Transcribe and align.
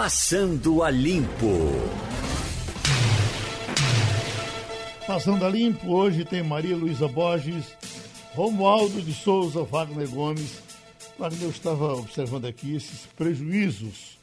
Passando 0.00 0.84
a 0.84 0.90
Limpo. 0.92 1.58
Passando 5.04 5.44
a 5.44 5.48
Limpo, 5.48 5.88
hoje 5.88 6.24
tem 6.24 6.40
Maria 6.40 6.76
Luísa 6.76 7.08
Borges, 7.08 7.64
Romualdo 8.32 9.02
de 9.02 9.12
Souza, 9.12 9.64
Wagner 9.64 10.08
Gomes. 10.08 10.62
Wagner, 11.18 11.42
eu 11.42 11.50
estava 11.50 11.94
observando 11.94 12.44
aqui 12.44 12.76
esses 12.76 13.06
prejuízos 13.16 14.16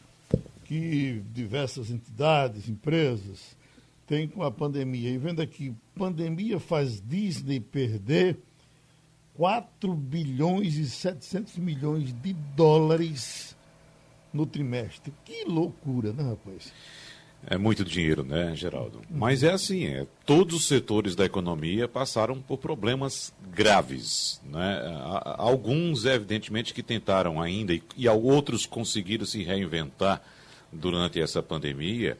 que 0.63 1.21
diversas 1.33 1.91
entidades, 1.91 2.69
empresas 2.69 3.57
têm 4.07 4.29
com 4.29 4.43
a 4.43 4.49
pandemia. 4.49 5.09
E 5.09 5.17
vendo 5.17 5.41
aqui, 5.41 5.75
pandemia 5.93 6.57
faz 6.57 7.01
Disney 7.05 7.59
perder 7.59 8.39
4 9.33 9.93
bilhões 9.93 10.75
e 10.77 10.89
700 10.89 11.57
milhões 11.57 12.13
de 12.21 12.31
dólares 12.31 13.54
no 14.35 14.45
trimestre. 14.45 15.13
Que 15.23 15.45
loucura, 15.45 16.11
né, 16.11 16.23
rapaz? 16.23 16.73
É 17.47 17.57
muito 17.57 17.85
dinheiro, 17.85 18.23
né, 18.23 18.55
Geraldo? 18.55 19.01
Mas 19.09 19.43
é 19.43 19.51
assim, 19.51 19.85
é, 19.85 20.07
todos 20.25 20.55
os 20.55 20.65
setores 20.65 21.15
da 21.15 21.23
economia 21.23 21.87
passaram 21.87 22.41
por 22.41 22.57
problemas 22.57 23.31
graves. 23.51 24.41
Né? 24.43 24.81
Alguns, 25.37 26.05
evidentemente, 26.05 26.73
que 26.73 26.83
tentaram 26.83 27.41
ainda, 27.41 27.73
e, 27.73 27.81
e 27.95 28.09
outros 28.09 28.65
conseguiram 28.65 29.25
se 29.25 29.43
reinventar 29.43 30.21
durante 30.71 31.21
essa 31.21 31.41
pandemia 31.41 32.17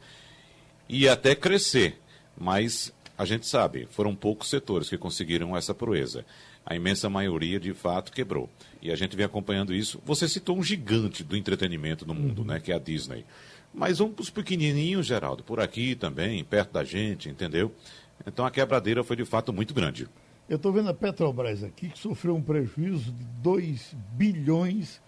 e 0.88 1.08
até 1.08 1.34
crescer. 1.34 2.00
Mas 2.38 2.92
a 3.18 3.24
gente 3.24 3.46
sabe, 3.46 3.88
foram 3.90 4.14
poucos 4.14 4.48
setores 4.48 4.88
que 4.88 4.96
conseguiram 4.96 5.56
essa 5.56 5.74
proeza. 5.74 6.24
A 6.64 6.74
imensa 6.74 7.10
maioria, 7.10 7.58
de 7.58 7.74
fato, 7.74 8.12
quebrou. 8.12 8.48
E 8.86 8.92
a 8.92 8.94
gente 8.94 9.16
vem 9.16 9.26
acompanhando 9.26 9.74
isso. 9.74 10.00
Você 10.04 10.28
citou 10.28 10.56
um 10.56 10.62
gigante 10.62 11.24
do 11.24 11.36
entretenimento 11.36 12.06
no 12.06 12.14
mundo, 12.14 12.42
uhum. 12.42 12.46
né, 12.46 12.60
que 12.60 12.70
é 12.70 12.76
a 12.76 12.78
Disney. 12.78 13.24
Mas 13.74 13.98
vamos 13.98 14.14
para 14.14 14.22
os 14.22 14.30
pequenininhos, 14.30 15.06
Geraldo, 15.06 15.42
por 15.42 15.58
aqui 15.58 15.96
também, 15.96 16.44
perto 16.44 16.72
da 16.72 16.84
gente, 16.84 17.28
entendeu? 17.28 17.72
Então 18.24 18.46
a 18.46 18.50
quebradeira 18.50 19.02
foi 19.02 19.16
de 19.16 19.24
fato 19.24 19.52
muito 19.52 19.74
grande. 19.74 20.08
Eu 20.48 20.56
estou 20.56 20.72
vendo 20.72 20.88
a 20.88 20.94
Petrobras 20.94 21.64
aqui, 21.64 21.88
que 21.88 21.98
sofreu 21.98 22.36
um 22.36 22.40
prejuízo 22.40 23.10
de 23.10 23.24
2 23.42 23.96
bilhões 24.12 25.00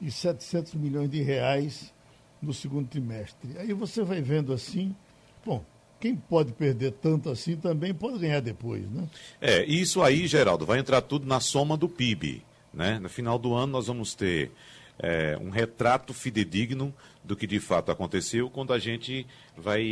e 0.00 0.10
700 0.10 0.74
milhões 0.74 1.10
de 1.10 1.20
reais 1.20 1.92
no 2.40 2.54
segundo 2.54 2.88
trimestre. 2.88 3.58
Aí 3.58 3.74
você 3.74 4.02
vai 4.02 4.22
vendo 4.22 4.54
assim, 4.54 4.96
bom, 5.44 5.62
quem 6.00 6.16
pode 6.16 6.52
perder 6.54 6.92
tanto 6.92 7.28
assim 7.28 7.56
também 7.56 7.92
pode 7.92 8.18
ganhar 8.18 8.40
depois, 8.40 8.88
né? 8.90 9.06
É, 9.38 9.64
isso 9.66 10.02
aí, 10.02 10.26
Geraldo, 10.26 10.64
vai 10.64 10.78
entrar 10.78 11.02
tudo 11.02 11.26
na 11.26 11.40
soma 11.40 11.76
do 11.76 11.88
PIB. 11.88 12.42
Né? 12.72 12.98
No 12.98 13.08
final 13.08 13.38
do 13.38 13.54
ano 13.54 13.72
nós 13.72 13.86
vamos 13.86 14.14
ter 14.14 14.50
é, 14.98 15.38
um 15.40 15.50
retrato 15.50 16.12
fidedigno 16.12 16.92
do 17.22 17.36
que 17.36 17.46
de 17.46 17.60
fato 17.60 17.92
aconteceu 17.92 18.48
quando 18.48 18.72
a 18.72 18.78
gente 18.78 19.26
vai 19.56 19.82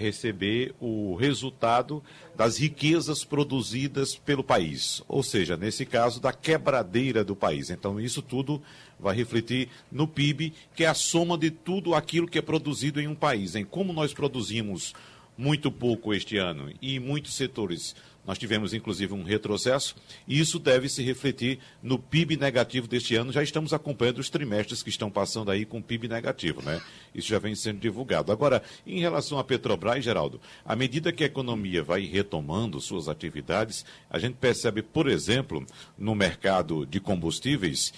receber 0.00 0.74
o 0.78 1.14
resultado 1.16 2.02
das 2.36 2.58
riquezas 2.58 3.24
produzidas 3.24 4.14
pelo 4.14 4.44
país, 4.44 5.02
ou 5.08 5.22
seja, 5.22 5.56
nesse 5.56 5.86
caso, 5.86 6.20
da 6.20 6.32
quebradeira 6.32 7.24
do 7.24 7.34
país. 7.34 7.70
Então, 7.70 7.98
isso 7.98 8.20
tudo 8.20 8.62
vai 9.00 9.16
refletir 9.16 9.70
no 9.90 10.06
PIB, 10.06 10.52
que 10.74 10.84
é 10.84 10.88
a 10.88 10.94
soma 10.94 11.38
de 11.38 11.50
tudo 11.50 11.94
aquilo 11.94 12.28
que 12.28 12.38
é 12.38 12.42
produzido 12.42 13.00
em 13.00 13.08
um 13.08 13.14
país, 13.14 13.54
em 13.54 13.64
como 13.64 13.92
nós 13.92 14.12
produzimos 14.12 14.94
muito 15.38 15.70
pouco 15.70 16.12
este 16.12 16.36
ano 16.36 16.72
e 16.82 16.98
muitos 16.98 17.34
setores 17.34 17.94
nós 18.28 18.36
tivemos 18.36 18.74
inclusive 18.74 19.14
um 19.14 19.22
retrocesso 19.22 19.96
e 20.26 20.38
isso 20.38 20.58
deve 20.58 20.86
se 20.86 21.02
refletir 21.02 21.60
no 21.82 21.98
PIB 21.98 22.36
negativo 22.36 22.86
deste 22.86 23.14
ano. 23.16 23.32
Já 23.32 23.42
estamos 23.42 23.72
acompanhando 23.72 24.18
os 24.18 24.28
trimestres 24.28 24.82
que 24.82 24.90
estão 24.90 25.10
passando 25.10 25.50
aí 25.50 25.64
com 25.64 25.80
PIB 25.80 26.08
negativo, 26.08 26.60
né? 26.60 26.78
Isso 27.14 27.26
já 27.26 27.38
vem 27.38 27.54
sendo 27.54 27.80
divulgado. 27.80 28.30
Agora, 28.30 28.62
em 28.86 29.00
relação 29.00 29.38
à 29.38 29.44
Petrobras, 29.44 30.04
Geraldo, 30.04 30.38
à 30.62 30.76
medida 30.76 31.10
que 31.10 31.24
a 31.24 31.26
economia 31.26 31.82
vai 31.82 32.04
retomando 32.04 32.78
suas 32.82 33.08
atividades, 33.08 33.82
a 34.10 34.18
gente 34.18 34.34
percebe, 34.34 34.82
por 34.82 35.08
exemplo, 35.08 35.64
no 35.96 36.14
mercado 36.14 36.84
de 36.84 37.00
combustíveis, 37.00 37.94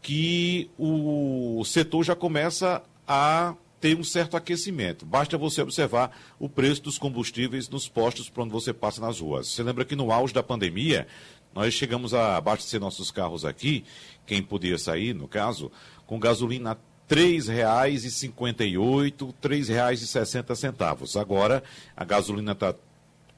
que 0.00 0.70
o 0.78 1.62
setor 1.66 2.04
já 2.04 2.16
começa 2.16 2.82
a 3.06 3.54
tem 3.84 3.94
um 3.94 4.02
certo 4.02 4.34
aquecimento. 4.34 5.04
Basta 5.04 5.36
você 5.36 5.60
observar 5.60 6.10
o 6.38 6.48
preço 6.48 6.84
dos 6.84 6.96
combustíveis 6.96 7.68
nos 7.68 7.86
postos 7.86 8.30
por 8.30 8.40
onde 8.40 8.50
você 8.50 8.72
passa 8.72 8.98
nas 8.98 9.20
ruas. 9.20 9.48
Você 9.48 9.62
lembra 9.62 9.84
que 9.84 9.94
no 9.94 10.10
auge 10.10 10.32
da 10.32 10.42
pandemia, 10.42 11.06
nós 11.54 11.74
chegamos 11.74 12.14
a 12.14 12.38
abastecer 12.38 12.80
nossos 12.80 13.10
carros 13.10 13.44
aqui, 13.44 13.84
quem 14.24 14.42
podia 14.42 14.78
sair, 14.78 15.14
no 15.14 15.28
caso, 15.28 15.70
com 16.06 16.18
gasolina 16.18 16.78
R$ 17.10 17.14
3,58, 17.14 19.20
R$ 19.20 19.34
3,60. 19.42 21.20
Agora, 21.20 21.62
a 21.94 22.06
gasolina 22.06 22.52
está 22.52 22.68
R$ 22.68 22.76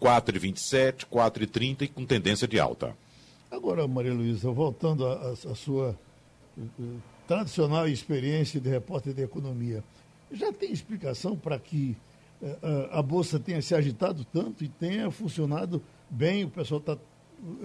4,27, 0.01 1.06
R$ 1.11 1.11
4,30 1.11 1.83
e 1.83 1.89
com 1.89 2.06
tendência 2.06 2.47
de 2.47 2.61
alta. 2.61 2.97
Agora, 3.51 3.89
Maria 3.89 4.15
Luísa, 4.15 4.49
voltando 4.53 5.09
à 5.09 5.56
sua 5.56 5.99
uh, 6.56 7.03
tradicional 7.27 7.89
experiência 7.89 8.61
de 8.61 8.71
repórter 8.71 9.12
de 9.12 9.25
economia, 9.25 9.83
já 10.31 10.53
tem 10.53 10.72
explicação 10.72 11.37
para 11.37 11.59
que 11.59 11.97
uh, 12.42 12.88
a 12.91 13.03
Bolsa 13.03 13.38
tenha 13.38 13.62
se 13.62 13.75
agitado 13.75 14.25
tanto 14.25 14.64
e 14.64 14.69
tenha 14.69 15.10
funcionado 15.10 15.82
bem? 16.10 16.44
O 16.44 16.50
pessoal 16.50 16.81
está 16.81 16.97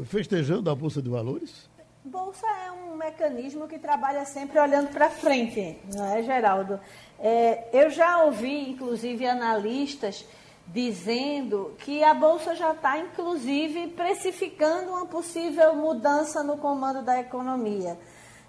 festejando 0.06 0.70
a 0.70 0.76
Bolsa 0.76 1.02
de 1.02 1.10
Valores? 1.10 1.70
Bolsa 2.04 2.48
é 2.48 2.72
um 2.72 2.96
mecanismo 2.96 3.68
que 3.68 3.78
trabalha 3.78 4.26
sempre 4.26 4.60
olhando 4.60 4.90
para 4.90 5.10
frente, 5.10 5.78
não 5.94 6.06
é, 6.06 6.24
Geraldo? 6.24 6.80
É, 7.20 7.70
eu 7.72 7.90
já 7.90 8.24
ouvi, 8.24 8.70
inclusive, 8.70 9.26
analistas 9.26 10.26
dizendo 10.68 11.76
que 11.80 12.04
a 12.04 12.14
Bolsa 12.14 12.56
já 12.56 12.72
está, 12.72 12.98
inclusive, 12.98 13.88
precificando 13.90 14.92
uma 14.92 15.06
possível 15.06 15.76
mudança 15.76 16.44
no 16.44 16.58
comando 16.58 17.04
da 17.04 17.20
economia. 17.20 17.98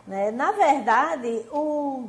Né? 0.06 0.30
Na 0.30 0.52
verdade, 0.52 1.44
o 1.50 2.08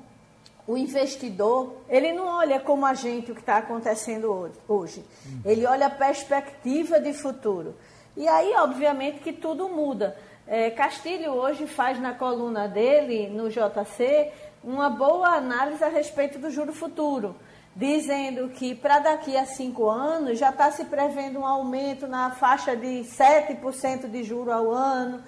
o 0.65 0.77
investidor, 0.77 1.75
ele 1.89 2.13
não 2.13 2.25
olha 2.25 2.59
como 2.59 2.85
a 2.85 2.93
gente 2.93 3.31
o 3.31 3.35
que 3.35 3.41
está 3.41 3.57
acontecendo 3.57 4.51
hoje. 4.67 5.03
Ele 5.43 5.65
olha 5.65 5.87
a 5.87 5.89
perspectiva 5.89 6.99
de 6.99 7.13
futuro. 7.13 7.75
E 8.15 8.27
aí, 8.27 8.53
obviamente, 8.55 9.19
que 9.19 9.33
tudo 9.33 9.67
muda. 9.67 10.15
É, 10.47 10.69
Castilho 10.69 11.31
hoje 11.31 11.67
faz 11.67 11.99
na 11.99 12.13
coluna 12.13 12.67
dele, 12.67 13.29
no 13.29 13.49
JC, 13.49 14.31
uma 14.63 14.89
boa 14.89 15.29
análise 15.29 15.83
a 15.83 15.89
respeito 15.89 16.39
do 16.39 16.49
juro 16.49 16.71
futuro, 16.71 17.35
dizendo 17.75 18.49
que 18.49 18.75
para 18.75 18.99
daqui 18.99 19.35
a 19.35 19.45
cinco 19.45 19.89
anos 19.89 20.39
já 20.39 20.49
está 20.49 20.71
se 20.71 20.85
prevendo 20.85 21.39
um 21.39 21.45
aumento 21.45 22.07
na 22.07 22.31
faixa 22.31 22.75
de 22.75 23.03
7% 23.03 24.09
de 24.09 24.23
juro 24.23 24.51
ao 24.51 24.71
ano. 24.71 25.23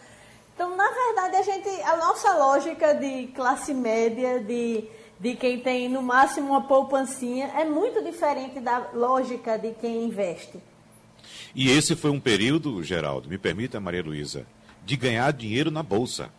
Então, 0.54 0.76
na 0.76 0.90
verdade, 0.90 1.36
a 1.36 1.42
gente, 1.42 1.70
a 1.82 1.98
nossa 1.98 2.38
lógica 2.38 2.94
de 2.94 3.28
classe 3.28 3.74
média, 3.74 4.40
de 4.40 4.88
de 5.20 5.36
quem 5.36 5.60
tem 5.60 5.88
no 5.88 6.02
máximo 6.02 6.50
uma 6.50 6.62
poupancinha 6.62 7.48
é 7.56 7.66
muito 7.66 8.04
diferente 8.04 8.60
da 8.60 8.90
lógica 8.94 9.58
de 9.58 9.72
quem 9.74 10.04
investe. 10.04 10.60
E 11.54 11.70
esse 11.70 11.96
foi 11.96 12.12
um 12.12 12.20
período, 12.20 12.84
Geraldo, 12.84 13.30
me 13.30 13.38
permita, 13.38 13.80
Maria 13.80 14.04
Luísa, 14.04 14.46
de 14.86 14.96
ganhar 14.96 15.32
dinheiro 15.32 15.72
na 15.72 15.82
bolsa. 15.82 16.30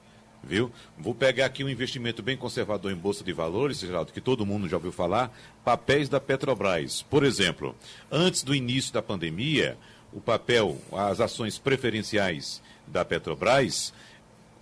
Viu? 0.45 0.71
Vou 0.97 1.15
pegar 1.15 1.47
aqui 1.47 1.65
um 1.65 1.69
investimento 1.69 2.23
bem 2.23 2.37
conservador 2.37 2.93
em 2.93 2.97
bolsa 2.97 3.25
de 3.25 3.33
valores, 3.33 3.81
Geraldo, 3.81 4.13
que 4.13 4.21
todo 4.21 4.47
mundo 4.47 4.69
já 4.69 4.77
ouviu 4.77 4.93
falar, 4.93 5.37
papéis 5.65 6.09
da 6.09 6.21
Petrobras. 6.21 7.03
Por 7.03 7.25
exemplo, 7.25 7.75
antes 8.13 8.45
do 8.45 8.55
início 8.55 8.93
da 8.93 9.03
pandemia, 9.03 9.77
o 10.13 10.21
papel, 10.21 10.79
as 10.93 11.21
ações 11.21 11.59
preferenciais 11.59 12.63
da 12.87 13.05
Petrobras 13.05 13.93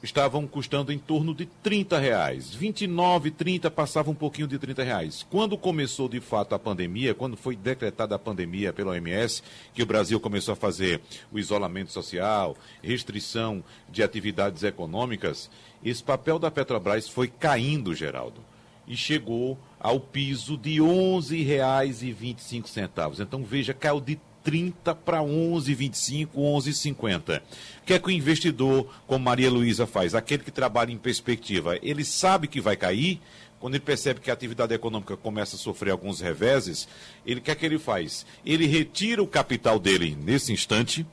estavam 0.04 0.47
custando 0.47 0.92
em 0.92 0.98
torno 0.98 1.34
de 1.34 1.47
30 1.47 1.98
reais. 1.98 2.54
29, 2.54 3.31
30, 3.31 3.70
passava 3.70 4.10
um 4.10 4.15
pouquinho 4.15 4.47
de 4.47 4.59
30 4.59 4.82
reais. 4.82 5.26
Quando 5.31 5.56
começou 5.56 6.09
de 6.09 6.21
fato 6.21 6.54
a 6.54 6.59
pandemia, 6.59 7.15
quando 7.15 7.36
foi 7.36 7.56
decretada 7.56 8.15
a 8.15 8.18
pandemia 8.18 8.72
pela 8.72 8.92
OMS, 8.92 9.42
que 9.72 9.83
o 9.83 9.86
Brasil 9.86 10.21
começou 10.21 10.53
a 10.53 10.56
fazer 10.56 11.01
o 11.33 11.39
isolamento 11.39 11.91
social, 11.91 12.56
restrição 12.83 13.65
de 13.89 14.03
atividades 14.03 14.62
econômicas, 14.62 15.51
esse 15.83 16.03
papel 16.03 16.39
da 16.39 16.51
Petrobras 16.51 17.09
foi 17.09 17.28
caindo, 17.28 17.95
Geraldo, 17.95 18.42
e 18.86 18.95
chegou 18.95 19.59
ao 19.80 19.98
piso 19.98 20.59
de 20.59 20.74
R$ 20.74 20.86
11,25. 20.86 23.21
Então 23.21 23.42
veja, 23.42 23.72
caiu 23.72 24.01
de 24.01 24.21
30 24.44 24.94
para 24.94 25.18
11,25, 25.20 26.28
11,50. 26.36 27.41
O 27.41 27.42
que 27.84 27.94
é 27.94 27.98
que 27.98 28.08
o 28.08 28.10
investidor, 28.10 28.88
como 29.06 29.24
Maria 29.24 29.50
Luísa 29.50 29.86
faz? 29.86 30.14
Aquele 30.14 30.44
que 30.44 30.50
trabalha 30.50 30.92
em 30.92 30.98
perspectiva, 30.98 31.78
ele 31.82 32.04
sabe 32.04 32.46
que 32.46 32.60
vai 32.60 32.76
cair, 32.76 33.20
quando 33.58 33.76
ele 33.76 33.84
percebe 33.84 34.20
que 34.20 34.30
a 34.30 34.34
atividade 34.34 34.74
econômica 34.74 35.16
começa 35.16 35.56
a 35.56 35.58
sofrer 35.58 35.91
alguns 35.91 36.20
reveses, 36.20 36.86
ele 37.26 37.41
quer 37.41 37.56
que 37.56 37.64
ele 37.64 37.78
faz? 37.78 38.26
Ele 38.44 38.66
retira 38.66 39.22
o 39.22 39.26
capital 39.26 39.78
dele 39.78 40.14
nesse 40.22 40.52
instante 40.52 41.06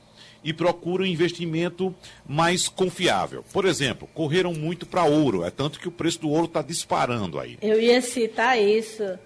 e 0.44 0.52
procura 0.52 1.02
um 1.02 1.06
investimento 1.06 1.94
mais 2.26 2.68
confiável. 2.68 3.44
Por 3.52 3.64
exemplo, 3.64 4.08
correram 4.12 4.52
muito 4.52 4.84
para 4.84 5.04
ouro, 5.04 5.44
é 5.44 5.50
tanto 5.50 5.80
que 5.80 5.88
o 5.88 5.92
preço 5.92 6.20
do 6.20 6.28
ouro 6.28 6.44
está 6.44 6.60
disparando 6.60 7.38
aí. 7.38 7.56
Eu 7.62 7.80
ia 7.80 8.02
citar 8.02 8.60
isso. 8.60 9.18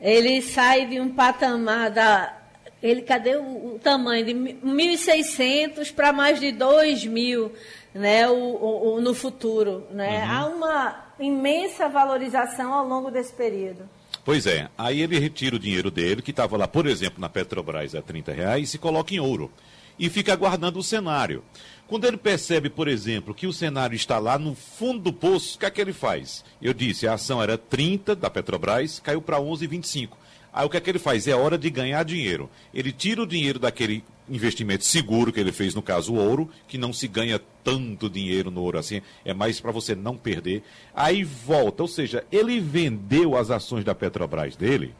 ele 0.00 0.40
sai 0.40 0.86
de 0.86 1.00
um 1.00 1.10
patamar 1.10 1.90
da. 1.90 2.39
Ele, 2.82 3.02
cadê 3.02 3.36
o, 3.36 3.74
o 3.74 3.80
tamanho? 3.82 4.24
De 4.24 4.32
1.600 4.32 5.92
para 5.92 6.12
mais 6.12 6.40
de 6.40 6.46
2.000 6.48 7.50
né, 7.94 8.28
o, 8.28 8.34
o, 8.34 8.94
o, 8.94 9.00
no 9.00 9.14
futuro. 9.14 9.86
Né? 9.90 10.24
Uhum. 10.24 10.30
Há 10.30 10.46
uma 10.46 11.04
imensa 11.18 11.88
valorização 11.88 12.72
ao 12.72 12.86
longo 12.86 13.10
desse 13.10 13.32
período. 13.32 13.88
Pois 14.24 14.46
é, 14.46 14.68
aí 14.76 15.00
ele 15.00 15.18
retira 15.18 15.56
o 15.56 15.58
dinheiro 15.58 15.90
dele, 15.90 16.22
que 16.22 16.30
estava 16.30 16.56
lá, 16.56 16.68
por 16.68 16.86
exemplo, 16.86 17.20
na 17.20 17.28
Petrobras 17.28 17.94
a 17.94 18.02
30 18.02 18.32
reais, 18.32 18.74
e 18.74 18.78
coloca 18.78 19.14
em 19.14 19.20
ouro. 19.20 19.50
E 19.98 20.08
fica 20.08 20.32
aguardando 20.32 20.78
o 20.78 20.82
cenário. 20.82 21.42
Quando 21.86 22.06
ele 22.06 22.16
percebe, 22.16 22.70
por 22.70 22.86
exemplo, 22.86 23.34
que 23.34 23.46
o 23.46 23.52
cenário 23.52 23.96
está 23.96 24.18
lá 24.18 24.38
no 24.38 24.54
fundo 24.54 25.00
do 25.00 25.12
poço, 25.12 25.56
o 25.56 25.58
que 25.58 25.66
é 25.66 25.70
que 25.70 25.80
ele 25.80 25.92
faz? 25.92 26.44
Eu 26.62 26.72
disse, 26.72 27.06
a 27.06 27.14
ação 27.14 27.42
era 27.42 27.58
30 27.58 28.14
da 28.14 28.30
Petrobras, 28.30 29.00
caiu 29.00 29.20
para 29.20 29.38
11,25. 29.38 30.10
Aí 30.52 30.66
o 30.66 30.68
que 30.68 30.76
é 30.76 30.80
que 30.80 30.90
ele 30.90 30.98
faz? 30.98 31.28
É 31.28 31.34
hora 31.34 31.56
de 31.56 31.70
ganhar 31.70 32.04
dinheiro. 32.04 32.50
Ele 32.74 32.92
tira 32.92 33.22
o 33.22 33.26
dinheiro 33.26 33.58
daquele 33.58 34.02
investimento 34.28 34.84
seguro 34.84 35.32
que 35.32 35.40
ele 35.40 35.52
fez, 35.52 35.74
no 35.74 35.82
caso 35.82 36.14
o 36.14 36.16
ouro, 36.16 36.48
que 36.68 36.78
não 36.78 36.92
se 36.92 37.08
ganha 37.08 37.40
tanto 37.64 38.08
dinheiro 38.08 38.50
no 38.50 38.62
ouro 38.62 38.78
assim, 38.78 39.02
é 39.24 39.34
mais 39.34 39.60
para 39.60 39.72
você 39.72 39.94
não 39.94 40.16
perder. 40.16 40.62
Aí 40.94 41.24
volta, 41.24 41.82
ou 41.82 41.88
seja, 41.88 42.24
ele 42.30 42.60
vendeu 42.60 43.36
as 43.36 43.50
ações 43.50 43.84
da 43.84 43.94
Petrobras 43.94 44.56
dele 44.56 44.94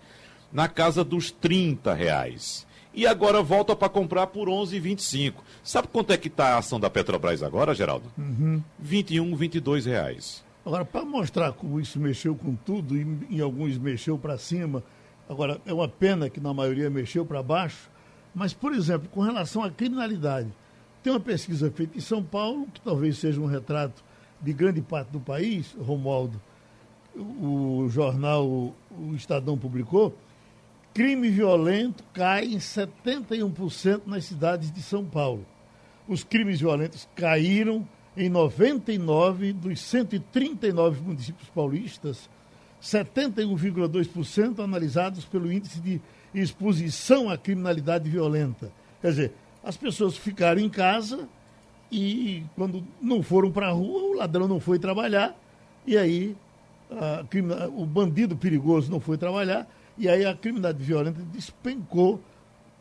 na 0.52 0.68
casa 0.68 1.04
dos 1.04 1.30
30 1.30 1.94
reais. 1.94 2.66
E 2.92 3.06
agora 3.06 3.40
volta 3.40 3.76
para 3.76 3.88
comprar 3.88 4.26
por 4.26 4.48
11,25. 4.48 5.34
Sabe 5.62 5.88
quanto 5.88 6.12
é 6.12 6.16
que 6.16 6.26
está 6.26 6.54
a 6.54 6.58
ação 6.58 6.80
da 6.80 6.90
Petrobras 6.90 7.42
agora, 7.42 7.72
Geraldo? 7.72 8.10
Uhum. 8.18 8.60
21, 8.80 9.36
22 9.36 9.86
reais. 9.86 10.44
Agora, 10.66 10.84
para 10.84 11.04
mostrar 11.04 11.52
como 11.52 11.80
isso 11.80 12.00
mexeu 12.00 12.34
com 12.34 12.54
tudo, 12.54 12.96
e 12.96 13.06
em 13.30 13.40
alguns 13.40 13.78
mexeu 13.78 14.18
para 14.18 14.36
cima, 14.36 14.82
agora 15.30 15.60
é 15.64 15.72
uma 15.72 15.86
pena 15.86 16.28
que 16.28 16.40
na 16.40 16.52
maioria 16.52 16.90
mexeu 16.90 17.24
para 17.24 17.40
baixo, 17.40 17.88
mas, 18.34 18.52
por 18.52 18.74
exemplo, 18.74 19.08
com 19.08 19.20
relação 19.20 19.62
à 19.62 19.70
criminalidade, 19.70 20.48
tem 21.04 21.12
uma 21.12 21.20
pesquisa 21.20 21.70
feita 21.70 21.96
em 21.96 22.00
São 22.00 22.20
Paulo, 22.20 22.66
que 22.66 22.80
talvez 22.80 23.16
seja 23.16 23.40
um 23.40 23.46
retrato 23.46 24.02
de 24.40 24.52
grande 24.52 24.82
parte 24.82 25.10
do 25.10 25.20
país, 25.20 25.76
Romualdo, 25.80 26.40
o 27.14 27.86
jornal 27.88 28.44
O 28.46 29.14
Estadão 29.14 29.56
publicou, 29.56 30.16
crime 30.92 31.30
violento 31.30 32.02
cai 32.12 32.46
em 32.46 32.58
71% 32.58 34.02
nas 34.06 34.24
cidades 34.24 34.72
de 34.72 34.82
São 34.82 35.04
Paulo. 35.04 35.46
Os 36.08 36.24
crimes 36.24 36.58
violentos 36.58 37.08
caíram 37.14 37.86
em 38.16 38.28
99 38.28 39.52
dos 39.52 39.80
139 39.80 41.00
municípios 41.02 41.48
paulistas, 41.50 42.28
71,2% 42.82 44.62
analisados 44.62 45.24
pelo 45.24 45.52
índice 45.52 45.80
de 45.80 46.00
exposição 46.34 47.28
à 47.28 47.36
criminalidade 47.36 48.08
violenta. 48.08 48.72
Quer 49.00 49.10
dizer, 49.10 49.32
as 49.62 49.76
pessoas 49.76 50.16
ficaram 50.16 50.60
em 50.60 50.68
casa 50.68 51.28
e 51.90 52.44
quando 52.56 52.84
não 53.00 53.22
foram 53.22 53.50
para 53.50 53.68
a 53.68 53.72
rua, 53.72 54.02
o 54.02 54.12
ladrão 54.14 54.46
não 54.46 54.60
foi 54.60 54.78
trabalhar, 54.78 55.36
e 55.86 55.96
aí 55.98 56.36
a, 56.90 57.24
o 57.68 57.84
bandido 57.84 58.36
perigoso 58.36 58.90
não 58.90 59.00
foi 59.00 59.18
trabalhar, 59.18 59.68
e 59.98 60.08
aí 60.08 60.24
a 60.24 60.34
criminalidade 60.34 60.84
violenta 60.84 61.20
despencou 61.32 62.20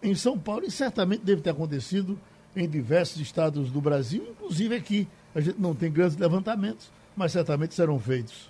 em 0.02 0.14
São 0.16 0.38
Paulo, 0.38 0.66
e 0.66 0.72
certamente 0.72 1.24
deve 1.24 1.42
ter 1.42 1.50
acontecido 1.50 2.20
em 2.56 2.68
diversos 2.68 3.20
estados 3.20 3.72
do 3.72 3.82
Brasil, 3.82 4.28
inclusive 4.30 4.76
aqui. 4.76 5.08
A 5.34 5.42
gente 5.42 5.60
não 5.60 5.76
tem 5.76 5.92
grandes 5.92 6.18
levantamentos, 6.18 6.92
mas 7.16 7.32
certamente 7.32 7.74
serão 7.74 8.00
feitos. 8.00 8.49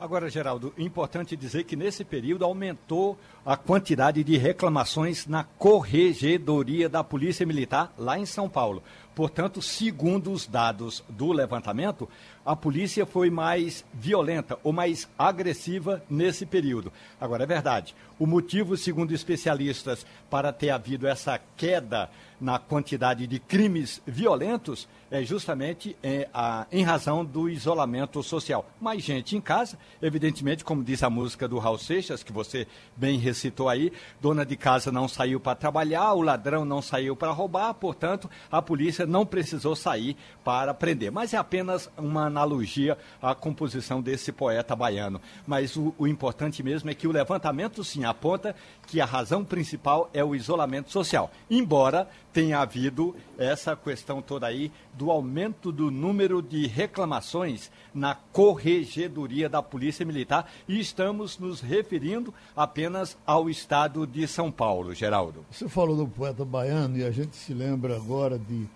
Agora, 0.00 0.30
Geraldo, 0.30 0.72
importante 0.78 1.36
dizer 1.36 1.64
que 1.64 1.76
nesse 1.76 2.06
período 2.06 2.42
aumentou 2.42 3.18
a 3.44 3.54
quantidade 3.54 4.24
de 4.24 4.38
reclamações 4.38 5.26
na 5.26 5.44
corregedoria 5.44 6.88
da 6.88 7.04
Polícia 7.04 7.44
Militar 7.44 7.92
lá 7.98 8.18
em 8.18 8.24
São 8.24 8.48
Paulo. 8.48 8.82
Portanto, 9.14 9.60
segundo 9.60 10.32
os 10.32 10.46
dados 10.46 11.04
do 11.06 11.30
levantamento, 11.32 12.08
a 12.46 12.56
polícia 12.56 13.04
foi 13.04 13.28
mais 13.28 13.84
violenta 13.92 14.58
ou 14.64 14.72
mais 14.72 15.06
agressiva 15.18 16.02
nesse 16.08 16.46
período. 16.46 16.90
Agora, 17.20 17.42
é 17.42 17.46
verdade, 17.46 17.94
o 18.18 18.26
motivo, 18.26 18.78
segundo 18.78 19.12
especialistas, 19.12 20.06
para 20.30 20.50
ter 20.50 20.70
havido 20.70 21.06
essa 21.06 21.38
queda 21.58 22.08
na 22.40 22.58
quantidade 22.58 23.26
de 23.26 23.38
crimes 23.38 24.00
violentos 24.06 24.88
é 25.10 25.22
justamente 25.22 25.96
é, 26.02 26.28
a, 26.32 26.66
em 26.70 26.84
razão 26.84 27.24
do 27.24 27.48
isolamento 27.48 28.22
social. 28.22 28.64
Mais 28.80 29.02
gente 29.02 29.36
em 29.36 29.40
casa, 29.40 29.76
evidentemente, 30.00 30.64
como 30.64 30.84
diz 30.84 31.02
a 31.02 31.10
música 31.10 31.48
do 31.48 31.58
Raul 31.58 31.78
Seixas, 31.78 32.22
que 32.22 32.32
você 32.32 32.66
bem 32.96 33.18
recitou 33.18 33.68
aí, 33.68 33.92
dona 34.20 34.46
de 34.46 34.56
casa 34.56 34.92
não 34.92 35.08
saiu 35.08 35.40
para 35.40 35.56
trabalhar, 35.56 36.12
o 36.14 36.22
ladrão 36.22 36.64
não 36.64 36.80
saiu 36.80 37.16
para 37.16 37.32
roubar, 37.32 37.74
portanto, 37.74 38.30
a 38.50 38.62
polícia 38.62 39.04
não 39.04 39.26
precisou 39.26 39.74
sair 39.74 40.16
para 40.44 40.72
prender. 40.72 41.10
Mas 41.10 41.34
é 41.34 41.36
apenas 41.36 41.90
uma 41.98 42.26
analogia 42.26 42.96
à 43.20 43.34
composição 43.34 44.00
desse 44.00 44.30
poeta 44.30 44.76
baiano. 44.76 45.20
Mas 45.46 45.76
o, 45.76 45.94
o 45.98 46.06
importante 46.06 46.62
mesmo 46.62 46.88
é 46.88 46.94
que 46.94 47.08
o 47.08 47.12
levantamento, 47.12 47.82
sim, 47.82 48.04
aponta 48.04 48.54
que 48.86 49.00
a 49.00 49.06
razão 49.06 49.44
principal 49.44 50.08
é 50.14 50.22
o 50.22 50.34
isolamento 50.34 50.90
social. 50.90 51.30
Embora 51.50 52.08
tenha 52.32 52.60
havido 52.60 53.16
essa 53.36 53.74
questão 53.74 54.22
toda 54.22 54.46
aí 54.46 54.70
do 55.00 55.10
aumento 55.10 55.72
do 55.72 55.90
número 55.90 56.42
de 56.42 56.66
reclamações 56.66 57.70
na 57.94 58.14
corregedoria 58.14 59.48
da 59.48 59.62
Polícia 59.62 60.04
Militar 60.04 60.52
e 60.68 60.78
estamos 60.78 61.38
nos 61.38 61.62
referindo 61.62 62.34
apenas 62.54 63.16
ao 63.24 63.48
estado 63.48 64.06
de 64.06 64.28
São 64.28 64.52
Paulo, 64.52 64.94
Geraldo. 64.94 65.42
Você 65.50 65.70
falou 65.70 65.96
do 65.96 66.06
poeta 66.06 66.44
baiano 66.44 66.98
e 66.98 67.02
a 67.02 67.10
gente 67.10 67.34
se 67.34 67.54
lembra 67.54 67.96
agora 67.96 68.38
de 68.38 68.68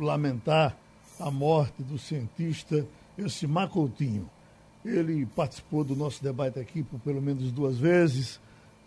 lamentar 0.00 0.76
a 1.20 1.30
morte 1.30 1.80
do 1.80 1.96
cientista 1.96 2.84
Elcimar 3.16 3.68
Coutinho. 3.68 4.28
Ele 4.84 5.26
participou 5.26 5.84
do 5.84 5.94
nosso 5.94 6.24
debate 6.24 6.58
aqui 6.58 6.82
por 6.82 6.98
pelo 6.98 7.22
menos 7.22 7.52
duas 7.52 7.78
vezes. 7.78 8.40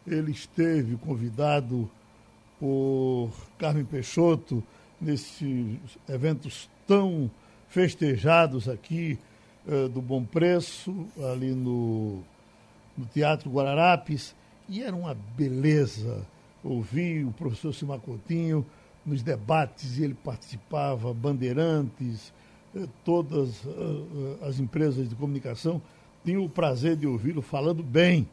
Ele 0.06 0.32
esteve 0.34 0.98
convidado 0.98 1.90
por 2.60 3.32
Carmen 3.58 3.86
Peixoto 3.86 4.62
nesses 5.02 5.78
eventos 6.08 6.70
tão 6.88 7.30
festejados 7.70 8.68
aqui 8.68 9.18
uh, 9.68 9.88
do 9.90 10.02
Bom 10.02 10.24
Preço, 10.24 11.08
ali 11.32 11.52
no, 11.52 12.22
no 12.98 13.06
Teatro 13.14 13.50
Guararapes, 13.50 14.36
e 14.68 14.82
era 14.82 14.96
uma 14.96 15.16
beleza 15.38 16.26
ouvir 16.64 17.26
o 17.26 17.32
professor 17.32 17.74
Simacotinho 17.74 18.66
nos 19.06 19.24
debates, 19.24 19.98
e 19.98 20.04
ele 20.04 20.16
participava, 20.16 21.14
Bandeirantes, 21.14 22.34
uh, 22.76 22.90
todas 23.06 23.64
uh, 23.66 24.40
as 24.42 24.60
empresas 24.60 25.08
de 25.08 25.16
comunicação 25.16 25.82
tinham 26.26 26.44
o 26.44 26.50
prazer 26.50 26.98
de 26.98 27.08
ouvi-lo 27.08 27.42
falando 27.42 27.82
bem. 27.82 28.28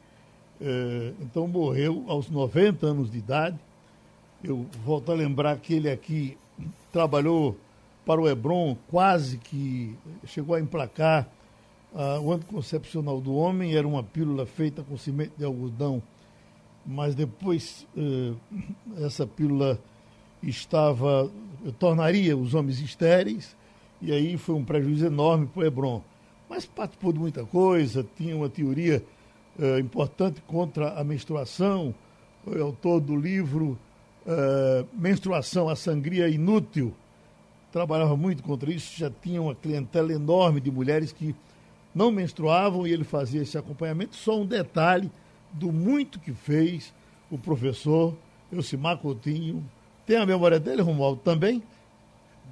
então 1.20 1.46
morreu 1.46 2.04
aos 2.08 2.28
90 2.28 2.84
anos 2.84 3.10
de 3.12 3.18
idade, 3.18 3.56
eu 4.42 4.66
volto 4.84 5.12
a 5.12 5.14
lembrar 5.14 5.56
que 5.58 5.74
ele 5.74 5.88
aqui 5.88 6.36
trabalhou 6.92 7.56
para 8.04 8.20
o 8.20 8.28
Hebron, 8.28 8.76
quase 8.88 9.36
que 9.36 9.96
chegou 10.24 10.54
a 10.54 10.60
emplacar 10.60 11.28
uh, 11.92 12.20
o 12.20 12.32
anticoncepcional 12.32 13.20
do 13.20 13.34
homem, 13.34 13.74
era 13.74 13.86
uma 13.86 14.02
pílula 14.02 14.46
feita 14.46 14.82
com 14.82 14.96
cimento 14.96 15.32
de 15.36 15.44
algodão, 15.44 16.00
mas 16.84 17.14
depois 17.14 17.86
uh, 17.96 18.36
essa 19.04 19.26
pílula 19.26 19.78
estava, 20.42 21.30
tornaria 21.78 22.36
os 22.36 22.54
homens 22.54 22.80
estéreis, 22.80 23.56
e 24.00 24.12
aí 24.12 24.36
foi 24.36 24.54
um 24.54 24.64
prejuízo 24.64 25.06
enorme 25.06 25.46
para 25.46 25.62
o 25.62 25.64
Hebron. 25.64 26.02
Mas 26.48 26.64
participou 26.64 27.12
de 27.12 27.18
muita 27.18 27.44
coisa, 27.44 28.06
tinha 28.16 28.36
uma 28.36 28.48
teoria 28.48 29.02
uh, 29.58 29.80
importante 29.80 30.40
contra 30.46 30.90
a 30.92 31.02
menstruação, 31.02 31.92
foi 32.44 32.60
autor 32.60 33.00
do 33.00 33.16
livro 33.16 33.76
uh, 34.26 34.86
menstruação, 34.92 35.68
a 35.68 35.76
sangria 35.76 36.28
inútil, 36.28 36.94
trabalhava 37.72 38.16
muito 38.16 38.42
contra 38.42 38.70
isso, 38.70 38.98
já 38.98 39.10
tinha 39.10 39.40
uma 39.40 39.54
clientela 39.54 40.12
enorme 40.12 40.60
de 40.60 40.70
mulheres 40.70 41.12
que 41.12 41.34
não 41.94 42.10
menstruavam 42.10 42.86
e 42.86 42.92
ele 42.92 43.04
fazia 43.04 43.42
esse 43.42 43.56
acompanhamento. 43.56 44.16
Só 44.16 44.38
um 44.38 44.46
detalhe 44.46 45.10
do 45.52 45.72
muito 45.72 46.18
que 46.18 46.32
fez 46.32 46.92
o 47.30 47.38
professor 47.38 48.14
Elcimar 48.52 48.98
Coutinho. 48.98 49.64
Tem 50.04 50.16
a 50.16 50.26
memória 50.26 50.60
dele, 50.60 50.82
Romualdo, 50.82 51.20
também? 51.22 51.62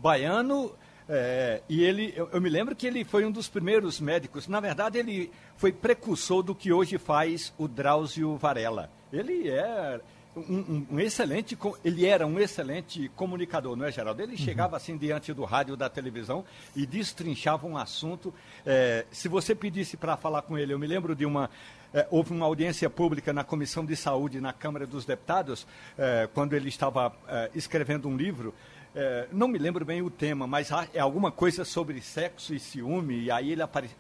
Baiano, 0.01 0.73
é, 1.09 1.61
e 1.69 1.85
ele, 1.85 2.13
eu, 2.17 2.29
eu, 2.33 2.41
me 2.41 2.49
lembro 2.49 2.75
que 2.75 2.87
ele 2.87 3.05
foi 3.05 3.25
um 3.25 3.31
dos 3.31 3.49
primeiros 3.49 4.01
médicos. 4.01 4.49
Na 4.49 4.61
verdade, 4.61 4.99
ele 4.99 5.31
foi 5.57 5.71
precursor 5.71 6.43
do 6.43 6.55
que 6.55 6.73
hoje 6.73 6.99
faz 6.99 7.53
o 7.59 7.69
Drauzio 7.69 8.37
Varela. 8.37 8.91
Ele 9.13 9.49
é, 9.49 10.01
um, 10.37 10.87
um, 10.91 11.01
excelente, 11.01 11.57
ele 11.85 12.07
era 12.07 12.27
um 12.27 12.39
excelente 12.41 13.09
comunicador, 13.15 13.77
não 13.77 13.87
é, 13.87 13.93
Geraldo? 13.93 14.23
Ele 14.23 14.33
uhum. 14.33 14.39
chegava 14.39 14.77
assim 14.77 14.97
diante 14.97 15.33
do 15.33 15.45
rádio, 15.45 15.77
da 15.77 15.89
televisão 15.89 16.45
e 16.75 16.85
destrinchava 16.85 17.67
um 17.67 17.77
assunto. 17.77 18.35
É, 18.67 19.07
se 19.11 19.29
você 19.29 19.55
pedisse 19.55 19.97
para 19.97 20.17
falar 20.17 20.43
com 20.43 20.59
ele, 20.59 20.73
eu 20.73 20.79
me 20.79 20.87
lembro 20.87 21.15
de 21.15 21.25
uma 21.25 21.49
é, 21.93 22.07
houve 22.11 22.33
uma 22.33 22.47
audiência 22.47 22.91
pública 22.91 23.33
na 23.33 23.45
Comissão 23.45 23.85
de 23.85 23.95
Saúde 23.95 24.41
na 24.41 24.53
Câmara 24.53 24.87
dos 24.87 25.05
Deputados, 25.05 25.67
é, 25.97 26.29
quando 26.35 26.55
ele 26.55 26.69
estava 26.69 27.15
escrevendo 27.55 28.09
um 28.09 28.17
livro. 28.17 28.55
Não 29.33 29.49
me 29.49 29.59
lembro 29.59 29.85
bem 29.85 30.03
o 30.03 30.11
tema, 30.11 30.47
mas 30.47 30.71
é 30.93 31.01
alguma 31.01 31.33
coisa 31.33 31.65
sobre 31.65 32.01
sexo 32.01 32.55
e 32.55 32.61
ciúme, 32.61 33.25
e 33.25 33.31
aí 33.31 33.51
ele 33.51 33.61
apareceu. 33.61 33.97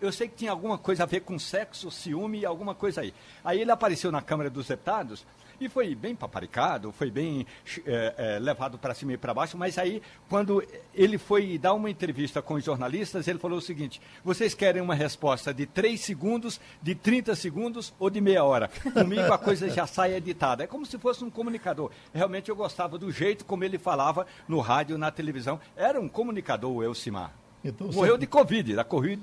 Eu 0.00 0.12
sei 0.12 0.28
que 0.28 0.36
tinha 0.36 0.50
alguma 0.50 0.76
coisa 0.76 1.04
a 1.04 1.06
ver 1.06 1.20
com 1.20 1.38
sexo, 1.38 1.90
ciúme 1.90 2.40
e 2.40 2.46
alguma 2.46 2.74
coisa 2.74 3.00
aí. 3.00 3.14
Aí 3.42 3.58
ele 3.60 3.70
apareceu 3.70 4.12
na 4.12 4.20
Câmara 4.20 4.50
dos 4.50 4.68
Deputados 4.68 5.24
e 5.60 5.68
foi 5.68 5.94
bem 5.94 6.14
paparicado, 6.14 6.92
foi 6.92 7.10
bem 7.10 7.46
é, 7.86 8.14
é, 8.16 8.38
levado 8.38 8.78
para 8.78 8.94
cima 8.94 9.12
e 9.12 9.16
para 9.16 9.34
baixo, 9.34 9.56
mas 9.56 9.78
aí, 9.78 10.02
quando 10.28 10.62
ele 10.94 11.18
foi 11.18 11.58
dar 11.58 11.74
uma 11.74 11.90
entrevista 11.90 12.40
com 12.40 12.54
os 12.54 12.64
jornalistas, 12.64 13.26
ele 13.28 13.38
falou 13.38 13.58
o 13.58 13.62
seguinte: 13.62 14.00
vocês 14.24 14.54
querem 14.54 14.82
uma 14.82 14.94
resposta 14.94 15.52
de 15.52 15.66
3 15.66 16.00
segundos, 16.00 16.60
de 16.80 16.94
30 16.94 17.34
segundos 17.34 17.92
ou 17.98 18.10
de 18.10 18.20
meia 18.20 18.44
hora? 18.44 18.68
Comigo 18.92 19.32
a 19.32 19.38
coisa 19.38 19.68
já 19.70 19.86
sai 19.86 20.14
editada. 20.14 20.64
É 20.64 20.66
como 20.66 20.86
se 20.86 20.98
fosse 20.98 21.24
um 21.24 21.30
comunicador. 21.30 21.90
Realmente 22.12 22.48
eu 22.48 22.56
gostava 22.56 22.98
do 22.98 23.10
jeito 23.10 23.44
como 23.44 23.64
ele 23.64 23.78
falava 23.78 24.26
no 24.46 24.60
rádio, 24.60 24.98
na 24.98 25.10
televisão. 25.10 25.60
Era 25.76 26.00
um 26.00 26.08
comunicador, 26.08 26.70
o 26.72 26.82
Elcimar. 26.82 27.32
Então, 27.64 27.88
Morreu 27.88 28.16
de 28.16 28.26
Covid, 28.26 28.76
da 28.76 28.84
Covid-19, 28.84 29.20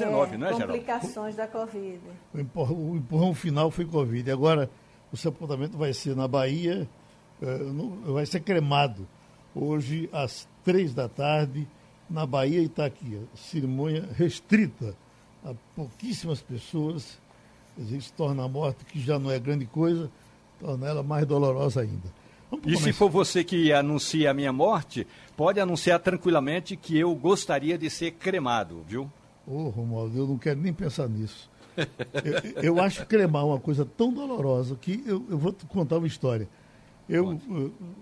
é, 0.00 0.04
não 0.06 0.46
é, 0.46 0.52
Geraldo? 0.52 0.66
Complicações 0.66 1.36
da 1.36 1.48
Covid. 1.48 2.00
O 2.32 2.38
empurrão, 2.38 2.76
o 2.76 2.96
empurrão 2.96 3.34
final 3.34 3.70
foi 3.70 3.84
Covid. 3.84 4.30
Agora, 4.30 4.70
o 5.12 5.16
sepultamento 5.16 5.76
vai 5.76 5.92
ser 5.92 6.14
na 6.14 6.28
Bahia, 6.28 6.88
uh, 7.42 8.12
vai 8.12 8.26
ser 8.26 8.40
cremado 8.40 9.06
hoje 9.54 10.08
às 10.12 10.48
três 10.64 10.94
da 10.94 11.08
tarde 11.08 11.66
na 12.08 12.24
Bahia 12.26 12.62
Itaquia. 12.62 13.20
Cerimônia 13.34 14.08
restrita 14.16 14.94
a 15.44 15.54
pouquíssimas 15.74 16.40
pessoas. 16.40 17.18
Isso 17.78 18.12
torna 18.16 18.44
a 18.44 18.48
morte, 18.48 18.84
que 18.84 19.00
já 19.00 19.18
não 19.18 19.30
é 19.30 19.38
grande 19.38 19.64
coisa, 19.64 20.10
torna 20.58 20.86
ela 20.86 21.02
mais 21.02 21.26
dolorosa 21.26 21.80
ainda. 21.80 22.20
E 22.66 22.76
se 22.76 22.92
for 22.92 23.08
você 23.08 23.44
que 23.44 23.72
anuncia 23.72 24.30
a 24.30 24.34
minha 24.34 24.52
morte, 24.52 25.06
pode 25.36 25.60
anunciar 25.60 26.00
tranquilamente 26.00 26.76
que 26.76 26.98
eu 26.98 27.14
gostaria 27.14 27.78
de 27.78 27.88
ser 27.88 28.12
cremado, 28.12 28.84
viu? 28.86 29.10
Ô, 29.46 29.66
oh, 29.66 29.68
Romualdo, 29.68 30.18
eu 30.18 30.26
não 30.26 30.36
quero 30.36 30.60
nem 30.60 30.72
pensar 30.72 31.08
nisso 31.08 31.49
eu, 32.56 32.62
eu, 32.76 32.82
acho 32.82 33.06
cremar 33.06 33.46
uma 33.46 33.58
coisa 33.58 33.84
tão 33.84 34.12
dolorosa 34.12 34.76
que 34.76 35.02
eu, 35.06 35.24
eu 35.28 35.38
vou 35.38 35.52
te 35.52 35.64
contar 35.66 35.98
uma 35.98 36.06
história. 36.06 36.48
Eu, 37.08 37.40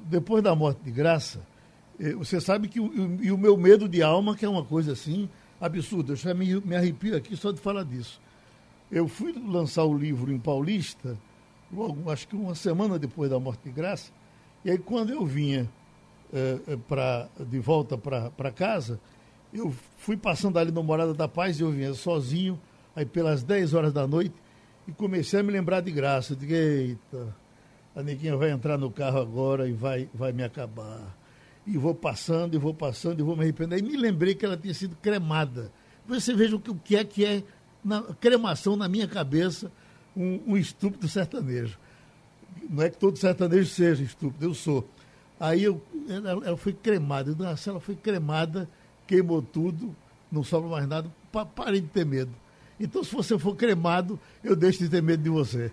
depois 0.05 0.43
da 0.43 0.55
morte 0.55 0.81
de 0.83 0.91
graça, 0.91 1.41
você 2.17 2.41
sabe 2.41 2.69
que 2.69 2.79
o, 2.79 3.19
e 3.23 3.33
o 3.33 3.39
meu 3.39 3.57
medo 3.57 3.89
de 3.89 4.03
alma, 4.03 4.37
que 4.37 4.45
é 4.45 4.49
uma 4.49 4.65
coisa 4.65 4.93
assim 4.93 5.29
absurda, 5.61 6.13
eu 6.13 6.17
já 6.17 6.35
me, 6.35 6.61
me 6.61 6.77
arrepio 6.77 7.17
aqui 7.17 7.37
só 7.37 7.51
de 7.51 7.61
falar 7.61 7.85
disso. 7.85 8.21
Eu 8.91 9.09
fui 9.09 9.33
lançar 9.33 9.85
o 9.85 9.97
livro 9.97 10.33
em 10.33 10.39
Paulista, 10.39 11.17
logo, 11.73 12.11
acho 12.11 12.29
que 12.29 12.37
uma 12.37 12.55
semana 12.55 12.99
depois 12.99 13.31
da 13.31 13.41
morte 13.41 13.63
de 13.65 13.71
graça, 13.71 14.13
e 14.65 14.71
aí 14.71 14.79
quando 14.79 15.11
eu 15.11 15.25
vinha 15.25 15.69
é 16.33 16.77
pra, 16.77 17.29
de 17.41 17.59
volta 17.59 17.97
para 17.97 18.51
casa, 18.53 19.01
eu 19.53 19.75
fui 19.97 20.17
passando 20.17 20.59
ali 20.59 20.71
na 20.71 20.83
Morada 20.83 21.15
da 21.15 21.27
Paz 21.27 21.59
e 21.59 21.63
eu 21.63 21.71
vinha 21.71 21.95
sozinho, 21.95 22.61
aí 22.99 23.07
pelas 23.07 23.45
10 23.45 23.75
horas 23.75 23.93
da 23.93 24.07
noite, 24.07 24.35
e 24.87 24.93
comecei 24.93 25.39
a 25.39 25.43
me 25.43 25.53
lembrar 25.53 25.81
de 25.81 25.93
graça. 25.93 26.33
Eu 26.33 26.37
digo, 26.37 26.53
eita, 26.53 27.37
a 27.95 28.03
neguinha 28.03 28.37
vai 28.37 28.51
entrar 28.51 28.77
no 28.77 28.91
carro 28.91 29.21
agora 29.21 29.69
e 29.69 29.73
vai, 29.73 30.09
vai 30.13 30.33
me 30.33 30.43
acabar. 30.43 31.17
E 31.65 31.77
vou 31.79 31.95
passando, 31.95 32.55
e 32.55 32.59
vou 32.59 32.75
passando, 32.75 33.21
e 33.21 33.23
vou 33.23 33.37
me 33.37 33.43
arrepender. 33.43 33.77
Aí 33.77 33.83
me 33.83 33.97
lembrei 33.97 34.35
que 34.35 34.45
ela 34.45 34.57
tinha 34.57 34.75
sido 34.75 34.97
cremada. 34.97 35.71
Você 36.09 36.35
veja 36.35 36.57
o 36.57 36.61
que, 36.61 36.97
é 36.97 37.05
que 37.05 37.25
é 37.25 37.43
na, 37.85 38.03
cremação 38.15 38.75
na 38.77 38.89
minha 38.89 39.07
cabeça 39.07 39.71
um, 40.17 40.41
um 40.53 40.57
estúpido 40.57 41.07
sertanejo. 41.07 41.79
Não 42.69 42.83
é 42.83 42.91
que 42.91 42.99
todo 42.99 43.17
sertanejo 43.17 43.69
seja 43.69 44.03
estúpido, 44.03 44.45
eu 44.45 44.55
sou. 44.55 44.89
Aí 45.39 45.63
eu, 45.63 45.81
ela, 46.09 46.47
ela 46.47 46.57
foi 46.57 46.73
cremada. 46.73 47.33
Nossa, 47.33 47.71
ela 47.71 47.79
foi 47.79 47.95
cremada, 47.95 48.69
queimou 49.07 49.41
tudo, 49.41 49.95
não 50.33 50.43
sobra 50.43 50.69
mais 50.69 50.89
nada. 50.89 51.09
Pa, 51.31 51.47
parei 51.47 51.81
de 51.81 51.87
ter 51.89 52.05
medo. 52.05 52.33
Então, 52.81 53.03
se 53.03 53.15
você 53.15 53.39
for 53.39 53.57
cremado, 53.57 54.19
eu 54.43 54.55
deixo 54.55 54.79
de 54.79 54.89
ter 54.89 55.03
medo 55.03 55.23
de 55.23 55.31
você. 55.31 55.71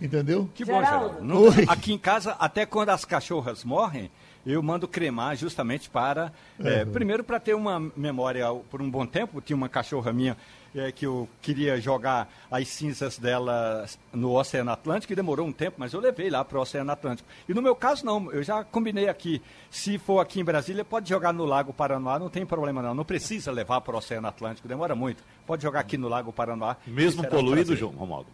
Entendeu? 0.00 0.48
Que 0.54 0.64
bom, 0.64 0.80
Geraldo. 0.80 1.22
Não, 1.22 1.46
aqui 1.68 1.92
em 1.92 1.98
casa, 1.98 2.32
até 2.32 2.64
quando 2.64 2.90
as 2.90 3.04
cachorras 3.04 3.64
morrem, 3.64 4.10
eu 4.46 4.62
mando 4.62 4.88
cremar 4.88 5.36
justamente 5.36 5.90
para. 5.90 6.32
É, 6.58 6.84
primeiro, 6.84 7.22
para 7.22 7.38
ter 7.38 7.54
uma 7.54 7.78
memória 7.96 8.46
por 8.70 8.80
um 8.80 8.90
bom 8.90 9.06
tempo. 9.06 9.40
Tinha 9.40 9.56
uma 9.56 9.68
cachorra 9.68 10.12
minha 10.12 10.36
é, 10.74 10.92
que 10.92 11.06
eu 11.06 11.28
queria 11.42 11.80
jogar 11.80 12.28
as 12.50 12.68
cinzas 12.68 13.18
dela 13.18 13.86
no 14.12 14.32
Oceano 14.38 14.70
Atlântico 14.70 15.12
e 15.12 15.16
demorou 15.16 15.46
um 15.46 15.52
tempo, 15.52 15.76
mas 15.78 15.92
eu 15.92 16.00
levei 16.00 16.30
lá 16.30 16.44
para 16.44 16.58
o 16.58 16.62
Oceano 16.62 16.90
Atlântico. 16.90 17.28
E 17.48 17.54
no 17.54 17.62
meu 17.62 17.74
caso, 17.74 18.04
não, 18.04 18.30
eu 18.32 18.42
já 18.42 18.64
combinei 18.64 19.08
aqui. 19.08 19.42
Se 19.70 19.98
for 19.98 20.20
aqui 20.20 20.40
em 20.40 20.44
Brasília, 20.44 20.84
pode 20.84 21.08
jogar 21.08 21.32
no 21.32 21.44
Lago 21.44 21.72
Paranoá, 21.72 22.18
não 22.18 22.30
tem 22.30 22.46
problema 22.46 22.82
não. 22.82 22.94
Não 22.94 23.04
precisa 23.04 23.50
levar 23.50 23.80
para 23.80 23.94
o 23.94 23.98
Oceano 23.98 24.28
Atlântico, 24.28 24.68
demora 24.68 24.94
muito. 24.94 25.22
Pode 25.46 25.62
jogar 25.62 25.80
aqui 25.80 25.96
no 25.96 26.08
Lago 26.08 26.32
Paranoá. 26.32 26.76
Mesmo 26.86 27.26
poluído, 27.26 27.76
João 27.76 27.92
Romaldo? 27.92 28.28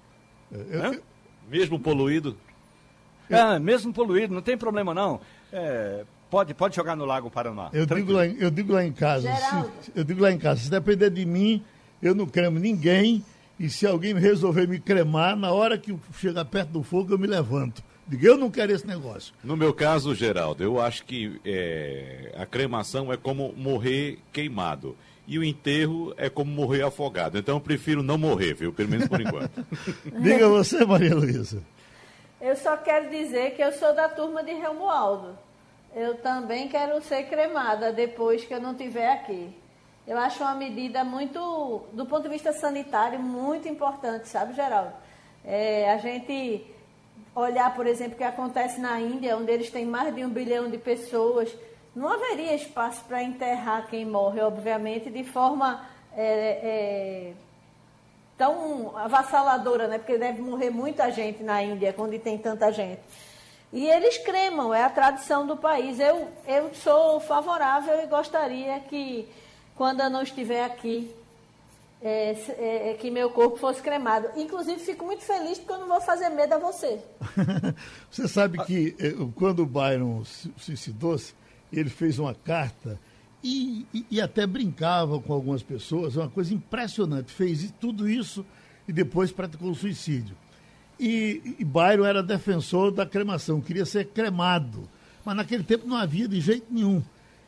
Eu, 0.52 0.60
eu, 0.60 1.02
mesmo 1.48 1.78
poluído? 1.78 2.36
É, 3.28 3.58
mesmo 3.58 3.92
poluído, 3.92 4.32
não 4.34 4.42
tem 4.42 4.56
problema 4.56 4.94
não. 4.94 5.20
É, 5.52 6.04
pode, 6.30 6.54
pode 6.54 6.76
jogar 6.76 6.96
no 6.96 7.04
Lago 7.04 7.30
Paranoá. 7.30 7.70
Eu 7.72 7.86
digo, 7.86 8.12
lá, 8.12 8.26
eu 8.26 8.50
digo 8.50 8.72
lá 8.72 8.84
em 8.84 8.92
casa, 8.92 9.28
se, 9.34 9.92
eu 9.94 10.04
digo 10.04 10.22
lá 10.22 10.32
em 10.32 10.38
casa, 10.38 10.60
se 10.60 10.70
depender 10.70 11.10
de 11.10 11.24
mim, 11.24 11.62
eu 12.02 12.14
não 12.14 12.26
cremo 12.26 12.58
ninguém, 12.58 13.24
e 13.58 13.70
se 13.70 13.86
alguém 13.86 14.14
resolver 14.14 14.68
me 14.68 14.78
cremar, 14.78 15.36
na 15.36 15.50
hora 15.50 15.78
que 15.78 15.96
chegar 16.18 16.44
perto 16.44 16.70
do 16.70 16.82
fogo, 16.82 17.14
eu 17.14 17.18
me 17.18 17.26
levanto. 17.26 17.82
Digo, 18.08 18.24
eu 18.24 18.38
não 18.38 18.50
quero 18.50 18.72
esse 18.72 18.86
negócio. 18.86 19.34
No 19.42 19.56
meu 19.56 19.74
caso, 19.74 20.14
Geraldo, 20.14 20.62
eu 20.62 20.80
acho 20.80 21.04
que 21.04 21.40
é, 21.44 22.32
a 22.36 22.46
cremação 22.46 23.12
é 23.12 23.16
como 23.16 23.52
morrer 23.56 24.18
queimado. 24.32 24.96
E 25.26 25.40
o 25.40 25.42
enterro 25.44 26.14
é 26.16 26.30
como 26.30 26.52
morrer 26.52 26.82
afogado. 26.82 27.36
Então 27.36 27.56
eu 27.56 27.60
prefiro 27.60 28.00
não 28.04 28.16
morrer, 28.16 28.54
viu? 28.54 28.72
Pelo 28.72 28.90
menos 28.90 29.08
por 29.08 29.20
enquanto. 29.20 29.66
Diga 30.22 30.48
você, 30.48 30.84
Maria 30.84 31.16
Luísa. 31.16 31.60
Eu 32.40 32.54
só 32.56 32.76
quero 32.76 33.08
dizer 33.08 33.54
que 33.54 33.62
eu 33.62 33.72
sou 33.72 33.94
da 33.94 34.08
turma 34.08 34.42
de 34.42 34.52
Romualdo. 34.52 35.38
Eu 35.94 36.18
também 36.18 36.68
quero 36.68 37.00
ser 37.02 37.24
cremada 37.24 37.92
depois 37.92 38.44
que 38.44 38.52
eu 38.52 38.60
não 38.60 38.72
estiver 38.72 39.10
aqui. 39.10 39.54
Eu 40.06 40.18
acho 40.18 40.42
uma 40.42 40.54
medida 40.54 41.02
muito, 41.02 41.84
do 41.92 42.04
ponto 42.06 42.24
de 42.24 42.28
vista 42.28 42.52
sanitário, 42.52 43.18
muito 43.18 43.66
importante, 43.66 44.28
sabe, 44.28 44.52
Geraldo? 44.52 44.92
É, 45.44 45.90
a 45.90 45.96
gente 45.96 46.64
olhar, 47.34 47.74
por 47.74 47.86
exemplo, 47.86 48.14
o 48.14 48.16
que 48.16 48.24
acontece 48.24 48.80
na 48.80 49.00
Índia, 49.00 49.36
onde 49.36 49.50
eles 49.50 49.70
têm 49.70 49.86
mais 49.86 50.14
de 50.14 50.24
um 50.24 50.28
bilhão 50.28 50.70
de 50.70 50.78
pessoas, 50.78 51.52
não 51.94 52.12
haveria 52.12 52.54
espaço 52.54 53.02
para 53.04 53.22
enterrar 53.22 53.88
quem 53.88 54.04
morre, 54.04 54.40
obviamente, 54.40 55.10
de 55.10 55.24
forma 55.24 55.84
é, 56.14 56.22
é, 56.62 57.32
tão 58.36 58.96
avassaladora, 58.96 59.88
né? 59.88 59.98
Porque 59.98 60.18
deve 60.18 60.40
morrer 60.40 60.70
muita 60.70 61.10
gente 61.10 61.42
na 61.42 61.62
Índia, 61.62 61.92
quando 61.92 62.18
tem 62.18 62.38
tanta 62.38 62.70
gente. 62.72 63.00
E 63.72 63.86
eles 63.86 64.18
cremam, 64.18 64.72
é 64.72 64.84
a 64.84 64.90
tradição 64.90 65.46
do 65.46 65.56
país. 65.56 65.98
Eu, 65.98 66.28
eu 66.46 66.74
sou 66.74 67.20
favorável 67.20 68.02
e 68.02 68.06
gostaria 68.06 68.80
que 68.80 69.28
quando 69.74 70.00
eu 70.00 70.10
não 70.10 70.22
estiver 70.22 70.64
aqui, 70.64 71.14
é, 72.00 72.32
é, 72.58 72.90
é, 72.90 72.94
que 72.94 73.10
meu 73.10 73.30
corpo 73.30 73.56
fosse 73.56 73.82
cremado. 73.82 74.28
Inclusive, 74.36 74.78
fico 74.80 75.04
muito 75.04 75.22
feliz 75.22 75.58
porque 75.58 75.72
eu 75.72 75.78
não 75.78 75.88
vou 75.88 76.00
fazer 76.00 76.28
medo 76.28 76.54
a 76.54 76.58
você. 76.58 77.00
você 78.10 78.28
sabe 78.28 78.64
que 78.64 78.94
eh, 78.98 79.14
quando 79.34 79.60
o 79.60 79.66
Byron 79.66 80.22
suicidou-se, 80.56 81.34
ele 81.72 81.90
fez 81.90 82.18
uma 82.18 82.34
carta 82.34 82.98
e, 83.46 84.06
e, 84.10 84.20
até 84.20 84.46
brincava 84.46 85.20
com 85.20 85.32
algumas 85.32 85.62
pessoas, 85.62 86.16
uma 86.16 86.28
coisa 86.28 86.52
impressionante. 86.52 87.32
Fez 87.32 87.72
tudo 87.80 88.08
isso 88.08 88.44
e 88.88 88.92
depois 88.92 89.30
praticou 89.30 89.70
o 89.70 89.74
suicídio. 89.74 90.34
E, 90.98 91.56
e 91.58 91.64
Byron 91.64 92.04
era 92.04 92.22
defensor 92.22 92.90
da 92.90 93.06
cremação, 93.06 93.60
queria 93.60 93.86
ser 93.86 94.06
cremado. 94.06 94.88
Mas 95.24 95.36
naquele 95.36 95.62
tempo 95.62 95.86
não 95.86 95.96
havia 95.96 96.26
de 96.26 96.40
jeito 96.40 96.66
nenhum. 96.70 97.02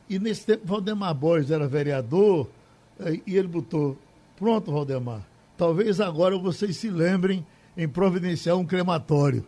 E 0.08 0.18
nesse 0.18 0.46
tempo, 0.46 0.66
Valdemar 0.66 1.14
Borges 1.14 1.50
era 1.50 1.66
vereador 1.66 2.48
eh, 3.00 3.20
e 3.26 3.36
ele 3.36 3.48
botou: 3.48 3.98
Pronto, 4.36 4.72
Valdemar, 4.72 5.26
talvez 5.56 6.00
agora 6.00 6.38
vocês 6.38 6.76
se 6.76 6.90
lembrem 6.90 7.44
em 7.76 7.88
providenciar 7.88 8.56
um 8.56 8.64
crematório. 8.64 9.44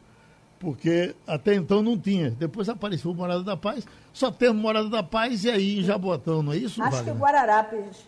Porque 0.60 1.14
até 1.26 1.54
então 1.54 1.82
não 1.82 1.98
tinha. 1.98 2.30
Depois 2.30 2.68
apareceu 2.68 3.10
o 3.10 3.14
Morada 3.14 3.42
da 3.42 3.56
Paz. 3.56 3.86
Só 4.12 4.30
temos 4.30 4.60
Morada 4.60 4.90
da 4.90 5.02
Paz 5.02 5.42
e 5.42 5.50
aí 5.50 5.80
em 5.80 5.82
Jabotão, 5.82 6.42
não 6.42 6.52
é 6.52 6.58
isso? 6.58 6.82
Acho 6.82 6.98
Wagner? 6.98 7.14
que 7.14 7.20
Guararapes. 7.20 8.04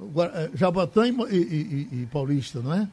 Eh, 0.00 0.50
Jabotão 0.54 1.04
e, 1.04 1.10
e, 1.10 1.88
e, 1.92 2.02
e 2.02 2.08
Paulista, 2.10 2.60
não 2.60 2.72
é? 2.72 2.88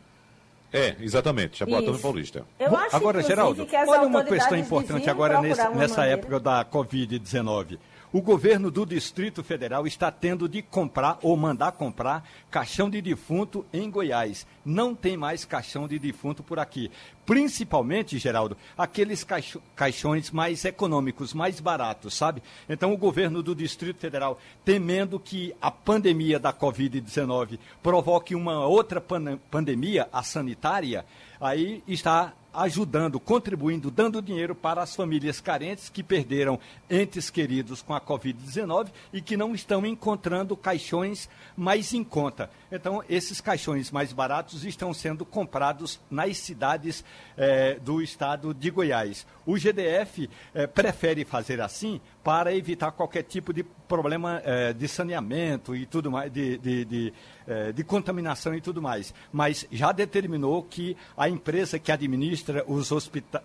É, 0.73 0.97
exatamente, 0.99 1.59
Jabotão 1.59 1.95
e 1.95 1.99
Paulista. 1.99 2.45
Eu 2.59 2.75
acho, 2.75 2.93
agora, 2.93 3.23
Geraldo, 3.23 3.65
olha 3.87 4.01
uma 4.01 4.25
questão 4.25 4.57
importante 4.57 5.09
agora 5.09 5.41
nesse, 5.41 5.69
nessa 5.69 6.01
maneira. 6.01 6.19
época 6.19 6.39
da 6.41 6.65
Covid-19. 6.65 7.79
O 8.13 8.21
governo 8.21 8.71
do 8.71 8.85
Distrito 8.85 9.43
Federal 9.43 9.85
está 9.85 10.09
tendo 10.09 10.47
de 10.47 10.61
comprar 10.61 11.19
ou 11.21 11.35
mandar 11.35 11.73
comprar 11.73 12.23
caixão 12.49 12.89
de 12.89 13.01
defunto 13.01 13.65
em 13.73 13.91
Goiás. 13.91 14.47
Não 14.63 14.95
tem 14.95 15.17
mais 15.17 15.43
caixão 15.43 15.89
de 15.89 15.99
defunto 15.99 16.41
por 16.41 16.57
aqui. 16.57 16.89
Principalmente, 17.25 18.17
Geraldo, 18.17 18.55
aqueles 18.77 19.27
caixões 19.75 20.31
mais 20.31 20.63
econômicos, 20.63 21.33
mais 21.33 21.59
baratos, 21.59 22.13
sabe? 22.13 22.41
Então, 22.69 22.93
o 22.93 22.97
governo 22.97 23.43
do 23.43 23.53
Distrito 23.53 23.99
Federal, 23.99 24.39
temendo 24.63 25.19
que 25.19 25.53
a 25.61 25.69
pandemia 25.69 26.39
da 26.39 26.53
Covid-19 26.53 27.59
provoque 27.83 28.33
uma 28.33 28.65
outra 28.65 29.03
pandemia, 29.51 30.07
a 30.13 30.23
sanitária, 30.23 31.05
aí 31.41 31.83
está 31.85 32.33
ajudando, 32.57 33.19
contribuindo, 33.19 33.91
dando 33.91 34.19
dinheiro 34.19 34.55
para 34.55 34.81
as 34.81 34.95
famílias 34.95 35.39
carentes 35.39 35.89
que 35.89 36.01
perderam 36.01 36.59
entes 36.89 37.29
queridos 37.29 37.83
com 37.83 37.93
a 37.93 38.01
Covid-19 38.01 38.87
e 39.13 39.21
que 39.21 39.37
não 39.37 39.53
estão 39.53 39.85
encontrando 39.85 40.57
caixões 40.57 41.29
mais 41.55 41.93
em 41.93 42.03
conta. 42.03 42.49
Então, 42.71 43.03
esses 43.07 43.39
caixões 43.39 43.91
mais 43.91 44.11
baratos 44.11 44.65
estão 44.65 44.91
sendo 44.91 45.23
comprados 45.23 45.99
nas 46.09 46.35
cidades 46.37 47.05
eh, 47.37 47.77
do 47.79 48.01
estado 48.01 48.55
de 48.55 48.71
Goiás. 48.71 49.27
O 49.45 49.55
GDF 49.55 50.27
eh, 50.55 50.65
prefere 50.65 51.23
fazer 51.23 51.61
assim 51.61 52.01
para 52.27 52.53
evitar 52.53 52.91
qualquer 52.91 53.23
tipo 53.23 53.53
de 53.53 53.63
problema 53.63 54.41
eh, 54.43 54.73
de 54.73 54.85
saneamento 54.85 55.73
e 55.73 55.85
tudo 55.85 56.11
mais, 56.11 56.29
de, 56.29 56.57
de, 56.57 56.83
de, 56.83 57.13
eh, 57.47 57.71
de, 57.71 57.85
contaminação 57.85 58.53
e 58.53 58.59
tudo 58.59 58.81
mais. 58.81 59.13
Mas 59.31 59.65
já 59.71 59.93
determinou 59.93 60.61
que 60.61 60.97
a 61.15 61.29
empresa 61.29 61.79
que 61.79 61.89
administra 61.89 62.65
os, 62.67 62.91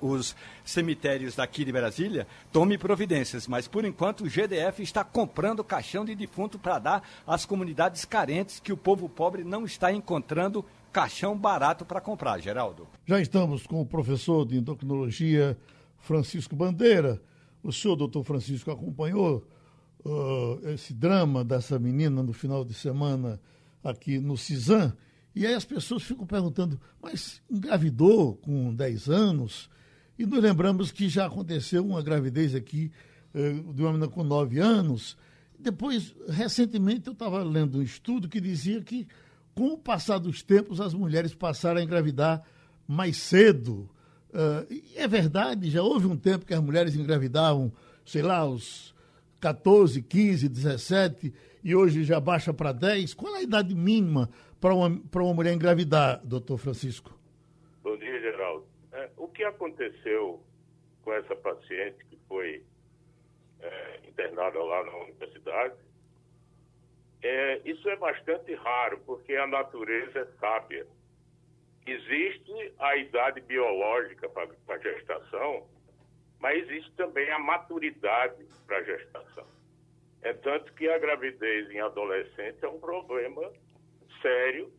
os 0.00 0.34
cemitérios 0.64 1.36
daqui 1.36 1.64
de 1.64 1.70
Brasília 1.70 2.26
tome 2.50 2.76
providências. 2.76 3.46
Mas, 3.46 3.68
por 3.68 3.84
enquanto, 3.84 4.24
o 4.24 4.28
GDF 4.28 4.82
está 4.82 5.04
comprando 5.04 5.62
caixão 5.62 6.04
de 6.04 6.16
defunto 6.16 6.58
para 6.58 6.80
dar 6.80 7.08
às 7.24 7.46
comunidades 7.46 8.04
carentes 8.04 8.58
que 8.58 8.72
o 8.72 8.76
povo 8.76 9.08
pobre 9.08 9.44
não 9.44 9.64
está 9.64 9.92
encontrando 9.92 10.64
caixão 10.92 11.38
barato 11.38 11.84
para 11.84 12.00
comprar, 12.00 12.40
Geraldo. 12.40 12.88
Já 13.06 13.20
estamos 13.20 13.64
com 13.64 13.80
o 13.80 13.86
professor 13.86 14.44
de 14.44 14.56
endocrinologia 14.56 15.56
Francisco 16.00 16.56
Bandeira 16.56 17.22
o 17.62 17.72
senhor, 17.72 17.96
doutor 17.96 18.24
Francisco, 18.24 18.70
acompanhou 18.70 19.46
uh, 20.04 20.68
esse 20.70 20.92
drama 20.92 21.44
dessa 21.44 21.78
menina 21.78 22.22
no 22.22 22.32
final 22.32 22.64
de 22.64 22.74
semana 22.74 23.40
aqui 23.82 24.18
no 24.18 24.36
CISAM, 24.36 24.96
e 25.34 25.46
aí 25.46 25.54
as 25.54 25.64
pessoas 25.64 26.02
ficam 26.02 26.26
perguntando, 26.26 26.78
mas 27.00 27.40
engravidou 27.50 28.36
com 28.36 28.74
10 28.74 29.08
anos? 29.08 29.70
E 30.18 30.26
nós 30.26 30.42
lembramos 30.42 30.92
que 30.92 31.08
já 31.08 31.26
aconteceu 31.26 31.84
uma 31.84 32.02
gravidez 32.02 32.54
aqui 32.54 32.92
uh, 33.34 33.72
de 33.72 33.82
uma 33.82 33.92
menina 33.92 34.08
com 34.08 34.22
9 34.22 34.58
anos. 34.58 35.16
Depois, 35.58 36.14
recentemente, 36.28 37.06
eu 37.06 37.12
estava 37.12 37.42
lendo 37.42 37.78
um 37.78 37.82
estudo 37.82 38.28
que 38.28 38.40
dizia 38.40 38.82
que, 38.82 39.06
com 39.54 39.68
o 39.68 39.78
passar 39.78 40.18
dos 40.18 40.42
tempos, 40.42 40.80
as 40.80 40.92
mulheres 40.92 41.34
passaram 41.34 41.80
a 41.80 41.84
engravidar 41.84 42.42
mais 42.86 43.16
cedo. 43.16 43.88
Uh, 44.32 44.66
é 44.96 45.06
verdade, 45.06 45.70
já 45.70 45.82
houve 45.82 46.06
um 46.06 46.16
tempo 46.16 46.46
que 46.46 46.54
as 46.54 46.60
mulheres 46.60 46.96
engravidavam, 46.96 47.70
sei 48.04 48.22
lá, 48.22 48.38
aos 48.38 48.94
14, 49.40 50.00
15, 50.02 50.48
17, 50.48 51.34
e 51.62 51.74
hoje 51.74 52.02
já 52.02 52.18
baixa 52.18 52.52
para 52.54 52.72
10. 52.72 53.12
Qual 53.12 53.34
a 53.34 53.42
idade 53.42 53.74
mínima 53.74 54.30
para 54.60 54.74
uma, 54.74 54.86
uma 54.88 55.34
mulher 55.34 55.52
engravidar, 55.52 56.20
doutor 56.24 56.56
Francisco? 56.56 57.12
Bom 57.82 57.96
dia, 57.98 58.20
Geraldo. 58.20 58.64
É, 58.92 59.10
o 59.16 59.28
que 59.28 59.44
aconteceu 59.44 60.42
com 61.02 61.12
essa 61.12 61.36
paciente 61.36 62.04
que 62.08 62.18
foi 62.28 62.62
é, 63.60 64.00
internada 64.08 64.62
lá 64.62 64.84
na 64.84 64.96
universidade, 65.04 65.74
é, 67.22 67.60
isso 67.64 67.88
é 67.88 67.96
bastante 67.96 68.54
raro, 68.54 69.00
porque 69.04 69.34
a 69.34 69.46
natureza 69.46 70.20
é 70.20 70.26
sábia 70.40 70.86
Existe 71.86 72.74
a 72.78 72.96
idade 72.96 73.40
biológica 73.40 74.28
para 74.28 74.48
a 74.68 74.78
gestação, 74.78 75.66
mas 76.38 76.62
existe 76.62 76.92
também 76.92 77.30
a 77.30 77.38
maturidade 77.38 78.44
para 78.66 78.78
a 78.78 78.82
gestação. 78.82 79.46
É 80.22 80.32
tanto 80.32 80.72
que 80.74 80.88
a 80.88 80.98
gravidez 80.98 81.70
em 81.70 81.80
adolescente 81.80 82.64
é 82.64 82.68
um 82.68 82.78
problema 82.78 83.52
sério, 84.20 84.72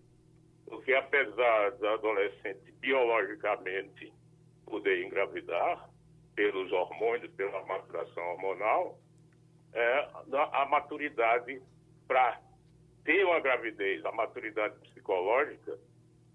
porque 0.65 0.93
apesar 0.93 1.71
da 1.71 1.93
adolescente 1.93 2.71
biologicamente 2.79 4.13
poder 4.65 5.05
engravidar, 5.05 5.89
pelos 6.35 6.71
hormônios, 6.71 7.31
pela 7.33 7.63
maturação 7.65 8.23
hormonal, 8.31 8.97
é, 9.73 10.09
a 10.51 10.65
maturidade 10.65 11.61
para 12.07 12.39
ter 13.03 13.25
uma 13.25 13.39
gravidez, 13.39 14.03
a 14.05 14.11
maturidade 14.11 14.75
psicológica, 14.87 15.77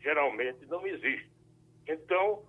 geralmente 0.08 0.64
não 0.66 0.86
existe. 0.86 1.30
Então, 1.86 2.42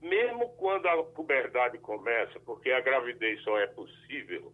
mesmo 0.00 0.48
quando 0.56 0.86
a 0.86 1.04
puberdade 1.04 1.76
começa, 1.78 2.40
porque 2.40 2.70
a 2.70 2.80
gravidez 2.80 3.42
só 3.42 3.58
é 3.58 3.66
possível 3.66 4.50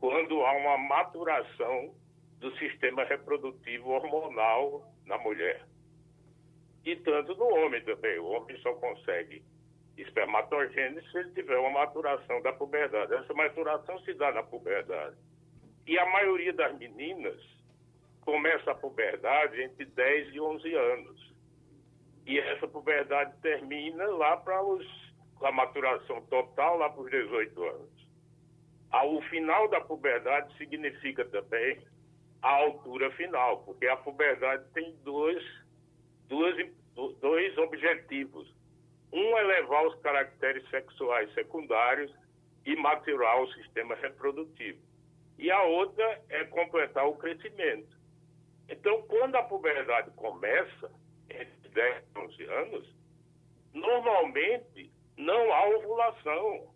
quando 0.00 0.42
há 0.46 0.52
uma 0.52 0.78
maturação 0.78 1.94
do 2.38 2.56
sistema 2.56 3.04
reprodutivo 3.04 3.90
hormonal 3.90 4.90
na 5.04 5.18
mulher. 5.18 5.66
E 6.86 6.96
tanto 6.96 7.34
no 7.34 7.48
homem 7.48 7.82
também. 7.84 8.18
O 8.18 8.30
homem 8.30 8.58
só 8.60 8.72
consegue 8.74 9.42
espermatogênese 9.96 11.10
se 11.10 11.18
ele 11.18 11.32
tiver 11.32 11.58
uma 11.58 11.70
maturação 11.70 12.40
da 12.40 12.52
puberdade. 12.52 13.14
Essa 13.14 13.34
maturação 13.34 13.98
se 14.00 14.14
dá 14.14 14.32
na 14.32 14.42
puberdade. 14.42 15.16
E 15.86 15.98
a 15.98 16.06
maioria 16.06 16.52
das 16.52 16.76
meninas 16.78 17.40
começa 18.22 18.70
a 18.70 18.74
puberdade 18.74 19.62
entre 19.62 19.84
10 19.84 20.34
e 20.34 20.40
11 20.40 20.74
anos. 20.74 21.33
E 22.26 22.38
essa 22.38 22.66
puberdade 22.66 23.34
termina 23.42 24.06
lá 24.06 24.36
para 24.36 24.58
a 25.42 25.52
maturação 25.52 26.22
total, 26.22 26.78
lá 26.78 26.88
para 26.88 27.02
os 27.02 27.10
18 27.10 27.62
anos. 27.62 28.04
O 29.06 29.20
final 29.22 29.68
da 29.68 29.80
puberdade 29.80 30.56
significa 30.56 31.24
também 31.26 31.80
a 32.40 32.48
altura 32.48 33.10
final, 33.12 33.62
porque 33.64 33.86
a 33.86 33.96
puberdade 33.96 34.64
tem 34.72 34.94
dois, 35.02 35.42
dois, 36.28 36.72
dois 37.20 37.58
objetivos. 37.58 38.54
Um 39.12 39.36
é 39.38 39.42
levar 39.42 39.86
os 39.86 39.94
caracteres 40.00 40.68
sexuais 40.70 41.32
secundários 41.34 42.12
e 42.64 42.76
maturar 42.76 43.42
o 43.42 43.52
sistema 43.52 43.94
reprodutivo. 43.96 44.78
E 45.38 45.50
a 45.50 45.62
outra 45.62 46.22
é 46.28 46.44
completar 46.44 47.06
o 47.06 47.16
crescimento. 47.16 47.96
Então, 48.68 49.02
quando 49.02 49.34
a 49.36 49.42
puberdade 49.42 50.10
começa, 50.12 50.90
10 51.74 52.04
e 52.14 52.18
11 52.18 52.44
anos, 52.44 52.94
normalmente 53.72 54.90
não 55.16 55.52
há 55.52 55.68
ovulação. 55.76 56.74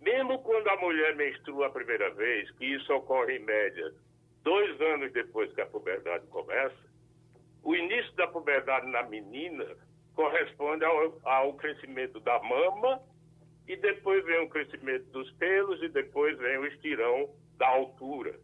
Mesmo 0.00 0.38
quando 0.42 0.68
a 0.68 0.76
mulher 0.76 1.16
menstrua 1.16 1.66
a 1.66 1.70
primeira 1.70 2.10
vez, 2.14 2.50
que 2.52 2.64
isso 2.64 2.92
ocorre 2.94 3.36
em 3.36 3.44
média 3.44 3.92
dois 4.42 4.80
anos 4.80 5.12
depois 5.12 5.52
que 5.52 5.60
a 5.60 5.66
puberdade 5.66 6.26
começa, 6.28 6.88
o 7.62 7.74
início 7.74 8.12
da 8.14 8.28
puberdade 8.28 8.86
na 8.86 9.02
menina 9.02 9.66
corresponde 10.14 10.84
ao, 10.84 11.18
ao 11.24 11.54
crescimento 11.54 12.20
da 12.20 12.40
mama 12.42 13.02
e 13.66 13.76
depois 13.76 14.24
vem 14.24 14.40
o 14.40 14.48
crescimento 14.48 15.04
dos 15.10 15.30
pelos 15.32 15.82
e 15.82 15.88
depois 15.88 16.38
vem 16.38 16.58
o 16.58 16.66
estirão 16.66 17.28
da 17.58 17.68
altura. 17.68 18.38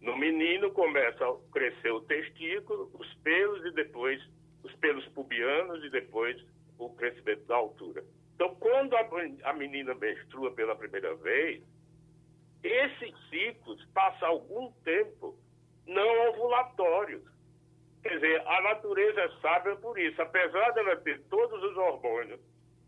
No 0.00 0.16
menino 0.16 0.70
começa 0.72 1.24
a 1.24 1.36
crescer 1.52 1.90
o 1.90 2.00
testículo, 2.00 2.90
os 2.94 3.14
pelos 3.22 3.64
e 3.66 3.70
depois 3.72 4.20
os 4.62 4.74
pelos 4.76 5.06
pubianos 5.08 5.84
e 5.84 5.90
depois 5.90 6.42
o 6.78 6.90
crescimento 6.90 7.46
da 7.46 7.56
altura. 7.56 8.04
Então, 8.34 8.54
quando 8.56 8.94
a, 8.96 9.52
menina 9.52 9.94
menstrua 9.94 10.50
pela 10.52 10.74
primeira 10.74 11.14
vez, 11.16 11.62
esses 12.62 13.14
ciclos 13.28 13.84
passam 13.92 14.28
algum 14.28 14.72
tempo 14.82 15.36
não 15.86 16.30
ovulatórios. 16.30 17.22
Quer 18.02 18.14
dizer, 18.14 18.46
a 18.46 18.62
natureza 18.62 19.20
é 19.20 19.28
sábia 19.42 19.76
por 19.76 19.98
isso. 19.98 20.20
Apesar 20.22 20.70
dela 20.70 20.96
ter 20.96 21.20
todos 21.28 21.62
os 21.62 21.76
hormônios, 21.76 22.40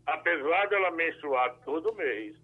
apesar 0.07 0.67
dela 0.69 0.89
menstruar 0.91 1.55
todo 1.63 1.93
mês, 1.93 2.35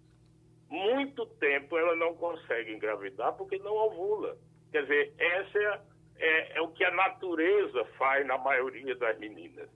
muito 0.70 1.26
tempo 1.26 1.78
ela 1.78 1.96
não 1.96 2.16
consegue 2.16 2.74
engravidar 2.74 3.34
porque 3.34 3.58
não 3.58 3.74
ovula. 3.74 4.38
Quer 4.72 4.84
dizer, 4.84 5.14
essa 5.18 5.58
é 5.58 5.82
é, 6.20 6.58
é 6.58 6.62
o 6.62 6.70
que 6.70 6.84
a 6.84 6.92
natureza 6.92 7.86
faz 7.98 8.26
na 8.28 8.38
maioria 8.38 8.96
das 8.96 9.18
meninas. 9.18 9.70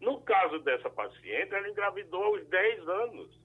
No 0.00 0.20
caso 0.22 0.58
dessa 0.60 0.88
paciente, 0.88 1.54
ela 1.54 1.68
engravidou 1.68 2.22
aos 2.22 2.46
10 2.48 2.88
anos. 2.88 3.40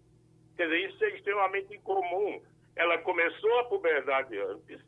Quer 0.56 0.66
dizer, 0.66 0.90
isso 0.90 1.04
é 1.04 1.10
extremamente 1.10 1.76
incomum. 1.76 2.42
Ela 2.76 2.98
começou 3.00 3.60
a 3.60 3.66
puberdade 3.66 4.38
antes 4.40 4.82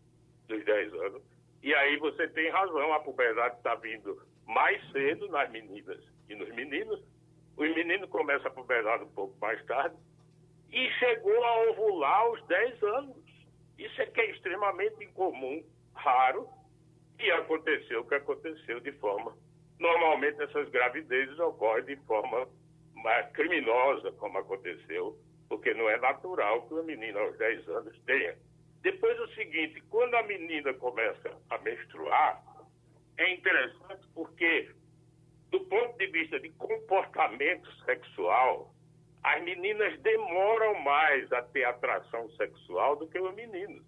dos 0.48 0.64
10 0.64 0.94
anos, 0.94 1.22
e 1.62 1.74
aí 1.74 1.98
você 1.98 2.28
tem 2.30 2.50
razão, 2.50 2.94
a 2.94 3.02
puberdade 3.02 3.58
está 3.58 3.76
vindo 3.76 4.22
mais 4.46 4.82
cedo 4.92 5.28
nas 5.28 5.50
meninas 5.52 6.02
e 6.30 6.36
nos 6.36 6.50
meninos. 6.56 7.04
Os 7.58 7.76
meninos 7.76 8.10
começam 8.10 8.48
a 8.48 8.54
puberdade 8.54 9.04
um 9.04 9.12
pouco 9.12 9.38
mais 9.42 9.64
tarde, 9.66 9.96
e 10.72 10.90
chegou 10.92 11.44
a 11.44 11.70
ovular 11.70 12.20
aos 12.22 12.46
10 12.48 12.84
anos. 12.84 13.18
Isso 13.78 14.02
é 14.02 14.06
que 14.06 14.22
é 14.22 14.32
extremamente 14.32 15.04
incomum, 15.04 15.64
raro, 15.94 16.48
e 17.20 17.32
aconteceu 17.32 18.02
o 18.02 18.08
que 18.08 18.16
aconteceu 18.16 18.80
de 18.80 18.92
forma. 18.94 19.36
Normalmente 19.80 20.42
essas 20.42 20.70
gravidezes 20.70 21.38
ocorrem 21.40 21.86
de 21.86 21.96
forma 22.06 22.48
mais 22.96 23.32
criminosa, 23.32 24.12
como 24.14 24.38
aconteceu, 24.40 25.18
porque 25.48 25.74
não 25.74 25.90
é 25.90 25.98
natural 25.98 26.68
que 26.68 26.74
uma 26.74 26.84
menina 26.84 27.20
aos 27.20 27.38
10 27.38 27.68
anos 27.70 28.00
tenha. 28.06 28.36
Depois 28.82 29.20
o 29.20 29.28
seguinte, 29.30 29.82
quando 29.90 30.16
a 30.16 30.24
menina 30.24 30.74
começa 30.76 31.38
a 31.50 31.58
menstruar, 31.60 32.44
é 33.18 33.34
interessante 33.34 34.08
porque, 34.14 34.70
do 35.50 35.60
ponto 35.62 35.98
de 35.98 36.08
vista 36.08 36.40
de 36.40 36.50
comportamento 36.52 37.72
sexual, 37.84 38.74
as 39.24 39.44
meninas 39.44 40.00
demoram 40.02 40.80
mais 40.82 41.32
a 41.34 41.42
ter 41.42 41.66
atração 41.66 42.30
sexual 42.32 42.96
do 42.96 43.08
que 43.08 43.20
os 43.20 43.34
meninos. 43.36 43.84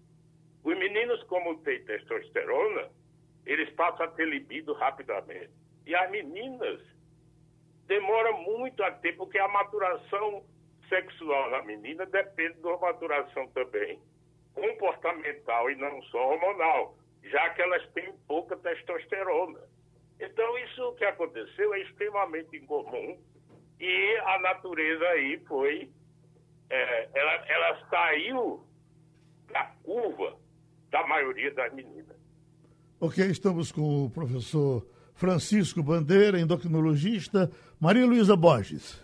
Os 0.62 0.76
meninos, 0.76 1.22
como 1.24 1.58
têm 1.62 1.82
testosterona, 1.84 2.90
eles 3.52 3.68
passam 3.70 4.06
a 4.06 4.08
ter 4.08 4.28
libido 4.28 4.72
rapidamente. 4.74 5.50
E 5.84 5.94
as 5.94 6.08
meninas 6.10 6.80
demoram 7.86 8.42
muito 8.42 8.82
a 8.84 8.92
ter, 8.92 9.16
porque 9.16 9.38
a 9.38 9.48
maturação 9.48 10.44
sexual 10.88 11.50
da 11.50 11.62
menina 11.62 12.06
depende 12.06 12.60
da 12.60 12.76
maturação 12.76 13.48
também 13.48 14.00
comportamental 14.54 15.70
e 15.70 15.74
não 15.76 16.00
só 16.02 16.32
hormonal, 16.32 16.96
já 17.24 17.50
que 17.50 17.62
elas 17.62 17.84
têm 17.92 18.12
pouca 18.28 18.56
testosterona. 18.56 19.60
Então, 20.20 20.58
isso 20.58 20.94
que 20.94 21.04
aconteceu 21.04 21.74
é 21.74 21.80
extremamente 21.80 22.56
incomum 22.56 23.18
e 23.80 24.16
a 24.26 24.38
natureza 24.40 25.04
aí 25.08 25.38
foi. 25.46 25.90
É, 26.68 27.08
ela, 27.14 27.32
ela 27.48 27.88
saiu 27.88 28.64
da 29.50 29.64
curva 29.82 30.36
da 30.90 31.04
maioria 31.06 31.52
das 31.52 31.72
meninas. 31.72 32.19
Ok, 33.02 33.24
estamos 33.30 33.72
com 33.72 34.04
o 34.04 34.10
professor 34.10 34.84
Francisco 35.14 35.82
Bandeira, 35.82 36.38
endocrinologista, 36.38 37.50
Maria 37.80 38.04
Luísa 38.04 38.36
Borges. 38.36 39.00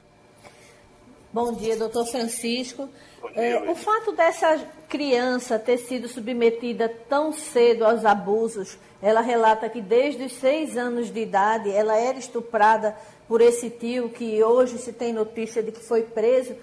Bom 1.32 1.54
dia, 1.54 1.78
doutor 1.78 2.04
Francisco. 2.06 2.90
Dia, 3.32 3.42
é, 3.42 3.70
o 3.70 3.74
fato 3.74 4.12
dessa 4.12 4.59
criança 4.87 5.59
ter 5.59 5.78
sido 5.78 6.09
submetida 6.09 6.90
tão 7.09 7.32
cedo 7.32 7.87
aos 7.87 8.04
abusos, 8.04 8.76
ela 9.00 9.22
relata 9.22 9.66
que 9.66 9.80
desde 9.80 10.24
os 10.24 10.32
seis 10.35 10.76
anos 10.76 11.11
de 11.11 11.20
idade 11.20 11.70
ela 11.70 11.96
era 11.96 12.18
estuprada 12.18 12.94
por 13.26 13.40
esse 13.40 13.70
tio, 13.70 14.11
que 14.11 14.44
hoje 14.44 14.76
se 14.76 14.92
tem 14.92 15.11
notícia 15.11 15.62
de 15.62 15.72
que 15.72 15.80
foi 15.80 16.02
preso. 16.02 16.54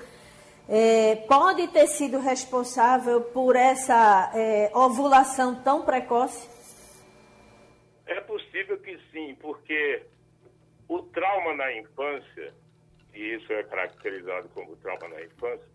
É, 0.70 1.16
pode 1.28 1.68
ter 1.70 1.88
sido 1.88 2.20
responsável 2.20 3.22
por 3.22 3.56
essa 3.56 4.32
é, 4.36 4.70
ovulação 4.72 5.56
tão 5.56 5.82
precoce? 5.82 6.53
É 8.06 8.20
possível 8.22 8.78
que 8.80 9.00
sim, 9.12 9.36
porque 9.36 10.04
o 10.88 11.02
trauma 11.04 11.54
na 11.56 11.74
infância, 11.74 12.54
e 13.14 13.36
isso 13.36 13.52
é 13.54 13.64
caracterizado 13.64 14.50
como 14.50 14.76
trauma 14.78 15.08
na 15.08 15.24
infância, 15.24 15.68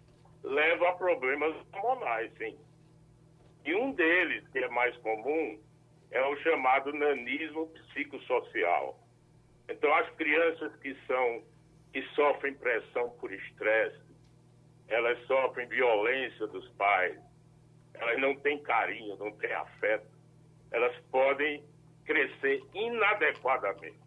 leva 0.42 0.90
a 0.90 0.92
problemas 0.92 1.54
hormonais, 1.72 2.30
sim. 2.38 2.58
E 3.64 3.74
um 3.74 3.92
deles, 3.92 4.46
que 4.48 4.58
é 4.58 4.68
mais 4.68 4.96
comum, 4.98 5.60
é 6.10 6.22
o 6.22 6.36
chamado 6.38 6.92
nanismo 6.92 7.66
psicossocial. 7.68 8.98
Então, 9.68 9.92
as 9.94 10.08
crianças 10.10 10.74
que 10.76 10.96
são 11.06 11.42
que 11.92 12.02
sofrem 12.14 12.54
pressão 12.54 13.10
por 13.18 13.32
estresse, 13.32 14.00
elas 14.88 15.18
sofrem 15.26 15.66
violência 15.68 16.46
dos 16.46 16.68
pais, 16.72 17.18
elas 17.94 18.20
não 18.20 18.36
têm 18.36 18.62
carinho, 18.62 19.16
não 19.16 19.32
têm 19.32 19.52
afeto, 19.52 20.06
elas 20.70 20.94
podem 21.10 21.64
crescer 22.08 22.62
inadequadamente. 22.74 24.00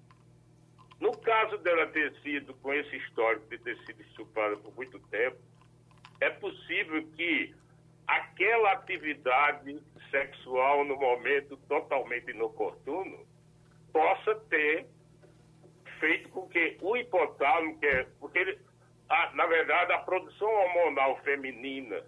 No 0.99 1.15
caso 1.19 1.57
dela 1.59 1.85
ter 1.87 2.11
sido, 2.21 2.53
com 2.55 2.73
esse 2.73 2.97
histórico 2.97 3.47
de 3.47 3.59
ter 3.59 3.77
sido 3.85 4.01
estuprada 4.01 4.57
por 4.57 4.75
muito 4.75 4.99
tempo, 5.07 5.37
é 6.19 6.31
possível 6.31 7.07
que 7.15 7.55
aquela 8.07 8.71
atividade 8.73 9.81
sexual 10.09 10.83
no 10.83 10.95
momento 10.95 11.55
totalmente 11.67 12.31
inoportuno 12.31 13.25
possa 13.93 14.35
ter 14.49 14.87
feito 15.99 16.29
com 16.29 16.47
que 16.49 16.77
o 16.81 16.97
hipotálamo, 16.97 17.79
que 17.79 17.85
é, 17.85 18.07
porque 18.19 18.39
ele, 18.39 18.59
a, 19.09 19.31
na 19.35 19.45
verdade 19.45 19.93
a 19.93 19.99
produção 19.99 20.49
hormonal 20.49 21.17
feminina 21.23 22.03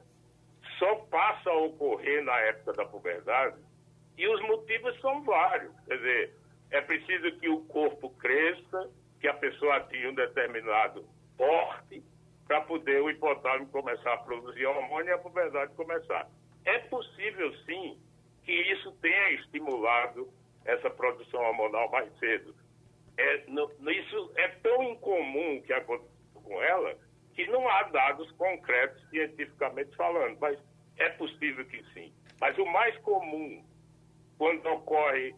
só 0.79 0.95
passa 1.11 1.51
a 1.51 1.57
ocorrer 1.57 2.23
na 2.23 2.37
época 2.39 2.73
da 2.73 2.85
puberdade 2.85 3.57
e 4.17 4.27
os 4.27 4.41
motivos 4.41 4.99
são 5.01 5.23
vários. 5.23 5.73
Quer 5.85 5.97
dizer, 5.97 6.33
é 6.71 6.81
preciso 6.81 7.31
que 7.39 7.49
o 7.49 7.61
corpo 7.65 8.09
cresça, 8.11 8.89
que 9.19 9.27
a 9.27 9.33
pessoa 9.33 9.77
atinja 9.77 10.09
um 10.09 10.15
determinado 10.15 11.05
porte, 11.37 12.03
para 12.47 12.61
poder 12.61 13.01
o 13.01 13.09
hipotálamo 13.09 13.67
começar 13.67 14.13
a 14.13 14.17
produzir 14.17 14.65
hormônio 14.65 15.09
e 15.09 15.13
a 15.13 15.17
puberdade 15.17 15.73
começar. 15.75 16.27
É 16.65 16.79
possível, 16.79 17.53
sim, 17.65 17.97
que 18.43 18.51
isso 18.51 18.91
tenha 19.01 19.31
estimulado 19.31 20.29
essa 20.65 20.89
produção 20.89 21.41
hormonal 21.41 21.89
mais 21.89 22.11
cedo. 22.19 22.55
É, 23.17 23.43
no, 23.47 23.69
isso 23.89 24.31
é 24.35 24.47
tão 24.61 24.83
incomum 24.83 25.61
que 25.61 25.73
aconteceu 25.73 26.11
com 26.33 26.61
ela 26.61 26.97
que 27.33 27.47
não 27.47 27.67
há 27.67 27.83
dados 27.83 28.31
concretos 28.33 29.01
cientificamente 29.09 29.95
falando, 29.95 30.37
mas 30.39 30.59
é 30.97 31.09
possível 31.09 31.65
que 31.65 31.83
sim. 31.93 32.13
Mas 32.39 32.57
o 32.57 32.65
mais 32.65 32.95
comum, 32.99 33.63
quando 34.43 34.65
ocorre 34.65 35.33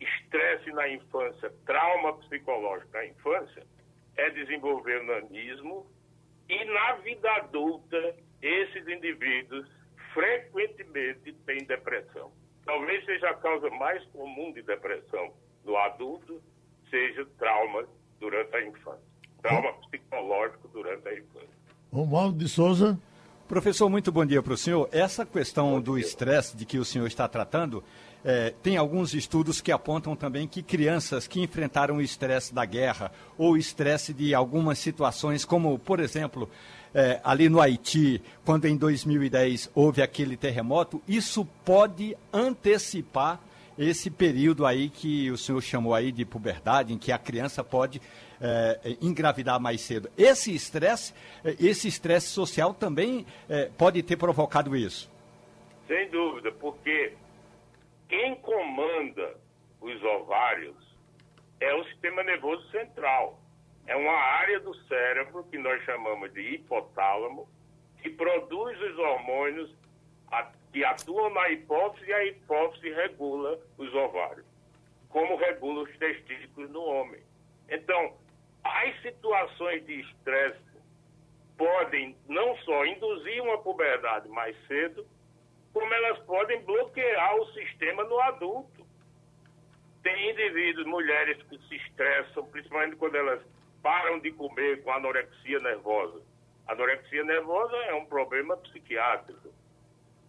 estresse 0.00 0.72
na 0.72 0.88
infância, 0.88 1.52
trauma 1.66 2.14
psicológico 2.20 2.90
na 2.90 3.04
infância, 3.04 3.66
é 4.16 4.30
desenvolver 4.30 5.02
nanismo 5.04 5.86
e 6.48 6.64
na 6.64 6.94
vida 6.94 7.30
adulta, 7.32 8.16
esses 8.40 8.88
indivíduos 8.88 9.68
frequentemente 10.14 11.34
têm 11.44 11.66
depressão. 11.66 12.32
Talvez 12.64 13.04
seja 13.04 13.28
a 13.28 13.34
causa 13.34 13.68
mais 13.68 14.02
comum 14.06 14.50
de 14.54 14.62
depressão 14.62 15.34
no 15.62 15.76
adulto, 15.76 16.42
seja 16.88 17.26
trauma 17.36 17.86
durante 18.18 18.56
a 18.56 18.66
infância. 18.66 19.04
Trauma 19.42 19.74
psicológico 19.82 20.66
durante 20.68 21.06
a 21.06 21.12
infância. 21.12 21.58
Romualdo 21.92 22.38
de 22.38 22.48
Souza. 22.48 22.98
Professor, 23.46 23.88
muito 23.88 24.10
bom 24.10 24.26
dia 24.26 24.42
para 24.42 24.54
o 24.54 24.56
senhor. 24.56 24.88
Essa 24.90 25.24
questão 25.24 25.80
do 25.80 25.96
estresse 25.96 26.56
de 26.56 26.64
que 26.66 26.78
o 26.78 26.84
senhor 26.84 27.06
está 27.06 27.28
tratando, 27.28 27.84
é, 28.26 28.52
tem 28.60 28.76
alguns 28.76 29.14
estudos 29.14 29.60
que 29.60 29.70
apontam 29.70 30.16
também 30.16 30.48
que 30.48 30.60
crianças 30.60 31.28
que 31.28 31.40
enfrentaram 31.40 31.98
o 31.98 32.02
estresse 32.02 32.52
da 32.52 32.64
guerra 32.64 33.12
ou 33.38 33.56
estresse 33.56 34.12
de 34.12 34.34
algumas 34.34 34.80
situações, 34.80 35.44
como, 35.44 35.78
por 35.78 36.00
exemplo, 36.00 36.50
é, 36.92 37.20
ali 37.22 37.48
no 37.48 37.60
Haiti, 37.60 38.20
quando 38.44 38.64
em 38.64 38.76
2010 38.76 39.70
houve 39.72 40.02
aquele 40.02 40.36
terremoto, 40.36 41.00
isso 41.06 41.46
pode 41.64 42.16
antecipar 42.32 43.40
esse 43.78 44.10
período 44.10 44.66
aí 44.66 44.88
que 44.88 45.30
o 45.30 45.38
senhor 45.38 45.60
chamou 45.60 45.94
aí 45.94 46.10
de 46.10 46.24
puberdade, 46.24 46.92
em 46.92 46.98
que 46.98 47.12
a 47.12 47.18
criança 47.18 47.62
pode 47.62 48.02
é, 48.40 48.96
engravidar 49.00 49.60
mais 49.60 49.82
cedo. 49.82 50.10
Esse 50.18 50.52
estresse, 50.52 51.14
é, 51.44 51.54
esse 51.60 51.86
estresse 51.86 52.26
social 52.26 52.74
também 52.74 53.24
é, 53.48 53.70
pode 53.78 54.02
ter 54.02 54.16
provocado 54.16 54.74
isso? 54.74 55.08
Sem 55.86 56.10
dúvida, 56.10 56.50
porque 56.50 57.12
quem 58.08 58.36
comanda 58.36 59.36
os 59.80 60.02
ovários 60.02 60.76
é 61.60 61.74
o 61.74 61.84
sistema 61.84 62.22
nervoso 62.22 62.68
central. 62.70 63.40
É 63.86 63.96
uma 63.96 64.12
área 64.12 64.60
do 64.60 64.74
cérebro 64.86 65.44
que 65.44 65.58
nós 65.58 65.82
chamamos 65.84 66.32
de 66.32 66.40
hipotálamo, 66.40 67.48
que 68.02 68.10
produz 68.10 68.80
os 68.80 68.98
hormônios 68.98 69.74
que 70.72 70.84
atuam 70.84 71.30
na 71.30 71.48
hipófise 71.50 72.06
e 72.06 72.12
a 72.12 72.24
hipófise 72.26 72.90
regula 72.90 73.58
os 73.78 73.94
ovários, 73.94 74.44
como 75.08 75.36
regula 75.36 75.84
os 75.84 75.98
testículos 75.98 76.70
no 76.70 76.82
homem. 76.82 77.20
Então, 77.68 78.14
as 78.62 79.00
situações 79.00 79.86
de 79.86 80.00
estresse 80.00 80.60
podem 81.56 82.16
não 82.28 82.56
só 82.58 82.84
induzir 82.84 83.42
uma 83.42 83.58
puberdade 83.58 84.28
mais 84.28 84.56
cedo, 84.66 85.06
como 85.76 85.92
elas 85.92 86.18
podem 86.20 86.62
bloquear 86.62 87.36
o 87.36 87.52
sistema 87.52 88.02
no 88.04 88.18
adulto. 88.20 88.86
Tem 90.02 90.30
indivíduos, 90.30 90.86
mulheres 90.86 91.36
que 91.42 91.58
se 91.68 91.76
estressam, 91.76 92.46
principalmente 92.46 92.96
quando 92.96 93.14
elas 93.14 93.42
param 93.82 94.18
de 94.20 94.32
comer 94.32 94.82
com 94.82 94.90
anorexia 94.90 95.60
nervosa. 95.60 96.22
Anorexia 96.66 97.22
nervosa 97.24 97.76
é 97.76 97.94
um 97.94 98.06
problema 98.06 98.56
psiquiátrico. 98.56 99.52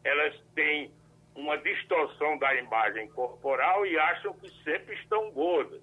Elas 0.04 0.38
têm 0.54 0.92
uma 1.34 1.58
distorção 1.60 2.38
da 2.40 2.54
imagem 2.56 3.08
corporal 3.12 3.86
e 3.86 3.98
acham 3.98 4.34
que 4.34 4.50
sempre 4.66 4.96
estão 4.96 5.32
gordas. 5.32 5.82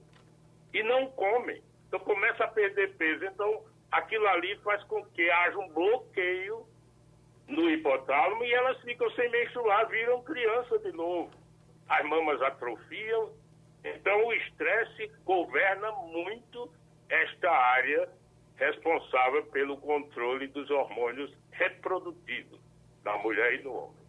E 0.74 0.82
não 0.82 1.06
comem. 1.12 1.62
Então 1.88 2.00
começa 2.00 2.44
a 2.44 2.48
perder 2.48 2.94
peso. 2.98 3.24
Então 3.24 3.64
aquilo 3.90 4.26
ali 4.28 4.58
faz 4.58 4.84
com 4.84 5.02
que 5.06 5.30
haja 5.30 5.56
um 5.56 5.68
bloqueio 5.70 6.66
no 7.48 7.70
hipotálamo 7.70 8.44
e 8.44 8.52
elas 8.52 8.80
ficam 8.82 9.10
sem 9.12 9.30
menstruar, 9.30 9.88
viram 9.88 10.22
criança 10.22 10.78
de 10.78 10.92
novo. 10.92 11.30
As 11.88 12.04
mamas 12.06 12.40
atrofiam. 12.42 13.30
Então, 13.84 14.26
o 14.26 14.32
estresse 14.32 15.10
governa 15.24 15.92
muito 15.92 16.70
esta 17.08 17.50
área 17.50 18.08
responsável 18.56 19.44
pelo 19.46 19.76
controle 19.76 20.46
dos 20.48 20.70
hormônios 20.70 21.30
reprodutivos 21.50 22.58
na 23.04 23.16
mulher 23.18 23.60
e 23.60 23.62
no 23.62 23.74
homem. 23.74 24.04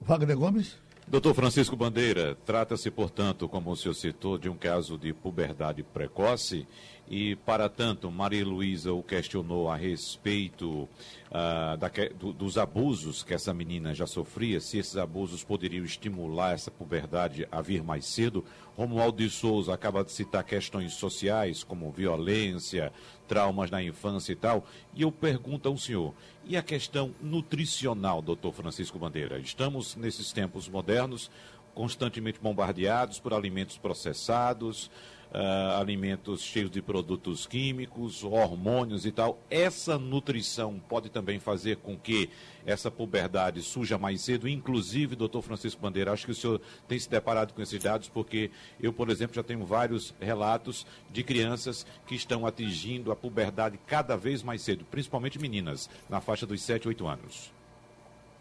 Wagner 0.00 0.36
Gomes? 0.36 0.80
Doutor 1.06 1.34
Francisco 1.34 1.76
Bandeira, 1.76 2.36
trata-se, 2.46 2.90
portanto, 2.90 3.48
como 3.48 3.70
o 3.70 3.76
senhor 3.76 3.94
citou, 3.94 4.38
de 4.38 4.48
um 4.48 4.56
caso 4.56 4.96
de 4.96 5.12
puberdade 5.12 5.82
precoce 5.82 6.66
e, 7.12 7.36
para 7.36 7.68
tanto, 7.68 8.10
Maria 8.10 8.42
Luísa 8.42 8.90
o 8.90 9.02
questionou 9.02 9.68
a 9.68 9.76
respeito 9.76 10.88
uh, 11.30 11.76
da, 11.76 11.90
do, 12.18 12.32
dos 12.32 12.56
abusos 12.56 13.22
que 13.22 13.34
essa 13.34 13.52
menina 13.52 13.94
já 13.94 14.06
sofria, 14.06 14.58
se 14.62 14.78
esses 14.78 14.96
abusos 14.96 15.44
poderiam 15.44 15.84
estimular 15.84 16.54
essa 16.54 16.70
puberdade 16.70 17.46
a 17.52 17.60
vir 17.60 17.82
mais 17.82 18.06
cedo. 18.06 18.42
Romualdo 18.74 19.18
de 19.18 19.28
Souza 19.28 19.74
acaba 19.74 20.02
de 20.02 20.10
citar 20.10 20.42
questões 20.42 20.94
sociais, 20.94 21.62
como 21.62 21.92
violência, 21.92 22.90
traumas 23.28 23.70
na 23.70 23.82
infância 23.82 24.32
e 24.32 24.36
tal. 24.36 24.64
E 24.94 25.02
eu 25.02 25.12
pergunto 25.12 25.68
ao 25.68 25.76
senhor, 25.76 26.14
e 26.46 26.56
a 26.56 26.62
questão 26.62 27.14
nutricional, 27.20 28.22
doutor 28.22 28.54
Francisco 28.54 28.98
Bandeira? 28.98 29.38
Estamos, 29.38 29.96
nesses 29.96 30.32
tempos 30.32 30.66
modernos, 30.66 31.30
constantemente 31.74 32.40
bombardeados 32.40 33.18
por 33.18 33.34
alimentos 33.34 33.76
processados, 33.76 34.90
uh, 35.32 35.80
alimentos 35.80 36.42
cheios 36.42 36.70
de 36.70 36.82
produtos 36.82 37.46
químicos, 37.46 38.22
hormônios 38.22 39.06
e 39.06 39.12
tal. 39.12 39.38
Essa 39.50 39.98
nutrição 39.98 40.78
pode 40.78 41.10
também 41.10 41.40
fazer 41.40 41.76
com 41.78 41.96
que 41.96 42.30
essa 42.64 42.90
puberdade 42.90 43.62
surja 43.62 43.98
mais 43.98 44.20
cedo, 44.20 44.46
inclusive, 44.46 45.16
doutor 45.16 45.42
Francisco 45.42 45.80
Bandeira, 45.80 46.12
acho 46.12 46.26
que 46.26 46.32
o 46.32 46.34
senhor 46.34 46.60
tem 46.86 46.98
se 46.98 47.10
deparado 47.10 47.52
com 47.52 47.60
esses 47.62 47.82
dados, 47.82 48.08
porque 48.08 48.50
eu, 48.80 48.92
por 48.92 49.08
exemplo, 49.10 49.34
já 49.34 49.42
tenho 49.42 49.64
vários 49.64 50.14
relatos 50.20 50.86
de 51.10 51.24
crianças 51.24 51.84
que 52.06 52.14
estão 52.14 52.46
atingindo 52.46 53.10
a 53.10 53.16
puberdade 53.16 53.78
cada 53.86 54.16
vez 54.16 54.42
mais 54.42 54.62
cedo, 54.62 54.84
principalmente 54.84 55.40
meninas, 55.40 55.90
na 56.08 56.20
faixa 56.20 56.46
dos 56.46 56.62
7, 56.62 56.86
8 56.86 57.06
anos. 57.06 57.52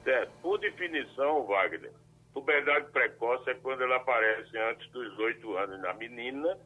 Certo. 0.03 0.31
Por 0.41 0.59
definição, 0.59 1.45
Wagner, 1.45 1.91
puberdade 2.33 2.91
precoce 2.91 3.49
é 3.49 3.53
quando 3.55 3.81
ela 3.83 3.97
aparece 3.97 4.55
antes 4.57 4.89
dos 4.91 5.17
8 5.17 5.57
anos 5.57 5.81
na 5.81 5.93
menina 5.93 6.57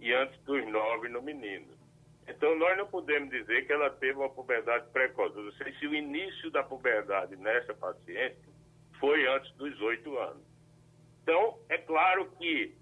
e 0.00 0.12
antes 0.12 0.40
dos 0.42 0.66
nove 0.66 1.08
no 1.08 1.22
menino. 1.22 1.78
Então, 2.26 2.56
nós 2.56 2.76
não 2.78 2.86
podemos 2.86 3.30
dizer 3.30 3.66
que 3.66 3.72
ela 3.72 3.90
teve 3.90 4.18
uma 4.18 4.30
puberdade 4.30 4.88
precoce. 4.92 5.36
Eu 5.36 5.44
não 5.44 5.52
sei 5.52 5.72
se 5.74 5.86
o 5.86 5.94
início 5.94 6.50
da 6.50 6.62
puberdade 6.62 7.36
nessa 7.36 7.74
paciente 7.74 8.36
foi 8.98 9.26
antes 9.26 9.52
dos 9.56 9.80
oito 9.80 10.16
anos. 10.18 10.44
Então, 11.22 11.58
é 11.68 11.78
claro 11.78 12.30
que, 12.38 12.74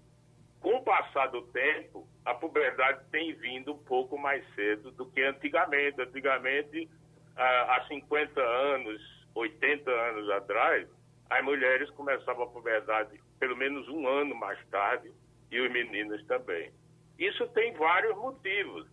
com 0.61 0.75
o 0.75 0.83
passar 0.83 1.27
do 1.27 1.41
tempo, 1.47 2.07
a 2.25 2.33
puberdade 2.33 3.03
tem 3.11 3.33
vindo 3.33 3.73
um 3.73 3.77
pouco 3.79 4.17
mais 4.17 4.43
cedo 4.53 4.91
do 4.91 5.05
que 5.07 5.21
antigamente. 5.21 5.99
Antigamente, 5.99 6.89
há 7.35 7.85
50 7.87 8.39
anos, 8.39 9.01
80 9.33 9.89
anos 9.89 10.29
atrás, 10.29 10.87
as 11.29 11.43
mulheres 11.43 11.89
começavam 11.91 12.43
a 12.43 12.47
puberdade 12.47 13.19
pelo 13.39 13.55
menos 13.55 13.87
um 13.87 14.07
ano 14.07 14.35
mais 14.35 14.59
tarde 14.67 15.11
e 15.49 15.59
os 15.59 15.71
meninos 15.71 16.23
também. 16.25 16.71
Isso 17.19 17.45
tem 17.49 17.73
vários 17.73 18.15
motivos, 18.15 18.87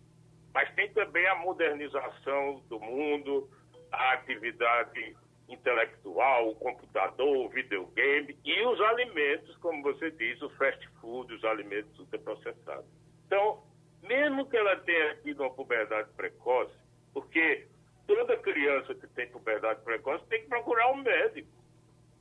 mas 0.53 0.69
tem 0.75 0.91
também 0.91 1.25
a 1.27 1.35
modernização 1.35 2.61
do 2.67 2.77
mundo, 2.77 3.49
a 3.89 4.13
atividade 4.13 5.15
intelectual, 5.47 6.49
o 6.49 6.55
computador, 6.55 7.45
o 7.45 7.47
videogame 7.47 8.37
e 8.43 8.65
os 8.65 8.81
alimentos, 8.81 9.55
como 9.57 9.81
você 9.81 10.11
diz, 10.11 10.41
o 10.41 10.49
fast 10.51 10.85
food, 10.99 11.33
os 11.33 11.43
alimentos 11.45 11.97
ultraprocessados. 11.97 12.85
Então, 13.25 13.63
mesmo 14.03 14.45
que 14.49 14.57
ela 14.57 14.75
tenha 14.81 15.15
tido 15.21 15.43
uma 15.43 15.53
puberdade 15.53 16.09
precoce, 16.17 16.75
porque 17.13 17.65
toda 18.05 18.35
criança 18.35 18.93
que 18.93 19.07
tem 19.07 19.29
puberdade 19.29 19.81
precoce 19.85 20.25
tem 20.25 20.41
que 20.41 20.49
procurar 20.49 20.91
um 20.91 20.97
médico. 20.97 21.47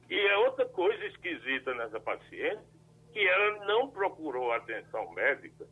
E 0.09 0.17
é 0.17 0.37
outra 0.37 0.67
coisa 0.67 1.05
esquisita 1.07 1.75
nessa 1.75 1.99
paciente, 1.99 2.63
que 3.13 3.27
ela 3.27 3.67
não 3.67 3.91
procurou 3.91 4.53
atenção 4.53 5.11
médica 5.13 5.67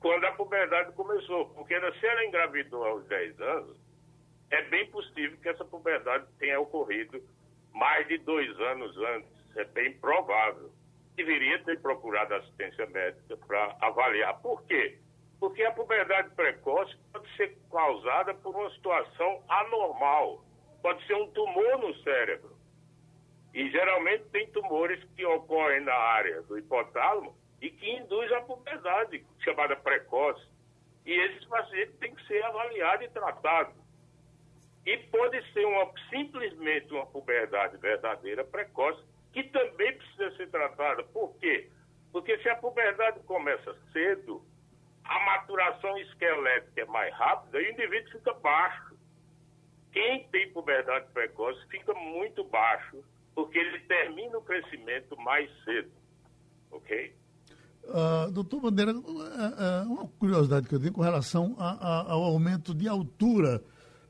quando 0.00 0.24
a 0.24 0.32
puberdade 0.32 0.92
começou. 0.92 1.46
Porque 1.50 1.78
se 1.78 2.06
ela 2.06 2.24
engravidou 2.24 2.84
aos 2.84 3.04
10 3.06 3.40
anos, 3.40 3.76
é 4.50 4.62
bem 4.62 4.90
possível 4.90 5.38
que 5.38 5.48
essa 5.48 5.64
puberdade 5.64 6.26
tenha 6.38 6.58
ocorrido 6.58 7.22
mais 7.72 8.08
de 8.08 8.18
dois 8.18 8.58
anos 8.60 8.96
antes. 8.96 9.56
É 9.56 9.64
bem 9.64 9.92
provável. 9.98 10.70
Deveria 11.14 11.62
ter 11.64 11.80
procurado 11.80 12.34
assistência 12.34 12.86
médica 12.86 13.36
para 13.36 13.76
avaliar. 13.80 14.40
Por 14.40 14.62
quê? 14.64 14.98
Porque 15.38 15.62
a 15.62 15.72
puberdade 15.72 16.34
precoce 16.34 16.96
pode 17.12 17.36
ser 17.36 17.56
causada 17.70 18.34
por 18.34 18.54
uma 18.54 18.70
situação 18.70 19.42
anormal. 19.48 20.44
Pode 20.82 21.06
ser 21.06 21.14
um 21.14 21.30
tumor 21.30 21.78
no 21.78 21.94
cérebro. 22.02 22.56
E 23.52 23.68
geralmente 23.70 24.24
tem 24.30 24.46
tumores 24.50 25.02
que 25.16 25.24
ocorrem 25.24 25.80
na 25.80 25.94
área 25.94 26.40
do 26.42 26.58
hipotálamo 26.58 27.36
e 27.60 27.70
que 27.70 27.90
induz 27.90 28.32
a 28.32 28.40
puberdade, 28.40 29.24
chamada 29.40 29.76
precoce. 29.76 30.44
E 31.04 31.12
esses 31.12 31.44
pacientes 31.46 31.98
têm 31.98 32.14
que 32.14 32.26
ser 32.26 32.42
avaliados 32.44 33.06
e 33.06 33.10
tratados. 33.10 33.74
E 34.86 34.96
pode 34.96 35.52
ser 35.52 35.64
uma, 35.66 35.92
simplesmente 36.08 36.92
uma 36.92 37.06
puberdade 37.06 37.76
verdadeira 37.76 38.44
precoce, 38.44 39.02
que 39.32 39.44
também 39.44 39.96
precisa 39.96 40.36
ser 40.36 40.50
tratada. 40.50 41.02
Por 41.04 41.36
quê? 41.38 41.70
Porque 42.12 42.38
se 42.38 42.48
a 42.48 42.56
puberdade 42.56 43.20
começa 43.20 43.74
cedo, 43.92 44.42
a 45.04 45.18
maturação 45.20 45.96
esquelética 45.98 46.80
é 46.80 46.84
mais 46.86 47.14
rápida 47.14 47.60
e 47.60 47.66
o 47.66 47.72
indivíduo 47.72 48.12
fica 48.12 48.32
baixo. 48.34 48.98
Quem 49.92 50.28
tem 50.28 50.52
puberdade 50.52 51.10
precoce 51.12 51.60
fica 51.68 51.92
muito 51.94 52.44
baixo, 52.44 53.04
porque 53.34 53.58
ele 53.58 53.80
termina 53.80 54.38
o 54.38 54.42
crescimento 54.42 55.16
mais 55.16 55.50
cedo. 55.64 55.90
Ok? 56.70 57.14
Uh, 57.84 58.30
doutor 58.30 58.60
Bandeira, 58.60 58.96
uh, 58.96 59.00
uh, 59.00 59.92
uma 59.92 60.06
curiosidade 60.18 60.68
que 60.68 60.74
eu 60.74 60.80
tenho 60.80 60.92
com 60.92 61.02
relação 61.02 61.56
a, 61.58 61.70
a, 61.70 62.12
ao 62.12 62.22
aumento 62.22 62.72
de 62.72 62.86
altura 62.86 63.62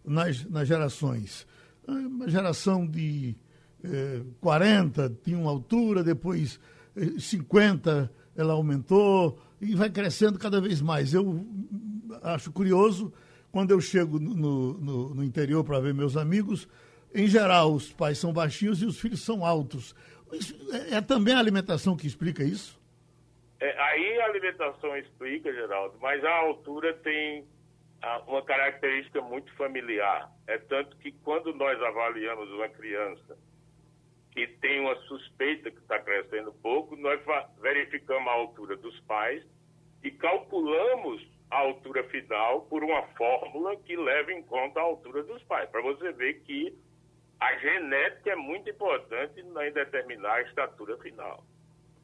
nas, 0.05 0.45
nas 0.45 0.69
gerações. 0.69 1.47
Uma 1.87 2.29
geração 2.29 2.87
de 2.87 3.37
eh, 3.83 4.23
40 4.41 5.19
tinha 5.23 5.39
uma 5.39 5.51
altura, 5.51 6.05
depois 6.05 6.61
eh, 6.97 7.19
50 7.19 8.13
ela 8.37 8.53
aumentou 8.53 9.39
e 9.61 9.75
vai 9.75 9.91
crescendo 9.91 10.39
cada 10.39 10.61
vez 10.61 10.81
mais. 10.81 11.15
Eu 11.15 11.47
acho 12.23 12.53
curioso, 12.53 13.13
quando 13.51 13.71
eu 13.71 13.81
chego 13.81 14.19
no, 14.19 14.75
no, 14.75 15.15
no 15.15 15.25
interior 15.25 15.65
para 15.65 15.81
ver 15.81 15.95
meus 15.95 16.17
amigos, 16.17 16.69
em 17.15 17.27
geral 17.27 17.75
os 17.75 17.91
pais 17.93 18.19
são 18.19 18.33
baixinhos 18.33 18.83
e 18.83 18.87
os 18.87 18.99
filhos 18.99 19.23
são 19.23 19.45
altos. 19.45 19.95
Isso, 20.33 20.55
é, 20.71 20.97
é 20.97 21.01
também 21.01 21.35
a 21.35 21.39
alimentação 21.39 21.97
que 21.97 22.07
explica 22.07 22.45
isso? 22.45 22.79
É, 23.61 23.79
aí 23.79 24.21
a 24.21 24.25
alimentação 24.25 24.97
explica, 24.97 25.53
Geraldo, 25.53 25.99
mas 26.01 26.25
a 26.25 26.35
altura 26.35 26.95
tem 26.95 27.47
ah, 28.01 28.23
uma 28.27 28.43
característica 28.43 29.21
muito 29.21 29.55
familiar. 29.55 30.31
É 30.47 30.57
tanto 30.57 30.97
que 30.97 31.13
quando 31.13 31.55
nós 31.55 31.81
avaliamos 31.83 32.51
uma 32.53 32.69
criança 32.71 33.37
que 34.33 34.47
tem 34.47 34.81
uma 34.81 34.97
suspeita 35.03 35.71
que 35.71 35.79
está 35.79 35.99
crescendo 35.99 36.53
pouco, 36.63 36.97
nós 36.97 37.21
verificamos 37.61 38.29
a 38.29 38.33
altura 38.33 38.77
dos 38.77 38.99
pais 39.01 39.45
e 40.03 40.11
calculamos 40.11 41.29
a 41.51 41.59
altura 41.59 42.05
final 42.05 42.63
por 42.63 42.83
uma 42.83 43.03
fórmula 43.09 43.77
que 43.77 43.97
leva 43.97 44.33
em 44.33 44.43
conta 44.43 44.81
a 44.81 44.85
altura 44.85 45.23
dos 45.25 45.43
pais, 45.45 45.69
para 45.69 45.83
você 45.83 46.13
ver 46.13 46.41
que 46.43 46.75
a 47.41 47.57
genética 47.57 48.31
é 48.31 48.37
muito 48.37 48.71
importante 48.71 49.41
em 49.41 49.73
determinar 49.73 50.35
a 50.35 50.43
estatura 50.43 50.97
final. 50.99 51.45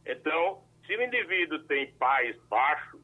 Então, 0.04 0.65
se 0.86 0.96
o 0.96 1.02
indivíduo 1.02 1.58
tem 1.64 1.92
pais 1.94 2.36
baixos, 2.48 3.00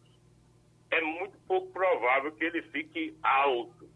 é 0.90 1.00
muito 1.00 1.36
pouco 1.48 1.72
provável 1.72 2.32
que 2.32 2.44
ele 2.44 2.62
fique 2.62 3.16
alto. 3.22 3.90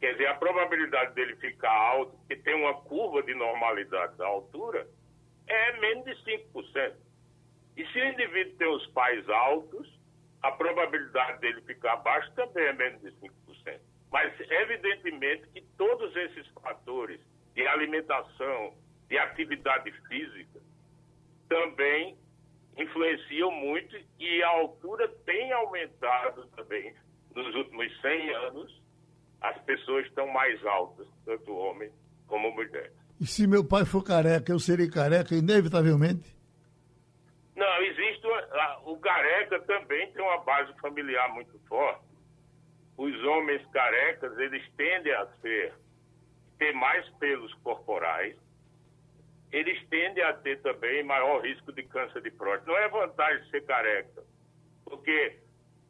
Quer 0.00 0.12
dizer, 0.12 0.26
a 0.28 0.34
probabilidade 0.34 1.14
dele 1.14 1.36
ficar 1.36 1.72
alto, 1.72 2.18
que 2.28 2.36
tem 2.36 2.54
uma 2.54 2.74
curva 2.82 3.22
de 3.22 3.34
normalidade 3.34 4.16
da 4.16 4.26
altura, 4.26 4.86
é 5.46 5.80
menos 5.80 6.04
de 6.04 6.14
5%. 6.52 6.94
E 7.76 7.86
se 7.86 8.00
o 8.00 8.08
indivíduo 8.08 8.56
tem 8.56 8.68
os 8.68 8.86
pais 8.88 9.28
altos, 9.28 9.98
a 10.42 10.52
probabilidade 10.52 11.40
dele 11.40 11.60
ficar 11.62 11.96
baixo 11.96 12.30
também 12.34 12.64
é 12.64 12.72
menos 12.72 13.00
de 13.02 13.10
5%. 13.12 13.80
Mas, 14.12 14.32
evidentemente, 14.40 15.48
que 15.48 15.60
todos 15.76 16.14
esses 16.14 16.46
fatores 16.48 17.20
de 17.54 17.66
alimentação, 17.66 18.74
de 19.08 19.18
atividade 19.18 19.90
física, 20.08 20.60
também 21.48 22.16
influenciam 22.76 23.50
muito 23.50 23.96
e 24.18 24.42
a 24.42 24.48
altura 24.48 25.08
tem 25.24 25.52
aumentado 25.52 26.46
também. 26.56 26.94
Nos 27.34 27.54
últimos 27.54 28.00
100 28.00 28.34
anos, 28.34 28.82
as 29.40 29.58
pessoas 29.62 30.06
estão 30.06 30.26
mais 30.28 30.64
altas, 30.64 31.06
tanto 31.24 31.54
homens 31.54 31.92
como 32.26 32.50
mulheres. 32.52 32.92
E 33.20 33.26
se 33.26 33.46
meu 33.46 33.64
pai 33.64 33.84
for 33.84 34.02
careca, 34.02 34.52
eu 34.52 34.58
serei 34.58 34.88
careca, 34.88 35.34
inevitavelmente? 35.34 36.36
Não, 37.54 37.82
existe. 37.82 38.26
Uma, 38.26 38.78
o 38.84 38.98
careca 38.98 39.58
também 39.60 40.10
tem 40.12 40.22
uma 40.22 40.38
base 40.38 40.72
familiar 40.80 41.32
muito 41.32 41.58
forte. 41.66 42.04
Os 42.98 43.24
homens 43.24 43.64
carecas, 43.72 44.38
eles 44.38 44.62
tendem 44.76 45.12
a 45.12 45.26
ser, 45.40 45.74
ter 46.58 46.72
mais 46.74 47.08
pelos 47.18 47.52
corporais, 47.54 48.36
eles 49.52 49.86
tendem 49.88 50.22
a 50.24 50.32
ter 50.34 50.60
também 50.60 51.02
maior 51.02 51.40
risco 51.40 51.72
de 51.72 51.82
câncer 51.84 52.20
de 52.22 52.30
próstata. 52.30 52.70
Não 52.70 52.78
é 52.78 52.88
vantagem 52.88 53.48
ser 53.50 53.64
careca, 53.64 54.22
porque 54.84 55.38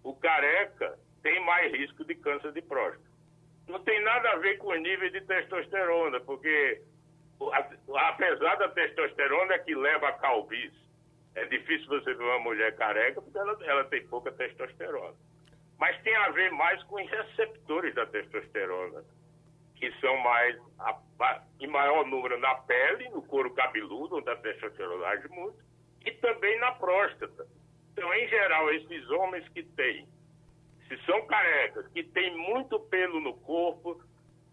o 0.02 0.14
careca 0.14 0.98
tem 1.22 1.44
mais 1.44 1.72
risco 1.72 2.04
de 2.04 2.14
câncer 2.14 2.52
de 2.52 2.62
próstata. 2.62 3.04
Não 3.66 3.82
tem 3.82 4.00
nada 4.02 4.30
a 4.30 4.36
ver 4.36 4.58
com 4.58 4.68
o 4.68 4.74
nível 4.76 5.10
de 5.10 5.20
testosterona, 5.22 6.20
porque 6.20 6.82
apesar 7.94 8.56
da 8.56 8.68
testosterona 8.68 9.58
que 9.58 9.74
leva 9.74 10.08
a 10.08 10.12
calvície, 10.12 10.86
é 11.34 11.44
difícil 11.46 11.88
você 11.88 12.14
ver 12.14 12.24
uma 12.24 12.38
mulher 12.38 12.74
careca 12.76 13.20
porque 13.20 13.36
ela, 13.36 13.58
ela 13.64 13.84
tem 13.84 14.06
pouca 14.06 14.30
testosterona. 14.32 15.14
Mas 15.78 16.00
tem 16.02 16.14
a 16.16 16.30
ver 16.30 16.50
mais 16.52 16.82
com 16.84 17.02
os 17.02 17.10
receptores 17.10 17.94
da 17.94 18.06
testosterona, 18.06 19.04
que 19.76 19.92
são 20.00 20.16
mais 20.18 20.56
a, 20.78 20.98
a, 21.20 21.42
em 21.60 21.66
maior 21.68 22.06
número 22.06 22.38
na 22.40 22.54
pele, 22.54 23.08
no 23.10 23.22
couro 23.22 23.52
cabeludo, 23.54 24.16
onde 24.16 24.28
a 24.30 24.36
testosterona 24.36 25.28
muito, 25.30 25.58
e 26.04 26.10
também 26.12 26.58
na 26.60 26.72
próstata. 26.72 27.46
Então, 27.92 28.12
em 28.14 28.28
geral, 28.28 28.72
esses 28.72 29.08
homens 29.10 29.46
que 29.50 29.62
têm, 29.62 30.06
se 30.88 30.96
são 31.04 31.26
carecas, 31.26 31.86
que 31.88 32.02
têm 32.02 32.36
muito 32.36 32.80
pelo 32.80 33.20
no 33.20 33.34
corpo, 33.34 34.00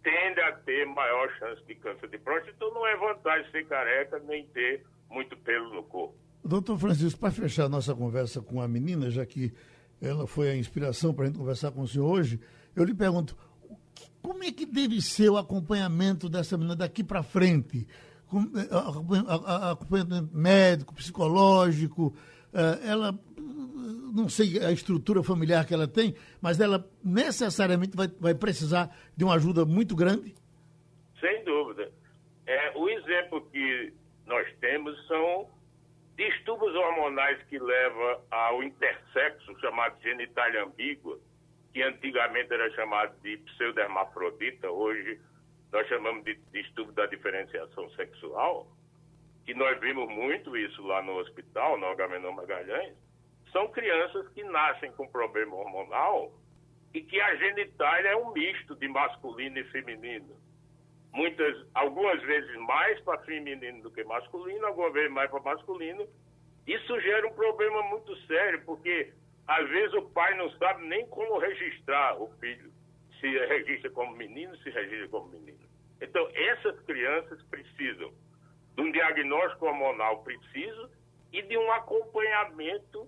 tendem 0.03 0.43
a 0.43 0.51
ter 0.51 0.85
maior 0.85 1.29
chance 1.37 1.63
de 1.65 1.75
câncer 1.75 2.09
de 2.09 2.17
próstata. 2.17 2.51
Então, 2.55 2.73
não 2.73 2.85
é 2.85 2.95
vantagem 2.97 3.49
ser 3.51 3.65
careca 3.67 4.19
nem 4.19 4.45
ter 4.47 4.83
muito 5.09 5.37
pelo 5.37 5.73
no 5.73 5.83
corpo. 5.83 6.15
Doutor 6.43 6.77
Francisco, 6.77 7.19
para 7.19 7.31
fechar 7.31 7.69
nossa 7.69 7.95
conversa 7.95 8.41
com 8.41 8.59
a 8.59 8.67
menina, 8.67 9.09
já 9.09 9.25
que 9.25 9.53
ela 10.01 10.27
foi 10.27 10.49
a 10.49 10.55
inspiração 10.55 11.13
para 11.13 11.23
a 11.23 11.27
gente 11.27 11.37
conversar 11.37 11.71
com 11.71 11.81
o 11.81 11.87
senhor 11.87 12.05
hoje, 12.05 12.39
eu 12.75 12.83
lhe 12.83 12.93
pergunto, 12.93 13.37
como 14.23 14.43
é 14.43 14.51
que 14.51 14.65
deve 14.65 15.01
ser 15.01 15.29
o 15.29 15.37
acompanhamento 15.37 16.29
dessa 16.29 16.57
menina 16.57 16.77
daqui 16.77 17.03
para 17.03 17.21
frente? 17.21 17.85
Eh, 18.33 19.69
acompanhamento 19.69 20.29
médico, 20.33 20.95
psicológico, 20.95 22.15
eh, 22.53 22.79
ela, 22.89 23.13
não 24.15 24.29
sei 24.29 24.63
a 24.63 24.71
estrutura 24.71 25.21
familiar 25.21 25.65
que 25.67 25.73
ela 25.73 25.87
tem, 25.87 26.15
mas 26.41 26.59
ela 26.59 26.89
necessariamente 27.03 27.97
vai, 27.97 28.07
vai 28.19 28.33
precisar 28.33 28.89
de 29.15 29.25
uma 29.25 29.35
ajuda 29.35 29.65
muito 29.65 29.93
grande? 29.93 30.33
Sem 31.19 31.43
dúvida. 31.43 31.91
É, 32.47 32.71
o 32.77 32.89
exemplo 32.89 33.45
que 33.51 33.93
nós 34.25 34.47
temos 34.61 34.95
são 35.05 35.49
distúrbios 36.15 36.73
hormonais 36.75 37.43
que 37.49 37.59
levam 37.59 38.21
ao 38.31 38.63
intersexo, 38.63 39.59
chamado 39.59 40.01
genitália 40.01 40.63
ambígua, 40.63 41.19
que 41.73 41.81
antigamente 41.81 42.53
era 42.53 42.69
chamado 42.71 43.19
de 43.21 43.37
pseudermafrodita, 43.37 44.69
hoje 44.69 45.19
nós 45.71 45.87
chamamos 45.87 46.23
de 46.23 46.35
distúrbio 46.51 46.93
da 46.93 47.07
diferenciação 47.07 47.89
sexual, 47.91 48.67
que 49.45 49.53
nós 49.53 49.79
vimos 49.79 50.07
muito 50.07 50.55
isso 50.55 50.85
lá 50.85 51.01
no 51.01 51.17
hospital, 51.17 51.77
no 51.77 51.87
Agamenon 51.87 52.31
Magalhães, 52.31 52.95
são 53.51 53.67
crianças 53.69 54.27
que 54.29 54.43
nascem 54.43 54.91
com 54.93 55.07
problema 55.07 55.55
hormonal 55.55 56.31
e 56.93 57.01
que 57.01 57.19
a 57.19 57.35
genitália 57.35 58.09
é 58.09 58.15
um 58.15 58.31
misto 58.31 58.75
de 58.75 58.87
masculino 58.87 59.57
e 59.57 59.63
feminino 59.65 60.43
muitas, 61.13 61.65
algumas 61.73 62.21
vezes 62.23 62.55
mais 62.57 62.99
para 63.01 63.19
feminino 63.19 63.83
do 63.83 63.91
que 63.91 64.03
masculino, 64.03 64.65
algumas 64.65 64.93
vezes 64.93 65.11
mais 65.11 65.29
para 65.29 65.39
masculino. 65.41 66.07
Isso 66.65 66.99
gera 67.01 67.27
um 67.27 67.33
problema 67.33 67.83
muito 67.83 68.15
sério, 68.25 68.63
porque 68.65 69.13
às 69.47 69.69
vezes 69.69 69.93
o 69.93 70.09
pai 70.09 70.35
não 70.35 70.49
sabe 70.51 70.85
nem 70.87 71.07
como 71.07 71.37
registrar 71.37 72.21
o 72.21 72.29
filho, 72.39 72.71
se 73.19 73.27
registra 73.47 73.89
como 73.91 74.15
menino, 74.15 74.55
se 74.57 74.69
registra 74.69 75.07
como 75.09 75.27
menino. 75.29 75.59
Então, 76.01 76.27
essas 76.33 76.79
crianças 76.81 77.41
precisam 77.43 78.11
de 78.75 78.81
um 78.81 78.91
diagnóstico 78.91 79.65
hormonal 79.65 80.23
preciso 80.23 80.89
e 81.31 81.41
de 81.41 81.57
um 81.57 81.71
acompanhamento, 81.71 83.07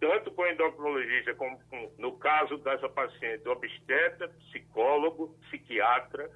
tanto 0.00 0.30
com 0.30 0.42
o 0.42 0.46
endocrinologista, 0.46 1.34
como 1.34 1.60
com, 1.68 1.92
no 1.98 2.18
caso 2.18 2.56
dessa 2.58 2.88
paciente, 2.88 3.48
obstetra, 3.48 4.28
psicólogo, 4.28 5.36
psiquiatra, 5.48 6.30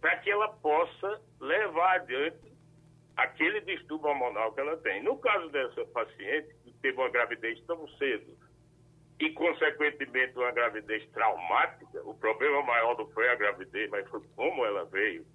para 0.00 0.16
que 0.18 0.30
ela 0.30 0.48
possa 0.48 1.20
levar 1.40 1.96
adiante 1.96 2.52
aquele 3.16 3.60
distúrbio 3.60 4.10
hormonal 4.10 4.52
que 4.52 4.60
ela 4.60 4.76
tem. 4.78 5.02
No 5.02 5.16
caso 5.18 5.48
dessa 5.50 5.84
paciente, 5.86 6.54
teve 6.86 6.98
uma 6.98 7.08
gravidez 7.08 7.60
tão 7.66 7.88
cedo 7.98 8.36
e, 9.18 9.30
consequentemente, 9.30 10.36
uma 10.36 10.52
gravidez 10.52 11.04
traumática, 11.10 12.00
o 12.04 12.14
problema 12.14 12.62
maior 12.62 12.96
não 12.96 13.08
foi 13.10 13.28
a 13.28 13.34
gravidez, 13.34 13.90
mas 13.90 14.08
foi 14.08 14.20
como 14.36 14.64
ela 14.64 14.84
veio 14.84 15.26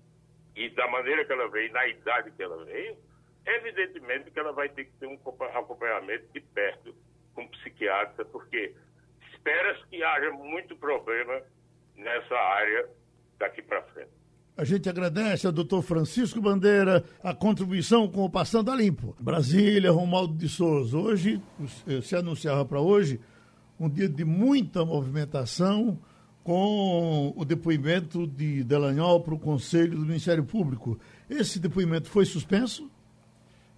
e 0.55 0.69
da 0.69 0.87
maneira 0.87 1.25
que 1.25 1.31
ela 1.31 1.49
veio, 1.49 1.71
na 1.73 1.87
idade 1.87 2.31
que 2.31 2.43
ela 2.43 2.63
veio, 2.63 2.97
evidentemente 3.45 4.31
que 4.31 4.39
ela 4.39 4.53
vai 4.53 4.69
ter 4.69 4.85
que 4.85 4.91
ter 4.97 5.07
um 5.07 5.19
acompanhamento 5.55 6.27
de 6.33 6.41
perto 6.41 6.95
com 7.33 7.41
um 7.43 7.47
psiquiatra, 7.49 8.23
porque 8.25 8.73
espera-se 9.33 9.85
que 9.87 10.03
haja 10.03 10.31
muito 10.31 10.75
problema 10.77 11.41
nessa 11.95 12.35
área 12.35 12.89
daqui 13.37 13.61
para 13.61 13.81
frente. 13.83 14.20
A 14.61 14.63
gente 14.63 14.87
agradece 14.87 15.47
ao 15.47 15.51
doutor 15.51 15.81
Francisco 15.81 16.39
Bandeira 16.39 17.03
a 17.23 17.33
contribuição 17.33 18.07
com 18.07 18.23
o 18.25 18.29
Passando 18.29 18.69
a 18.69 18.75
Limpo. 18.75 19.15
Brasília, 19.19 19.91
Romualdo 19.91 20.35
de 20.35 20.47
Souza. 20.47 20.95
Hoje, 20.95 21.41
eh, 21.87 21.99
se 22.03 22.15
anunciava 22.15 22.63
para 22.63 22.79
hoje, 22.79 23.19
um 23.79 23.89
dia 23.89 24.07
de 24.07 24.23
muita 24.23 24.85
movimentação 24.85 25.97
com 26.43 27.33
o 27.35 27.43
depoimento 27.43 28.27
de 28.27 28.63
Delanhol 28.63 29.21
para 29.21 29.33
o 29.33 29.39
Conselho 29.39 29.97
do 29.97 30.05
Ministério 30.05 30.43
Público. 30.43 30.99
Esse 31.27 31.57
depoimento 31.57 32.07
foi 32.07 32.25
suspenso? 32.25 32.87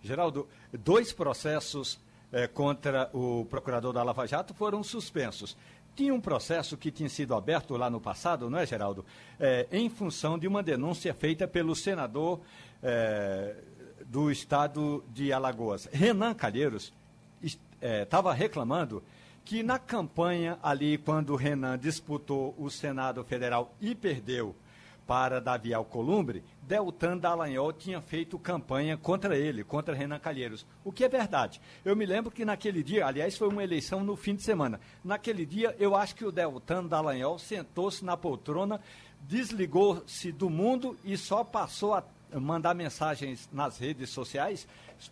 Geraldo, 0.02 0.50
dois 0.84 1.14
processos 1.14 1.98
eh, 2.30 2.46
contra 2.46 3.10
o 3.14 3.46
procurador 3.46 3.94
da 3.94 4.04
Lava 4.04 4.28
Jato 4.28 4.54
foram 4.54 4.84
suspensos. 4.84 5.56
Tinha 5.96 6.14
um 6.14 6.22
processo 6.22 6.76
que 6.76 6.92
tinha 6.92 7.10
sido 7.10 7.36
aberto 7.36 7.78
lá 7.78 7.90
no 7.90 8.02
passado, 8.02 8.50
não 8.50 8.58
é, 8.58 8.66
Geraldo? 8.66 9.06
É, 9.40 9.68
em 9.72 9.90
função 9.90 10.40
de 10.40 10.48
uma 10.48 10.64
denúncia 10.64 11.14
feita 11.14 11.48
pelo 11.48 11.76
senador 11.76 12.42
é, 12.82 13.56
do 14.06 14.32
estado 14.32 15.04
de 15.14 15.32
Alagoas. 15.32 15.88
Renan 15.92 16.34
Calheiros 16.34 16.92
estava 17.82 18.32
é, 18.32 18.36
reclamando 18.36 19.04
que 19.46 19.62
na 19.62 19.78
campanha 19.78 20.58
ali, 20.64 20.98
quando 20.98 21.36
Renan 21.36 21.78
disputou 21.78 22.56
o 22.58 22.70
Senado 22.70 23.24
Federal 23.24 23.76
e 23.80 23.94
perdeu 23.94 24.56
para 25.06 25.42
Davi 25.42 25.74
Alcolumbre, 25.74 26.44
Deltan 26.62 27.18
Dallagnol 27.18 27.74
tinha 27.74 28.02
feito 28.02 28.40
campanha 28.40 28.98
contra 28.98 29.38
ele, 29.38 29.64
contra 29.64 29.94
Renan 29.94 30.20
Calheiros. 30.20 30.66
O 30.84 30.92
que 30.92 31.04
é 31.04 31.10
verdade. 31.10 31.60
Eu 31.84 31.96
me 31.96 32.06
lembro 32.06 32.32
que 32.32 32.46
naquele 32.46 32.82
dia, 32.82 33.06
aliás, 33.06 33.38
foi 33.38 33.50
uma 33.50 33.64
eleição 33.64 34.04
no 34.04 34.16
fim 34.16 34.36
de 34.36 34.44
semana. 34.44 34.80
Naquele 35.04 35.46
dia, 35.46 35.76
eu 35.80 35.96
acho 35.96 36.16
que 36.16 36.26
o 36.26 36.32
Deltan 36.32 36.86
Dallagnol 36.86 37.38
sentou-se 37.38 38.04
na 38.04 38.16
poltrona, 38.16 38.80
desligou-se 39.22 40.32
do 40.32 40.50
mundo 40.50 40.98
e 41.04 41.18
só 41.18 41.44
passou 41.44 41.94
a 41.94 42.04
mandar 42.40 42.74
mensagens 42.74 43.50
nas 43.52 43.78
redes 43.78 44.10
sociais, 44.10 44.68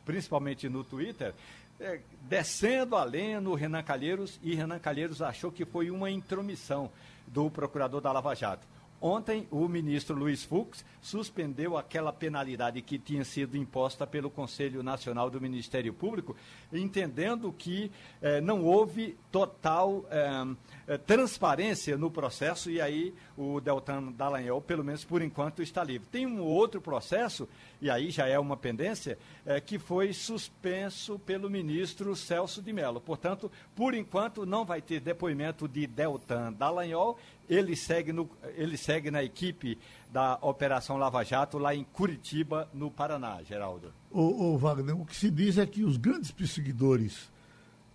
principalmente 0.06 0.68
no 0.68 0.84
Twitter, 0.84 1.34
é, 1.80 2.00
descendo 2.22 2.96
a 2.96 3.04
lenha 3.04 3.42
no 3.42 3.56
Renan 3.56 3.84
Calheiros 3.84 4.40
e 4.44 4.54
Renan 4.56 4.80
Calheiros 4.80 5.22
achou 5.22 5.52
que 5.52 5.66
foi 5.66 5.90
uma 5.90 6.10
intromissão 6.10 6.92
do 7.28 7.50
procurador 7.50 8.02
da 8.02 8.12
Lava 8.12 8.36
Jato. 8.36 8.68
Ontem, 9.02 9.48
o 9.50 9.68
ministro 9.68 10.16
Luiz 10.16 10.44
Fux 10.44 10.86
suspendeu 11.02 11.76
aquela 11.76 12.14
penalidade 12.14 12.84
que 12.84 13.00
tinha 13.00 13.26
sido 13.26 13.58
imposta 13.58 14.06
pelo 14.06 14.30
Conselho 14.30 14.84
Nacional 14.84 15.28
do 15.28 15.42
Ministério 15.42 15.92
Público, 15.92 16.36
entendendo 16.72 17.52
que 17.52 17.92
eh, 18.22 18.40
não 18.42 18.64
houve 18.64 19.18
total 19.32 20.06
eh, 20.12 20.98
transparência 21.00 21.98
no 21.98 22.12
processo 22.12 22.70
e 22.70 22.80
aí 22.80 23.12
o 23.36 23.60
Deltan 23.60 24.12
Dallagnol, 24.12 24.62
pelo 24.62 24.84
menos 24.84 25.04
por 25.04 25.24
enquanto, 25.24 25.64
está 25.64 25.84
livre. 25.84 26.08
Tem 26.12 26.28
um 26.28 26.42
outro 26.44 26.80
processo, 26.80 27.50
e 27.82 27.90
aí 27.90 28.12
já 28.12 28.28
é 28.28 28.38
uma 28.38 28.56
pendência, 28.56 29.18
que 29.66 29.80
foi 29.80 30.14
suspenso 30.14 31.18
pelo 31.20 31.50
ministro 31.50 32.16
Celso 32.16 32.62
de 32.62 32.72
Mello. 32.72 33.02
Portanto, 33.02 33.52
por 33.76 33.94
enquanto, 33.94 34.46
não 34.46 34.64
vai 34.64 34.82
ter 34.82 35.00
depoimento 35.00 35.68
de 35.68 35.88
Deltan 35.88 36.54
Dallagnol 36.54 37.18
ele 37.52 37.76
segue, 37.76 38.14
no, 38.14 38.30
ele 38.56 38.78
segue 38.78 39.12
na 39.12 39.22
equipe 39.22 39.78
da 40.10 40.38
Operação 40.42 40.96
Lava 40.96 41.22
Jato 41.22 41.58
lá 41.58 41.76
em 41.76 41.84
Curitiba, 41.84 42.70
no 42.74 42.90
Paraná, 42.90 43.44
Geraldo. 43.44 43.94
O, 44.10 44.54
o 44.54 44.58
Wagner, 44.58 45.00
o 45.00 45.06
que 45.06 45.16
se 45.16 45.30
diz 45.30 45.58
é 45.58 45.66
que 45.66 45.84
os 45.84 45.98
grandes 45.98 46.32
perseguidores 46.32 47.30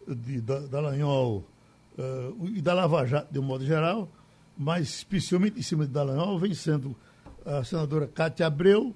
de, 0.06 0.42
da, 0.42 0.60
da 0.60 0.80
Lanhol 0.80 1.42
uh, 1.96 2.48
e 2.48 2.60
da 2.60 2.74
Lava 2.74 3.06
Jato, 3.06 3.32
de 3.32 3.38
um 3.38 3.42
modo 3.42 3.64
geral, 3.64 4.10
mas 4.58 4.88
especialmente 4.88 5.58
em 5.58 5.62
cima 5.62 5.86
de 5.86 5.92
Dallagnol, 5.92 6.38
vem 6.38 6.52
sendo 6.52 6.94
a 7.42 7.64
senadora 7.64 8.06
Cátia 8.06 8.46
Abreu 8.46 8.94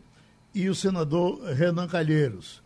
e 0.55 0.69
o 0.69 0.75
senador 0.75 1.43
Renan 1.53 1.87
Calheiros. 1.87 2.63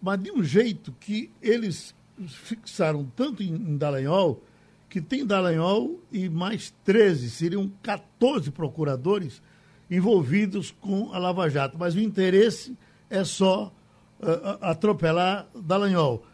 Mas 0.00 0.22
de 0.22 0.30
um 0.30 0.42
jeito 0.42 0.92
que 1.00 1.30
eles 1.40 1.94
fixaram 2.26 3.04
tanto 3.16 3.42
em 3.42 3.76
Dallagnol, 3.76 4.42
que 4.88 5.00
tem 5.00 5.26
Dallagnol 5.26 6.00
e 6.12 6.28
mais 6.28 6.72
13, 6.84 7.30
seriam 7.30 7.70
14 7.82 8.50
procuradores 8.50 9.42
envolvidos 9.90 10.70
com 10.70 11.12
a 11.12 11.18
Lava 11.18 11.48
Jato. 11.48 11.76
Mas 11.78 11.94
o 11.94 12.00
interesse 12.00 12.76
é 13.10 13.24
só 13.24 13.72
uh, 14.20 14.58
atropelar 14.60 15.48
Dallagnol. 15.54 16.24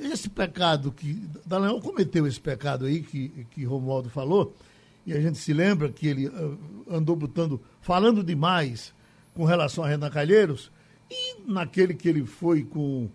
Esse 0.00 0.28
pecado 0.28 0.92
que. 0.92 1.28
Dallagnol 1.44 1.80
cometeu 1.80 2.26
esse 2.26 2.40
pecado 2.40 2.86
aí 2.86 3.02
que, 3.02 3.46
que 3.50 3.64
Romualdo 3.64 4.08
falou, 4.08 4.54
e 5.06 5.12
a 5.12 5.20
gente 5.20 5.38
se 5.38 5.52
lembra 5.52 5.90
que 5.90 6.06
ele 6.06 6.28
uh, 6.28 6.58
andou 6.90 7.16
botando, 7.16 7.60
falando 7.80 8.22
demais 8.22 8.94
com 9.34 9.44
relação 9.44 9.84
a 9.84 9.88
Renan 9.88 10.10
Calheiros, 10.10 10.70
e 11.10 11.36
naquele 11.46 11.94
que 11.94 12.08
ele 12.08 12.24
foi 12.24 12.62
com 12.62 13.08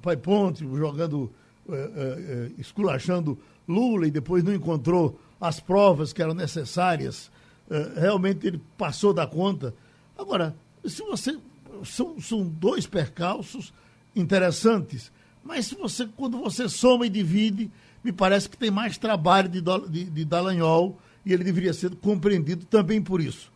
Pai 0.00 0.16
Ponte, 0.16 0.60
jogando, 0.60 1.32
uh, 1.66 1.72
uh, 1.72 2.54
esculachando 2.58 3.38
Lula 3.66 4.06
e 4.06 4.10
depois 4.10 4.44
não 4.44 4.54
encontrou 4.54 5.18
as 5.40 5.58
provas 5.58 6.12
que 6.12 6.22
eram 6.22 6.34
necessárias, 6.34 7.30
realmente 7.96 8.46
ele 8.46 8.60
passou 8.78 9.12
da 9.12 9.26
conta. 9.26 9.74
Agora, 10.18 10.54
se 10.84 11.02
você. 11.02 11.38
São, 11.84 12.18
são 12.20 12.46
dois 12.46 12.86
percalços 12.86 13.74
interessantes, 14.14 15.10
mas 15.42 15.66
se 15.66 15.74
você, 15.74 16.06
quando 16.16 16.38
você 16.38 16.68
soma 16.68 17.04
e 17.06 17.10
divide, 17.10 17.70
me 18.02 18.12
parece 18.12 18.48
que 18.48 18.56
tem 18.56 18.70
mais 18.70 18.96
trabalho 18.96 19.48
de, 19.48 19.60
de, 19.90 20.04
de 20.04 20.24
Dallagnol 20.24 20.98
e 21.26 21.32
ele 21.32 21.42
deveria 21.42 21.72
ser 21.72 21.94
compreendido 21.96 22.64
também 22.66 23.02
por 23.02 23.20
isso. 23.20 23.52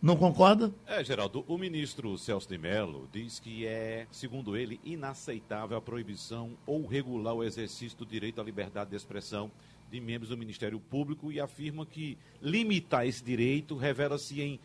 Não 0.00 0.16
concorda? 0.16 0.72
É, 0.86 1.02
Geraldo, 1.02 1.44
o 1.48 1.58
ministro 1.58 2.16
Celso 2.16 2.48
de 2.48 2.56
Mello 2.56 3.08
diz 3.12 3.40
que 3.40 3.66
é, 3.66 4.06
segundo 4.12 4.56
ele, 4.56 4.78
inaceitável 4.84 5.76
a 5.76 5.80
proibição 5.80 6.56
ou 6.64 6.86
regular 6.86 7.34
o 7.34 7.42
exercício 7.42 7.98
do 7.98 8.06
direito 8.06 8.40
à 8.40 8.44
liberdade 8.44 8.90
de 8.90 8.96
expressão 8.96 9.50
de 9.90 10.00
membros 10.00 10.28
do 10.28 10.36
Ministério 10.36 10.78
Público 10.78 11.32
e 11.32 11.40
afirma 11.40 11.84
que 11.84 12.16
limitar 12.40 13.08
esse 13.08 13.24
direito 13.24 13.76
revela-se 13.76 14.40
em 14.40 14.60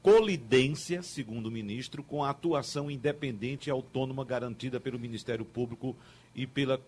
colidência, 0.00 1.02
segundo 1.02 1.46
o 1.46 1.50
ministro, 1.50 2.02
com 2.02 2.24
a 2.24 2.30
atuação 2.30 2.90
independente 2.90 3.66
e 3.66 3.70
autônoma 3.70 4.24
garantida 4.24 4.80
pelo 4.80 4.98
Ministério 4.98 5.44
Público 5.44 5.94
e 6.34 6.46
pela 6.46 6.78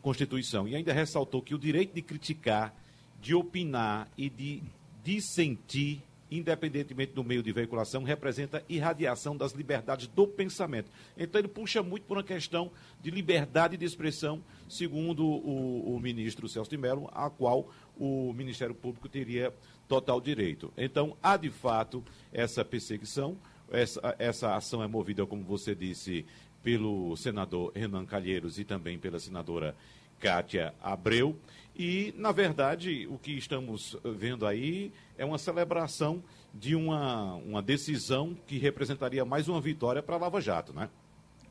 Constituição. 0.00 0.68
E 0.68 0.76
ainda 0.76 0.92
ressaltou 0.92 1.42
que 1.42 1.56
o 1.56 1.58
direito 1.58 1.92
de 1.92 2.02
criticar, 2.02 2.72
de 3.20 3.34
opinar 3.34 4.08
e 4.16 4.30
de 4.30 4.62
dissentir 5.02 6.00
independentemente 6.36 7.12
do 7.12 7.22
meio 7.22 7.42
de 7.42 7.52
veiculação, 7.52 8.02
representa 8.02 8.64
irradiação 8.68 9.36
das 9.36 9.52
liberdades 9.52 10.06
do 10.06 10.26
pensamento. 10.26 10.90
Então 11.16 11.40
ele 11.40 11.48
puxa 11.48 11.82
muito 11.82 12.04
por 12.04 12.16
uma 12.16 12.24
questão 12.24 12.70
de 13.00 13.10
liberdade 13.10 13.76
de 13.76 13.84
expressão, 13.84 14.42
segundo 14.68 15.24
o, 15.24 15.94
o 15.94 16.00
ministro 16.00 16.48
Celso 16.48 16.70
de 16.70 16.76
Mello, 16.76 17.10
a 17.12 17.28
qual 17.28 17.68
o 17.96 18.32
Ministério 18.32 18.74
Público 18.74 19.08
teria 19.08 19.52
total 19.86 20.20
direito. 20.20 20.72
Então, 20.76 21.16
há 21.22 21.36
de 21.36 21.50
fato 21.50 22.02
essa 22.32 22.64
perseguição, 22.64 23.36
essa, 23.70 24.16
essa 24.18 24.56
ação 24.56 24.82
é 24.82 24.86
movida, 24.86 25.26
como 25.26 25.42
você 25.42 25.74
disse, 25.74 26.24
pelo 26.62 27.16
senador 27.16 27.72
Renan 27.74 28.06
Calheiros 28.06 28.58
e 28.58 28.64
também 28.64 28.98
pela 28.98 29.18
senadora 29.18 29.74
Kátia 30.18 30.72
Abreu. 30.80 31.36
E, 31.74 32.14
na 32.18 32.32
verdade, 32.32 33.06
o 33.10 33.18
que 33.18 33.32
estamos 33.32 33.96
vendo 34.04 34.46
aí 34.46 34.92
é 35.16 35.24
uma 35.24 35.38
celebração 35.38 36.22
de 36.52 36.76
uma, 36.76 37.34
uma 37.36 37.62
decisão 37.62 38.36
que 38.46 38.58
representaria 38.58 39.24
mais 39.24 39.48
uma 39.48 39.60
vitória 39.60 40.02
para 40.02 40.16
a 40.16 40.18
Lava 40.18 40.40
Jato, 40.40 40.72
né? 40.74 40.90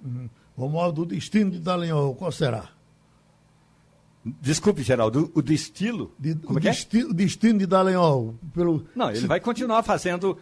Uhum. 0.04 0.30
Romualdo, 0.56 1.02
o 1.04 1.06
destino 1.06 1.52
de 1.52 1.60
Dallagnol, 1.60 2.14
qual 2.16 2.32
será? 2.32 2.70
Desculpe, 4.24 4.84
Geraldo, 4.84 5.32
o 5.34 5.42
destilo? 5.42 6.14
De, 6.20 6.36
Como 6.36 6.60
o, 6.60 6.62
é, 6.62 6.70
é? 6.70 7.04
o 7.06 7.14
destino 7.14 7.58
de 7.58 7.66
Dallagnol. 7.66 8.36
Pelo... 8.54 8.86
Não, 8.96 9.10
ele 9.10 9.26
vai 9.26 9.40
continuar 9.40 9.82
fazendo 9.82 10.38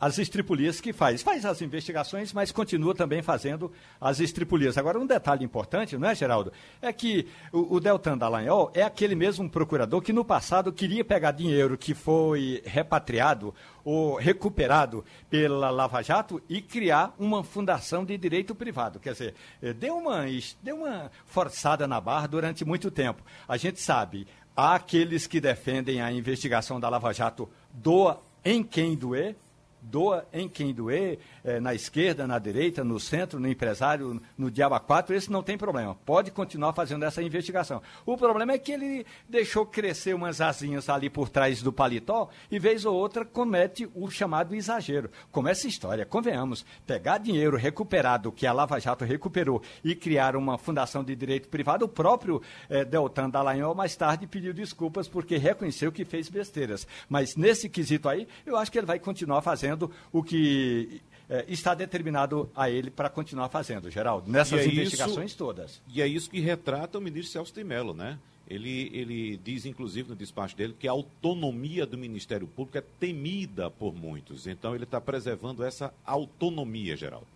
as 0.00 0.18
estripulias 0.18 0.80
que 0.80 0.92
faz. 0.92 1.22
Faz 1.22 1.44
as 1.44 1.60
investigações, 1.60 2.32
mas 2.32 2.52
continua 2.52 2.94
também 2.94 3.20
fazendo 3.20 3.72
as 4.00 4.20
estripulias. 4.20 4.78
Agora, 4.78 4.98
um 4.98 5.06
detalhe 5.06 5.44
importante, 5.44 5.98
não 5.98 6.08
é, 6.08 6.14
Geraldo? 6.14 6.52
É 6.80 6.92
que 6.92 7.26
o, 7.52 7.76
o 7.76 7.80
Deltan 7.80 8.16
Dallagnol 8.16 8.70
é 8.74 8.82
aquele 8.82 9.16
mesmo 9.16 9.50
procurador 9.50 10.00
que 10.00 10.12
no 10.12 10.24
passado 10.24 10.72
queria 10.72 11.04
pegar 11.04 11.32
dinheiro 11.32 11.76
que 11.76 11.94
foi 11.94 12.62
repatriado 12.64 13.52
ou 13.84 14.14
recuperado 14.14 15.04
pela 15.28 15.70
Lava 15.70 16.00
Jato 16.00 16.40
e 16.48 16.62
criar 16.62 17.12
uma 17.18 17.42
fundação 17.42 18.04
de 18.04 18.16
direito 18.16 18.54
privado. 18.54 19.00
Quer 19.00 19.12
dizer, 19.12 19.34
eh, 19.60 19.72
deu 19.72 19.96
uma, 19.96 20.24
deu 20.62 20.76
uma 20.76 21.10
forçada 21.26 21.88
na 21.88 22.00
barra 22.00 22.28
durante 22.28 22.64
muito 22.64 22.90
tempo. 22.90 23.22
A 23.48 23.56
gente 23.56 23.80
sabe, 23.80 24.28
há 24.56 24.76
aqueles 24.76 25.26
que 25.26 25.40
defendem 25.40 26.00
a 26.00 26.12
investigação 26.12 26.78
da 26.78 26.88
Lava 26.88 27.12
Jato 27.12 27.48
doa 27.72 28.20
em 28.44 28.62
quem 28.62 28.96
doer, 28.96 29.36
doa 29.82 30.26
em 30.32 30.48
quem 30.48 30.72
doer, 30.72 31.18
é, 31.44 31.58
na 31.58 31.74
esquerda, 31.74 32.26
na 32.26 32.38
direita, 32.38 32.84
no 32.84 33.00
centro, 33.00 33.40
no 33.40 33.48
empresário, 33.48 34.22
no 34.38 34.50
Diaba 34.50 34.78
4, 34.78 35.14
esse 35.14 35.30
não 35.30 35.42
tem 35.42 35.58
problema. 35.58 35.96
Pode 36.06 36.30
continuar 36.30 36.72
fazendo 36.72 37.04
essa 37.04 37.22
investigação. 37.22 37.82
O 38.06 38.16
problema 38.16 38.52
é 38.52 38.58
que 38.58 38.72
ele 38.72 39.04
deixou 39.28 39.66
crescer 39.66 40.14
umas 40.14 40.40
asinhas 40.40 40.88
ali 40.88 41.10
por 41.10 41.28
trás 41.28 41.62
do 41.62 41.72
paletó 41.72 42.28
e, 42.50 42.58
vez 42.58 42.84
ou 42.84 42.94
outra, 42.94 43.24
comete 43.24 43.88
o 43.94 44.08
chamado 44.10 44.54
exagero. 44.54 45.10
Como 45.32 45.48
essa 45.48 45.66
história, 45.66 46.06
convenhamos, 46.06 46.64
pegar 46.86 47.18
dinheiro 47.18 47.56
recuperado 47.56 48.30
que 48.30 48.46
a 48.46 48.52
Lava 48.52 48.78
Jato 48.78 49.04
recuperou 49.04 49.62
e 49.82 49.94
criar 49.94 50.36
uma 50.36 50.56
fundação 50.56 51.02
de 51.02 51.16
direito 51.16 51.48
privado, 51.48 51.84
o 51.84 51.88
próprio 51.88 52.40
é, 52.70 52.84
Deltan 52.84 53.28
Dallagnol 53.28 53.74
mais 53.74 53.96
tarde 53.96 54.26
pediu 54.26 54.54
desculpas 54.54 55.08
porque 55.08 55.36
reconheceu 55.36 55.90
que 55.90 56.04
fez 56.04 56.28
besteiras. 56.28 56.86
Mas 57.08 57.34
nesse 57.36 57.68
quesito 57.68 58.08
aí, 58.08 58.28
eu 58.46 58.56
acho 58.56 58.70
que 58.70 58.78
ele 58.78 58.86
vai 58.86 58.98
continuar 58.98 59.42
fazendo 59.42 59.71
o 60.12 60.22
que 60.22 61.00
é, 61.28 61.44
está 61.48 61.74
determinado 61.74 62.50
a 62.54 62.68
ele 62.68 62.90
para 62.90 63.08
continuar 63.08 63.48
fazendo, 63.48 63.90
Geraldo, 63.90 64.30
nessas 64.30 64.60
é 64.60 64.66
investigações 64.66 65.30
isso, 65.30 65.38
todas. 65.38 65.80
E 65.88 66.02
é 66.02 66.06
isso 66.06 66.28
que 66.28 66.40
retrata 66.40 66.98
o 66.98 67.00
ministro 67.00 67.32
Celso 67.32 67.54
de 67.54 67.64
Mello, 67.64 67.94
né? 67.94 68.18
Ele, 68.46 68.90
ele 68.92 69.40
diz, 69.42 69.64
inclusive, 69.64 70.10
no 70.10 70.16
despacho 70.16 70.54
dele, 70.54 70.74
que 70.78 70.86
a 70.86 70.90
autonomia 70.90 71.86
do 71.86 71.96
Ministério 71.96 72.46
Público 72.46 72.76
é 72.76 72.82
temida 73.00 73.70
por 73.70 73.94
muitos. 73.94 74.46
Então, 74.46 74.74
ele 74.74 74.84
está 74.84 75.00
preservando 75.00 75.64
essa 75.64 75.94
autonomia, 76.04 76.96
Geraldo. 76.96 77.26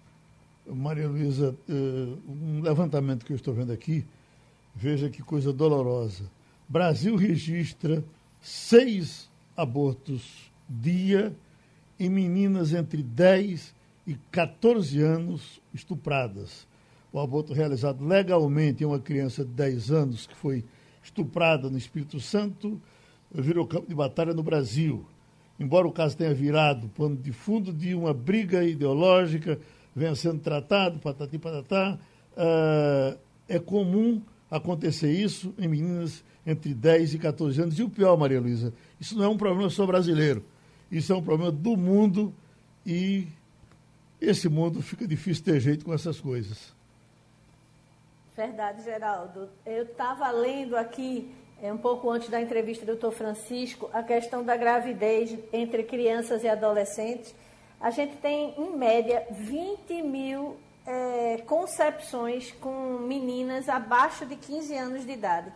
Maria 0.67 1.09
Luísa, 1.09 1.57
uh, 1.69 2.19
um 2.29 2.61
levantamento 2.61 3.25
que 3.25 3.33
eu 3.33 3.37
estou 3.37 3.55
vendo 3.55 3.73
aqui, 3.73 4.05
veja 4.75 5.09
que 5.09 5.23
coisa 5.23 5.53
dolorosa. 5.53 6.31
Brasil 6.69 7.17
registra 7.17 8.05
seis 8.43 9.31
abortos 9.57 10.51
dia 10.69 11.35
em 11.99 12.09
meninas 12.09 12.73
entre 12.73 13.03
10 13.03 13.75
e 14.07 14.15
14 14.31 15.01
anos 15.01 15.61
estupradas. 15.73 16.67
O 17.13 17.19
aborto 17.19 17.53
realizado 17.53 18.05
legalmente 18.05 18.83
em 18.83 18.87
uma 18.87 18.99
criança 18.99 19.45
de 19.45 19.51
10 19.51 19.91
anos 19.91 20.27
que 20.27 20.37
foi 20.37 20.65
estuprada 21.03 21.71
no 21.71 21.79
Espírito 21.79 22.21
Santo 22.21 22.81
virou 23.33 23.67
campo 23.67 23.89
de 23.89 23.95
batalha 23.95 24.35
no 24.35 24.43
Brasil. 24.43 25.05
Embora 25.59 25.87
o 25.87 25.93
caso 25.93 26.17
tenha 26.17 26.35
virado 26.35 26.89
pano 26.89 27.17
de 27.17 27.33
fundo 27.33 27.73
de 27.73 27.95
uma 27.95 28.13
briga 28.13 28.63
ideológica, 28.63 29.59
venha 29.95 30.15
sendo 30.15 30.41
tratado, 30.41 30.99
patati 30.99 31.39
patatá, 31.39 31.99
uh, 32.37 33.19
é 33.49 33.59
comum 33.59 34.21
acontecer 34.51 35.11
isso 35.11 35.55
em 35.59 35.67
meninas 35.67 36.23
entre 36.47 36.75
10 36.75 37.15
e 37.15 37.19
14 37.19 37.63
anos. 37.63 37.79
E 37.79 37.83
o 37.83 37.89
pior, 37.89 38.17
Maria 38.17 38.41
Luísa, 38.41 38.73
isso 39.01 39.17
não 39.17 39.25
é 39.25 39.29
um 39.29 39.37
problema 39.37 39.71
só 39.71 39.87
brasileiro. 39.87 40.45
Isso 40.91 41.13
é 41.13 41.17
um 41.17 41.23
problema 41.23 41.53
do 41.53 41.77
mundo 41.77 42.35
e 42.85 43.27
esse 44.21 44.49
mundo 44.49 44.83
fica 44.83 45.07
difícil 45.07 45.45
ter 45.45 45.61
jeito 45.61 45.85
com 45.85 45.93
essas 45.93 46.21
coisas. 46.21 46.75
Verdade, 48.37 48.83
Geraldo. 48.85 49.49
Eu 49.65 49.85
estava 49.85 50.31
lendo 50.31 50.77
aqui, 50.77 51.35
é, 51.63 51.73
um 51.73 51.79
pouco 51.79 52.11
antes 52.11 52.29
da 52.29 52.41
entrevista 52.41 52.85
do 52.85 52.93
doutor 52.93 53.13
Francisco, 53.13 53.89
a 53.93 54.03
questão 54.03 54.45
da 54.45 54.57
gravidez 54.57 55.37
entre 55.53 55.83
crianças 55.83 56.45
e 56.45 56.49
adolescentes. 56.49 57.35
A 57.81 57.91
gente 57.91 58.17
tem, 58.17 58.55
em 58.59 58.77
média, 58.77 59.27
20 59.31 60.03
mil 60.03 60.57
é, 60.87 61.39
concepções 61.47 62.53
com 62.53 62.99
meninas 62.99 63.69
abaixo 63.69 64.25
de 64.25 64.37
15 64.37 64.77
anos 64.77 65.07
de 65.07 65.13
idade. 65.13 65.53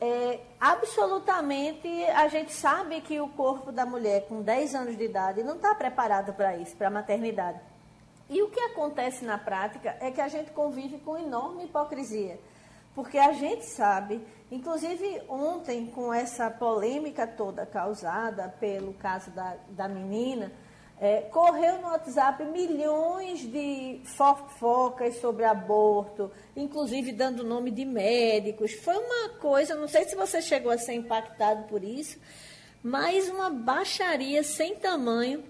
É, 0.00 0.38
absolutamente, 0.60 1.88
a 2.14 2.28
gente 2.28 2.52
sabe 2.52 3.00
que 3.00 3.20
o 3.20 3.28
corpo 3.30 3.72
da 3.72 3.84
mulher 3.84 4.26
com 4.28 4.42
10 4.42 4.74
anos 4.74 4.96
de 4.96 5.04
idade 5.04 5.42
não 5.42 5.56
está 5.56 5.74
preparado 5.74 6.32
para 6.34 6.56
isso, 6.56 6.76
para 6.76 6.86
a 6.86 6.90
maternidade. 6.90 7.58
E 8.30 8.42
o 8.42 8.50
que 8.50 8.60
acontece 8.60 9.24
na 9.24 9.38
prática 9.38 9.96
é 10.00 10.10
que 10.10 10.20
a 10.20 10.28
gente 10.28 10.50
convive 10.52 10.98
com 10.98 11.16
enorme 11.16 11.64
hipocrisia. 11.64 12.38
Porque 12.94 13.18
a 13.18 13.32
gente 13.32 13.64
sabe, 13.64 14.20
inclusive 14.50 15.22
ontem, 15.28 15.86
com 15.86 16.12
essa 16.12 16.50
polêmica 16.50 17.26
toda 17.26 17.64
causada 17.64 18.54
pelo 18.60 18.92
caso 18.94 19.30
da, 19.30 19.56
da 19.70 19.88
menina, 19.88 20.52
É, 21.00 21.20
correu 21.30 21.80
no 21.80 21.88
WhatsApp 21.88 22.44
milhões 22.44 23.40
de 23.40 24.00
fofocas 24.16 25.20
sobre 25.20 25.44
aborto, 25.44 26.30
inclusive 26.56 27.12
dando 27.12 27.44
nome 27.44 27.70
de 27.70 27.84
médicos. 27.84 28.72
Foi 28.72 28.96
uma 28.96 29.28
coisa, 29.38 29.76
não 29.76 29.86
sei 29.86 30.08
se 30.08 30.16
você 30.16 30.42
chegou 30.42 30.72
a 30.72 30.78
ser 30.78 30.94
impactado 30.94 31.68
por 31.68 31.84
isso, 31.84 32.18
mas 32.82 33.28
uma 33.28 33.48
baixaria 33.48 34.42
sem 34.42 34.74
tamanho. 34.74 35.44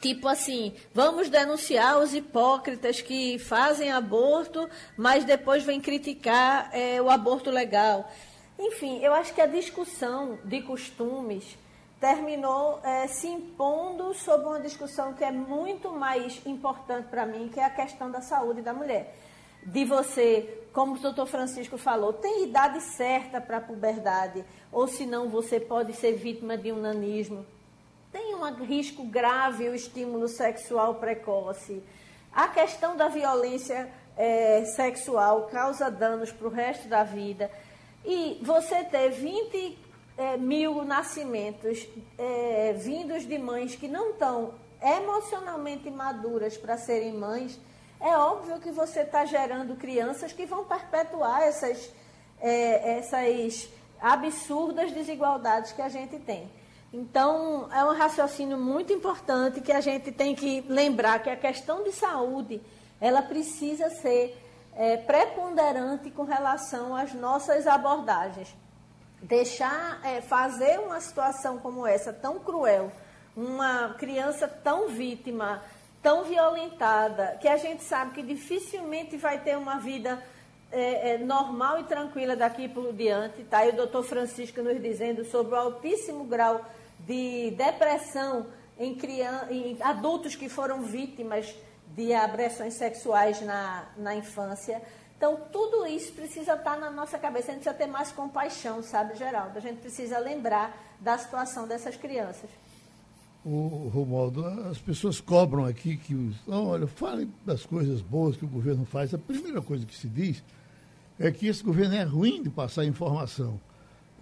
Tipo 0.00 0.26
assim, 0.26 0.74
vamos 0.92 1.28
denunciar 1.28 1.98
os 1.98 2.12
hipócritas 2.12 3.00
que 3.00 3.38
fazem 3.38 3.92
aborto, 3.92 4.68
mas 4.96 5.24
depois 5.24 5.62
vêm 5.62 5.80
criticar 5.80 6.68
é, 6.72 7.00
o 7.00 7.10
aborto 7.10 7.50
legal. 7.50 8.10
Enfim, 8.58 8.98
eu 9.02 9.14
acho 9.14 9.32
que 9.32 9.40
a 9.40 9.46
discussão 9.46 10.38
de 10.44 10.62
costumes 10.62 11.56
terminou 12.00 12.80
é, 12.82 13.06
se 13.06 13.28
impondo 13.28 14.14
sobre 14.14 14.46
uma 14.46 14.58
discussão 14.58 15.12
que 15.12 15.22
é 15.22 15.30
muito 15.30 15.92
mais 15.92 16.40
importante 16.46 17.08
para 17.08 17.26
mim, 17.26 17.50
que 17.52 17.60
é 17.60 17.64
a 17.64 17.70
questão 17.70 18.10
da 18.10 18.22
saúde 18.22 18.62
da 18.62 18.72
mulher. 18.72 19.14
De 19.62 19.84
você, 19.84 20.64
como 20.72 20.94
o 20.94 20.98
doutor 20.98 21.26
Francisco 21.26 21.76
falou, 21.76 22.14
tem 22.14 22.44
idade 22.44 22.80
certa 22.80 23.38
para 23.38 23.58
a 23.58 23.60
puberdade, 23.60 24.42
ou 24.72 24.88
senão 24.88 25.28
você 25.28 25.60
pode 25.60 25.92
ser 25.92 26.14
vítima 26.14 26.56
de 26.56 26.72
um 26.72 26.80
nanismo. 26.80 27.44
Tem 28.10 28.34
um 28.34 28.64
risco 28.64 29.04
grave 29.04 29.68
o 29.68 29.74
estímulo 29.74 30.26
sexual 30.26 30.94
precoce. 30.94 31.82
A 32.32 32.48
questão 32.48 32.96
da 32.96 33.08
violência 33.08 33.92
é, 34.16 34.64
sexual 34.64 35.48
causa 35.48 35.90
danos 35.90 36.32
para 36.32 36.46
o 36.46 36.50
resto 36.50 36.88
da 36.88 37.04
vida. 37.04 37.50
E 38.04 38.40
você 38.42 38.82
ter 38.84 39.10
20 39.10 39.89
é, 40.20 40.36
mil 40.36 40.84
nascimentos 40.84 41.88
é, 42.18 42.74
vindos 42.74 43.26
de 43.26 43.38
mães 43.38 43.74
que 43.74 43.88
não 43.88 44.10
estão 44.10 44.52
emocionalmente 44.82 45.90
maduras 45.90 46.58
para 46.58 46.76
serem 46.76 47.14
mães, 47.14 47.58
é 47.98 48.14
óbvio 48.18 48.60
que 48.60 48.70
você 48.70 49.00
está 49.00 49.24
gerando 49.24 49.74
crianças 49.76 50.30
que 50.30 50.44
vão 50.44 50.66
perpetuar 50.66 51.40
essas, 51.42 51.90
é, 52.38 52.98
essas 52.98 53.70
absurdas 53.98 54.92
desigualdades 54.92 55.72
que 55.72 55.80
a 55.80 55.88
gente 55.88 56.18
tem. 56.18 56.50
Então, 56.92 57.70
é 57.72 57.82
um 57.82 57.96
raciocínio 57.96 58.58
muito 58.58 58.92
importante 58.92 59.62
que 59.62 59.72
a 59.72 59.80
gente 59.80 60.12
tem 60.12 60.34
que 60.34 60.60
lembrar 60.68 61.22
que 61.22 61.30
a 61.30 61.36
questão 61.36 61.82
de 61.82 61.92
saúde, 61.92 62.60
ela 63.00 63.22
precisa 63.22 63.88
ser 63.88 64.36
é, 64.76 64.98
preponderante 64.98 66.10
com 66.10 66.24
relação 66.24 66.94
às 66.94 67.14
nossas 67.14 67.66
abordagens 67.66 68.54
deixar 69.22 70.00
é, 70.04 70.20
fazer 70.20 70.78
uma 70.80 71.00
situação 71.00 71.58
como 71.58 71.86
essa 71.86 72.12
tão 72.12 72.38
cruel, 72.38 72.90
uma 73.36 73.94
criança 73.98 74.48
tão 74.48 74.88
vítima, 74.88 75.62
tão 76.02 76.24
violentada, 76.24 77.38
que 77.40 77.48
a 77.48 77.56
gente 77.56 77.82
sabe 77.82 78.12
que 78.12 78.22
dificilmente 78.22 79.16
vai 79.16 79.38
ter 79.38 79.56
uma 79.56 79.78
vida 79.78 80.22
é, 80.72 81.14
é, 81.14 81.18
normal 81.18 81.80
e 81.80 81.84
tranquila 81.84 82.34
daqui 82.34 82.68
por 82.68 82.92
diante. 82.92 83.44
Tá 83.44 83.58
aí 83.58 83.70
o 83.70 83.76
doutor 83.76 84.04
Francisco 84.04 84.62
nos 84.62 84.80
dizendo 84.80 85.24
sobre 85.24 85.54
o 85.54 85.58
altíssimo 85.58 86.24
grau 86.24 86.64
de 87.00 87.50
depressão 87.52 88.46
em, 88.78 88.94
criança, 88.94 89.52
em 89.52 89.76
adultos 89.82 90.34
que 90.36 90.48
foram 90.48 90.82
vítimas 90.82 91.54
de 91.88 92.14
agressões 92.14 92.74
sexuais 92.74 93.40
na, 93.42 93.88
na 93.96 94.14
infância. 94.14 94.80
Então, 95.20 95.38
tudo 95.52 95.86
isso 95.86 96.14
precisa 96.14 96.54
estar 96.54 96.80
na 96.80 96.90
nossa 96.90 97.18
cabeça. 97.18 97.50
A 97.50 97.54
gente 97.54 97.64
precisa 97.64 97.74
ter 97.74 97.86
mais 97.86 98.10
compaixão, 98.10 98.82
sabe, 98.82 99.18
Geraldo? 99.18 99.58
A 99.58 99.60
gente 99.60 99.76
precisa 99.76 100.18
lembrar 100.18 100.74
da 100.98 101.18
situação 101.18 101.68
dessas 101.68 101.94
crianças. 101.94 102.48
O 103.44 103.90
Romualdo, 103.92 104.42
as 104.70 104.78
pessoas 104.78 105.20
cobram 105.20 105.66
aqui 105.66 105.98
que, 105.98 106.34
olha, 106.48 106.86
falem 106.86 107.30
das 107.44 107.66
coisas 107.66 108.00
boas 108.00 108.34
que 108.34 108.46
o 108.46 108.48
governo 108.48 108.86
faz. 108.86 109.12
A 109.12 109.18
primeira 109.18 109.60
coisa 109.60 109.84
que 109.84 109.94
se 109.94 110.08
diz 110.08 110.42
é 111.18 111.30
que 111.30 111.48
esse 111.48 111.62
governo 111.62 111.96
é 111.96 112.02
ruim 112.02 112.42
de 112.42 112.48
passar 112.48 112.86
informação. 112.86 113.60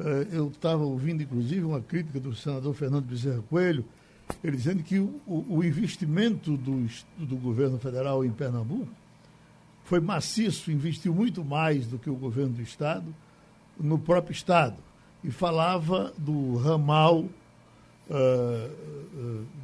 Eh, 0.00 0.26
eu 0.32 0.48
estava 0.48 0.82
ouvindo, 0.82 1.22
inclusive, 1.22 1.62
uma 1.62 1.80
crítica 1.80 2.18
do 2.18 2.34
senador 2.34 2.74
Fernando 2.74 3.04
Bezerra 3.04 3.40
Coelho, 3.48 3.84
ele 4.42 4.56
dizendo 4.56 4.82
que 4.82 4.98
o, 4.98 5.20
o 5.28 5.62
investimento 5.62 6.56
do, 6.56 6.88
do 7.18 7.36
governo 7.36 7.78
federal 7.78 8.24
em 8.24 8.32
Pernambuco 8.32 8.88
foi 9.88 10.00
maciço, 10.00 10.70
investiu 10.70 11.14
muito 11.14 11.42
mais 11.42 11.86
do 11.86 11.98
que 11.98 12.10
o 12.10 12.14
governo 12.14 12.52
do 12.52 12.62
Estado 12.62 13.06
no 13.80 13.98
próprio 13.98 14.34
Estado. 14.34 14.76
E 15.24 15.30
falava 15.30 16.12
do 16.18 16.56
ramal 16.56 17.20
uh, 17.20 17.30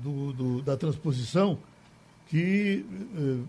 do, 0.03 0.33
do, 0.33 0.62
da 0.62 0.79
transposição 0.79 1.59
que 2.27 2.87
uh, 3.14 3.47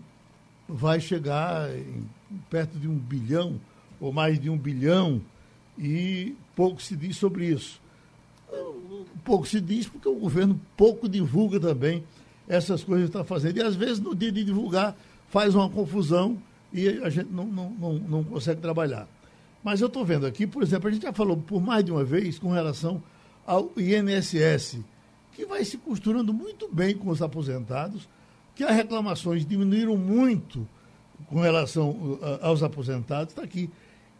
vai 0.68 1.00
chegar 1.00 1.74
em, 1.74 2.04
perto 2.50 2.78
de 2.78 2.86
um 2.86 2.94
bilhão 2.94 3.58
ou 3.98 4.12
mais 4.12 4.38
de 4.38 4.50
um 4.50 4.58
bilhão 4.58 5.22
e 5.78 6.36
pouco 6.54 6.82
se 6.82 6.94
diz 6.94 7.16
sobre 7.16 7.46
isso. 7.46 7.80
Pouco 9.24 9.48
se 9.48 9.62
diz 9.62 9.88
porque 9.88 10.10
o 10.10 10.16
governo 10.16 10.60
pouco 10.76 11.08
divulga 11.08 11.58
também 11.58 12.04
essas 12.46 12.84
coisas 12.84 13.08
que 13.08 13.16
está 13.16 13.24
fazendo. 13.24 13.56
E 13.56 13.62
às 13.62 13.74
vezes 13.74 13.98
no 13.98 14.14
dia 14.14 14.30
de 14.30 14.44
divulgar 14.44 14.94
faz 15.30 15.54
uma 15.54 15.70
confusão 15.70 16.36
e 16.72 16.88
a 16.88 17.10
gente 17.10 17.30
não, 17.30 17.46
não, 17.46 17.70
não, 17.70 17.92
não 17.94 18.24
consegue 18.24 18.60
trabalhar. 18.60 19.08
Mas 19.62 19.80
eu 19.80 19.86
estou 19.88 20.04
vendo 20.04 20.26
aqui, 20.26 20.46
por 20.46 20.62
exemplo, 20.62 20.88
a 20.88 20.92
gente 20.92 21.02
já 21.02 21.12
falou 21.12 21.36
por 21.36 21.60
mais 21.60 21.84
de 21.84 21.90
uma 21.90 22.04
vez 22.04 22.38
com 22.38 22.52
relação 22.52 23.02
ao 23.46 23.72
INSS, 23.76 24.78
que 25.32 25.44
vai 25.44 25.64
se 25.64 25.78
costurando 25.78 26.32
muito 26.32 26.68
bem 26.72 26.96
com 26.96 27.10
os 27.10 27.20
aposentados, 27.22 28.08
que 28.54 28.64
as 28.64 28.74
reclamações 28.74 29.44
diminuíram 29.44 29.96
muito 29.96 30.66
com 31.28 31.40
relação 31.40 32.18
aos 32.40 32.62
aposentados. 32.62 33.32
Está 33.32 33.42
aqui. 33.42 33.70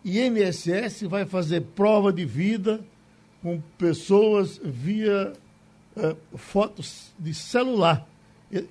INSS 0.05 1.03
vai 1.03 1.25
fazer 1.25 1.63
prova 1.63 2.13
de 2.13 2.25
vida 2.25 2.85
com 3.43 3.61
pessoas 3.79 4.61
via 4.63 5.33
uh, 5.97 6.37
fotos 6.37 7.13
de 7.19 7.33
celular. 7.35 8.09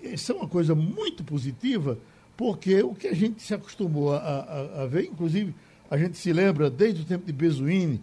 Isso 0.04 0.32
é 0.32 0.36
uma 0.36 0.48
coisa 0.48 0.74
muito 0.74 1.24
positiva 1.24 1.98
porque 2.38 2.82
o 2.84 2.94
que 2.94 3.08
a 3.08 3.14
gente 3.14 3.42
se 3.42 3.54
acostumou 3.54 4.14
a, 4.14 4.18
a, 4.18 4.84
a 4.84 4.86
ver, 4.86 5.06
inclusive, 5.06 5.54
a 5.90 5.98
gente 5.98 6.18
se 6.18 6.34
lembra 6.34 6.70
desde 6.70 7.02
o 7.02 7.06
tempo 7.06 7.26
de 7.26 7.32
Bezuini, 7.34 8.02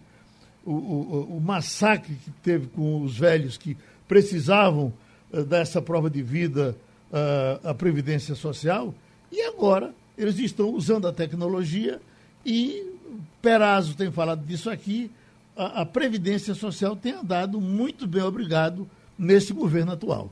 o, 0.65 0.71
o, 0.71 1.37
o, 1.37 1.41
massacre 1.41 2.15
que 2.15 2.31
teve 2.41 2.67
com 2.67 3.01
os 3.01 3.17
velhos 3.17 3.57
que 3.57 3.75
precisavam 4.07 4.93
uh, 5.31 5.43
dessa 5.43 5.81
prova 5.81 6.09
de 6.09 6.23
vida 6.23 6.75
uh, 7.11 7.67
à 7.67 7.73
Previdência 7.73 8.33
Social, 8.33 8.93
e 9.31 9.41
agora 9.41 9.93
eles 10.17 10.39
estão 10.39 10.69
usando 10.69 11.07
a 11.07 11.13
tecnologia 11.13 11.99
e 12.45 12.93
Perazzo 13.41 13.95
tem 13.95 14.11
falado 14.11 14.45
disso 14.45 14.69
aqui, 14.69 15.11
a, 15.55 15.81
a 15.81 15.85
Previdência 15.85 16.55
Social 16.55 16.95
tem 16.95 17.11
andado 17.13 17.59
muito 17.59 18.07
bem, 18.07 18.23
obrigado, 18.23 18.89
nesse 19.17 19.53
governo 19.53 19.91
atual. 19.91 20.31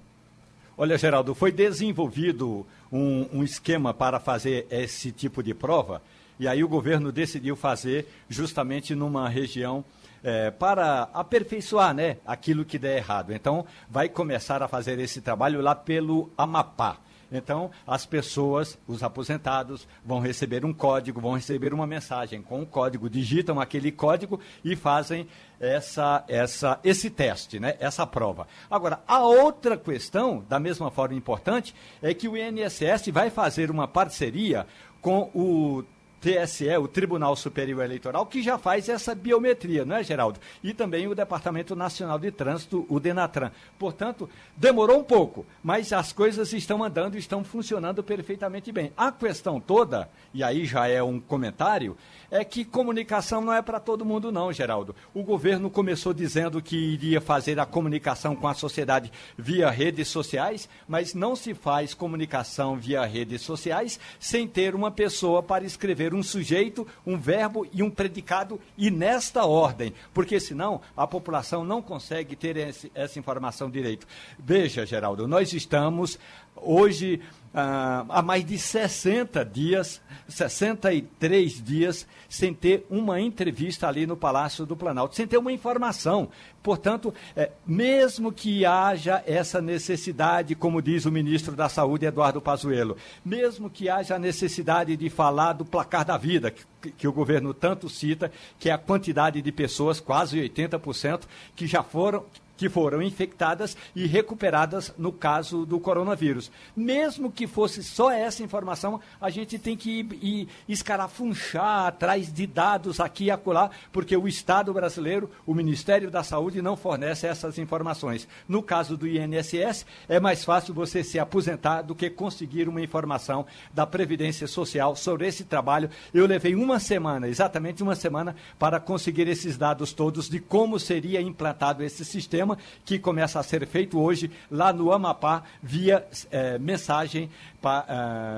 Olha, 0.78 0.98
Geraldo, 0.98 1.36
foi 1.36 1.52
desenvolvido 1.52 2.66
um, 2.92 3.28
um 3.34 3.44
esquema 3.44 3.94
para 3.94 4.20
fazer 4.20 4.66
esse 4.72 5.12
tipo 5.12 5.44
de 5.44 5.54
prova, 5.54 6.02
e 6.40 6.48
aí 6.48 6.64
o 6.64 6.68
governo 6.68 7.12
decidiu 7.12 7.56
fazer 7.56 8.08
justamente 8.28 8.96
numa 8.96 9.30
região 9.30 9.84
é, 10.24 10.50
para 10.50 11.10
aperfeiçoar 11.14 11.94
né, 11.94 12.18
aquilo 12.26 12.66
que 12.66 12.80
der 12.80 12.98
errado. 12.98 13.34
Então, 13.34 13.66
vai 13.90 14.10
começar 14.10 14.64
a 14.64 14.68
fazer 14.68 14.98
esse 15.00 15.22
trabalho 15.22 15.62
lá 15.62 15.76
pelo 15.76 16.32
Amapá. 16.38 16.98
Então, 17.32 17.72
as 17.88 18.06
pessoas, 18.06 18.78
os 18.88 19.02
aposentados, 19.02 19.88
vão 20.04 20.20
receber 20.20 20.66
um 20.66 20.74
código, 20.74 21.22
vão 21.22 21.36
receber 21.36 21.74
uma 21.74 21.88
mensagem 21.88 22.42
com 22.42 22.60
o 22.60 22.62
um 22.64 22.66
código, 22.66 23.10
digitam 23.10 23.60
aquele 23.60 23.92
código 23.92 24.40
e 24.64 24.76
fazem 24.76 25.28
essa, 25.60 26.26
essa, 26.28 26.80
esse 26.84 27.10
teste, 27.10 27.60
né? 27.60 27.76
essa 27.80 28.06
prova. 28.06 28.48
Agora, 28.70 29.02
a 29.08 29.20
outra 29.20 29.78
questão, 29.78 30.44
da 30.50 30.60
mesma 30.60 30.92
forma 30.92 31.16
importante, 31.16 31.74
é 32.02 32.14
que 32.14 32.28
o 32.28 32.36
INSS 32.36 33.08
vai 33.12 33.30
fazer 33.30 33.72
uma 33.72 33.88
parceria 33.88 34.68
com 35.02 35.32
o 35.34 35.84
TSE, 36.22 36.78
o 36.78 36.88
Tribunal 36.88 37.36
Superior 37.36 37.84
Eleitoral, 37.84 38.28
que 38.28 38.44
já 38.44 38.58
faz 38.58 38.88
essa 38.88 39.16
biometria, 39.16 39.84
não 39.84 39.96
é, 39.96 40.04
Geraldo? 40.04 40.40
E 40.64 40.72
também 40.72 41.08
o 41.08 41.16
Departamento 41.16 41.76
Nacional 41.76 42.20
de 42.20 42.32
Trânsito, 42.32 42.86
o 42.88 43.00
Denatran. 43.00 43.52
Portanto, 43.80 44.30
demorou 44.56 45.00
um 45.00 45.04
pouco, 45.04 45.46
mas 45.64 45.92
as 45.92 46.14
coisas 46.14 46.54
estão 46.54 46.84
andando, 46.84 47.18
estão 47.18 47.44
funcionando 47.44 48.04
perfeitamente 48.04 48.72
bem. 48.72 48.94
A 48.96 49.12
questão 49.12 49.60
toda, 49.60 50.08
e 50.32 50.44
aí 50.44 50.66
já 50.66 50.88
é 50.88 51.02
um 51.02 51.20
comentário, 51.20 51.98
é 52.32 52.46
que 52.46 52.64
comunicação 52.64 53.42
não 53.42 53.54
é 53.54 53.62
para 53.62 53.80
todo 53.80 54.06
mundo, 54.06 54.32
não, 54.32 54.54
Geraldo. 54.54 54.96
O 55.14 55.22
governo 55.22 55.70
começou 55.70 56.14
dizendo 56.14 56.62
que 56.62 56.78
iria 56.78 57.20
fazer 57.20 57.60
a 57.60 57.66
comunicação 57.66 58.36
com 58.36 58.48
a 58.48 58.54
sociedade 58.54 59.12
via 59.38 59.70
redes 59.70 60.08
sociais, 60.08 60.70
mas 60.88 61.14
não 61.14 61.36
se 61.36 61.54
faz 61.54 61.94
comunicação 61.94 62.78
via 62.78 63.04
redes 63.06 63.42
sociais 63.42 64.00
sem 64.18 64.48
ter 64.48 64.74
uma 64.74 64.90
pessoa 64.90 65.44
para 65.44 65.66
escrever 65.66 66.14
um 66.14 66.24
sujeito, 66.24 66.88
um 67.06 67.18
verbo 67.18 67.68
e 67.74 67.84
um 67.84 67.90
predicado 67.90 68.60
e 68.78 68.90
nesta 68.90 69.46
ordem, 69.46 69.94
porque 70.14 70.40
senão 70.40 70.80
a 70.96 71.06
população 71.06 71.66
não 71.66 71.82
consegue 71.82 72.36
ter 72.38 72.56
esse, 72.56 72.90
essa 72.96 73.20
informação 73.20 73.70
direito. 73.70 74.08
Veja, 74.40 74.86
Geraldo, 74.86 75.28
nós 75.28 75.52
estamos 75.52 76.18
hoje 76.56 77.22
ah, 77.54 78.06
há 78.08 78.22
mais 78.22 78.46
de 78.46 78.58
60 78.58 79.44
dias, 79.44 80.02
63 80.28 81.62
dias, 81.62 82.08
sem 82.30 82.54
ter 82.54 82.86
uma 82.90 83.20
entrevista 83.20 83.90
ali 83.90 84.08
no 84.08 84.16
Palácio 84.16 84.66
do 84.66 84.76
Planalto, 84.76 85.16
sem 85.16 85.28
ter 85.28 85.38
uma 85.38 85.52
informação. 85.52 86.30
Portanto, 86.64 87.14
é, 87.36 87.52
mesmo 87.66 88.32
que 88.32 88.66
haja 88.66 89.22
essa 89.26 89.62
necessidade, 89.62 90.56
como 90.56 90.82
diz 90.82 91.06
o 91.06 91.12
ministro 91.12 91.54
da 91.54 91.68
Saúde, 91.68 92.06
Eduardo 92.06 92.40
Pazuello, 92.40 92.96
mesmo 93.26 93.70
que 93.70 93.90
haja 93.90 94.16
a 94.16 94.20
necessidade 94.20 94.96
de 94.96 95.10
falar 95.10 95.54
do 95.54 95.66
placar 95.66 96.06
da 96.06 96.18
vida, 96.18 96.52
que, 96.52 96.92
que 96.92 97.08
o 97.08 97.12
governo 97.12 97.54
tanto 97.54 97.90
cita, 97.90 98.32
que 98.58 98.70
é 98.70 98.74
a 98.74 98.78
quantidade 98.78 99.42
de 99.42 99.52
pessoas, 99.52 100.00
quase 100.00 100.40
80%, 100.40 101.24
que 101.54 101.68
já 101.68 101.84
foram 101.84 102.24
que 102.62 102.70
foram 102.70 103.02
infectadas 103.02 103.76
e 103.96 104.06
recuperadas 104.06 104.94
no 104.96 105.12
caso 105.12 105.66
do 105.66 105.80
coronavírus. 105.80 106.52
Mesmo 106.76 107.32
que 107.32 107.48
fosse 107.48 107.84
só 107.84 108.12
essa 108.12 108.44
informação, 108.44 109.02
a 109.20 109.32
gente 109.32 109.58
tem 109.58 109.76
que 109.76 110.08
ir, 110.22 110.48
escarafunchar 110.70 111.88
atrás 111.88 112.32
de 112.32 112.46
dados 112.46 113.00
aqui 113.00 113.24
e 113.24 113.32
acolá, 113.32 113.72
porque 113.92 114.16
o 114.16 114.28
Estado 114.28 114.72
brasileiro, 114.72 115.28
o 115.44 115.56
Ministério 115.56 116.12
da 116.12 116.22
Saúde, 116.22 116.62
não 116.62 116.78
fornece 116.78 117.26
essas 117.26 117.58
informações. 117.58 118.28
No 118.48 118.62
caso 118.62 118.96
do 118.96 119.08
INSS, 119.08 119.84
é 120.08 120.20
mais 120.20 120.46
fácil 120.46 120.72
você 120.72 121.04
se 121.04 121.18
aposentar 121.18 121.82
do 121.82 121.96
que 121.96 122.12
conseguir 122.12 122.70
uma 122.70 122.80
informação 122.80 123.44
da 123.74 123.88
Previdência 123.88 124.46
Social 124.46 124.96
sobre 124.96 125.26
esse 125.26 125.46
trabalho. 125.46 125.90
Eu 126.14 126.28
levei 126.28 126.54
uma 126.54 126.80
semana, 126.80 127.28
exatamente 127.28 127.82
uma 127.82 127.96
semana, 127.96 128.36
para 128.60 128.80
conseguir 128.80 129.28
esses 129.28 129.58
dados 129.58 129.94
todos 129.94 130.30
de 130.30 130.40
como 130.40 130.78
seria 130.78 131.20
implantado 131.20 131.84
esse 131.84 132.06
sistema 132.06 132.51
que 132.86 133.00
começa 133.00 133.40
a 133.40 133.44
ser 133.44 133.66
feito 133.68 134.00
hoje 134.00 134.32
lá 134.50 134.72
no 134.72 134.92
Amapá 134.92 135.44
via 135.62 136.06
é, 136.30 136.58
mensagem, 136.60 137.30
pa, 137.62 137.86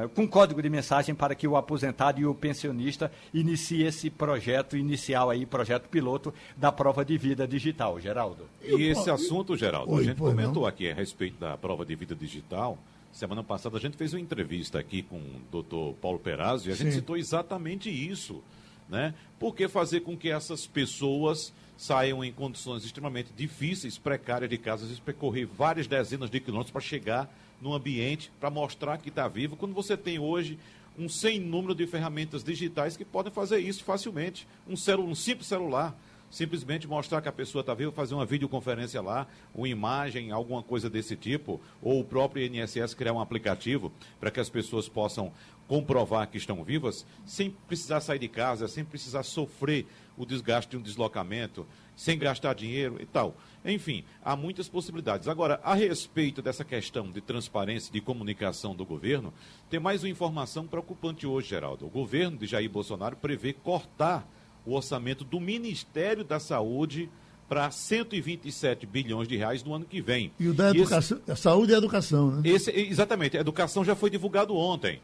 uh, 0.06 0.10
com 0.10 0.28
código 0.28 0.62
de 0.62 0.70
mensagem 0.70 1.16
para 1.16 1.36
que 1.36 1.48
o 1.48 1.56
aposentado 1.56 2.20
e 2.20 2.26
o 2.26 2.34
pensionista 2.34 3.12
inicie 3.34 3.84
esse 3.84 4.10
projeto 4.10 4.76
inicial 4.78 5.30
aí, 5.30 5.46
projeto 5.46 5.88
piloto 5.90 6.34
da 6.58 6.72
prova 6.72 7.06
de 7.06 7.18
vida 7.18 7.48
digital, 7.48 8.00
Geraldo. 8.00 8.46
E 8.62 8.84
esse 8.84 9.10
assunto, 9.10 9.56
Geraldo, 9.56 9.92
Oi, 9.94 10.02
a 10.02 10.06
gente 10.06 10.18
comentou 10.18 10.64
não? 10.64 10.70
aqui 10.70 10.90
a 10.90 10.94
respeito 10.94 11.40
da 11.40 11.58
prova 11.58 11.86
de 11.86 11.96
vida 11.96 12.16
digital. 12.16 12.78
Semana 13.12 13.44
passada 13.44 13.78
a 13.78 13.80
gente 13.80 13.96
fez 13.96 14.12
uma 14.14 14.20
entrevista 14.20 14.80
aqui 14.80 15.04
com 15.04 15.18
o 15.18 15.42
doutor 15.52 15.94
Paulo 16.02 16.18
Perazzo 16.18 16.68
e 16.68 16.72
a 16.72 16.76
Sim. 16.76 16.86
gente 16.86 16.96
citou 16.96 17.16
exatamente 17.16 17.90
isso. 17.90 18.42
Né? 18.90 19.14
Por 19.40 19.56
que 19.56 19.68
fazer 19.68 20.02
com 20.02 20.18
que 20.18 20.30
essas 20.30 20.66
pessoas 20.66 21.54
saiam 21.78 22.24
em 22.24 22.32
condições 22.32 22.84
extremamente 22.86 23.32
difíceis, 23.36 23.98
precárias 23.98 24.50
de 24.50 24.58
casa, 24.58 24.84
às 24.84 24.90
vezes 24.90 25.04
percorrer 25.04 25.46
várias 25.46 25.88
dezenas 25.88 26.30
de 26.30 26.40
quilômetros 26.40 26.72
para 26.72 26.82
chegar 26.82 27.34
no 27.62 27.74
ambiente, 27.74 28.32
para 28.40 28.50
mostrar 28.50 28.98
que 28.98 29.10
está 29.10 29.28
vivo, 29.28 29.56
quando 29.56 29.74
você 29.74 29.96
tem 29.96 30.20
hoje 30.20 30.60
um 30.98 31.10
sem 31.10 31.40
número 31.40 31.74
de 31.74 31.88
ferramentas 31.88 32.44
digitais 32.44 32.96
que 32.96 33.06
podem 33.06 33.32
fazer 33.32 33.60
isso 33.60 33.84
facilmente. 33.84 34.48
Um, 34.68 34.76
celu 34.76 35.04
um 35.04 35.16
simples 35.16 35.48
celular, 35.48 35.98
simplesmente 36.30 36.88
mostrar 36.88 37.22
que 37.22 37.30
a 37.30 37.32
pessoa 37.32 37.62
está 37.62 37.74
viva, 37.74 37.92
fazer 37.92 38.14
uma 38.14 38.26
videoconferência 38.26 39.02
lá, 39.02 39.28
uma 39.54 39.68
imagem, 39.68 40.32
alguma 40.32 40.62
coisa 40.62 40.90
desse 40.90 41.16
tipo, 41.16 41.60
ou 41.82 42.00
o 42.00 42.04
próprio 42.04 42.46
INSS 42.46 42.94
criar 42.94 43.14
um 43.14 43.20
aplicativo 43.20 43.92
para 44.20 44.32
que 44.32 44.40
as 44.40 44.50
pessoas 44.50 44.88
possam 44.88 45.32
comprovar 45.68 46.28
que 46.30 46.38
estão 46.38 46.64
vivas, 46.64 47.06
sem 47.26 47.52
precisar 47.68 48.02
sair 48.02 48.20
de 48.20 48.28
casa, 48.28 48.68
sem 48.68 48.84
precisar 48.84 49.24
sofrer 49.24 49.86
o 50.18 50.26
desgaste 50.26 50.72
de 50.72 50.78
um 50.78 50.82
deslocamento, 50.82 51.66
sem 51.96 52.18
gastar 52.18 52.54
dinheiro 52.54 52.98
e 53.00 53.06
tal. 53.06 53.36
Enfim, 53.66 54.04
há 54.24 54.36
muitas 54.36 54.68
possibilidades. 54.68 55.28
Agora, 55.28 55.60
a 55.64 55.74
respeito 55.74 56.42
dessa 56.42 56.64
questão 56.64 57.12
de 57.12 57.22
transparência, 57.22 57.92
de 57.92 58.02
comunicação 58.02 58.76
do 58.76 58.86
governo, 58.86 59.34
tem 59.70 59.80
mais 59.80 60.04
uma 60.04 60.10
informação 60.10 60.68
preocupante 60.68 61.26
hoje, 61.26 61.50
Geraldo. 61.50 61.86
O 61.86 61.90
governo 61.90 62.38
de 62.38 62.46
Jair 62.46 62.70
Bolsonaro 62.70 63.16
prevê 63.16 63.54
cortar 63.54 64.28
o 64.66 64.76
orçamento 64.76 65.24
do 65.24 65.40
Ministério 65.40 66.24
da 66.24 66.40
Saúde 66.40 67.10
para 67.48 67.70
127 67.70 68.86
bilhões 68.86 69.28
de 69.28 69.36
reais 69.36 69.64
no 69.64 69.74
ano 69.74 69.86
que 69.86 70.02
vem. 70.02 70.32
E 70.40 70.48
o 70.48 70.54
da 70.54 70.70
educação, 70.70 71.20
esse, 71.28 71.42
saúde 71.42 71.74
e 71.74 71.76
educação, 71.76 72.32
né? 72.32 72.42
Esse, 72.50 72.72
exatamente, 72.72 73.38
a 73.38 73.42
educação 73.42 73.84
já 73.84 73.96
foi 73.96 74.10
divulgado 74.10 74.56
ontem. 74.56 75.02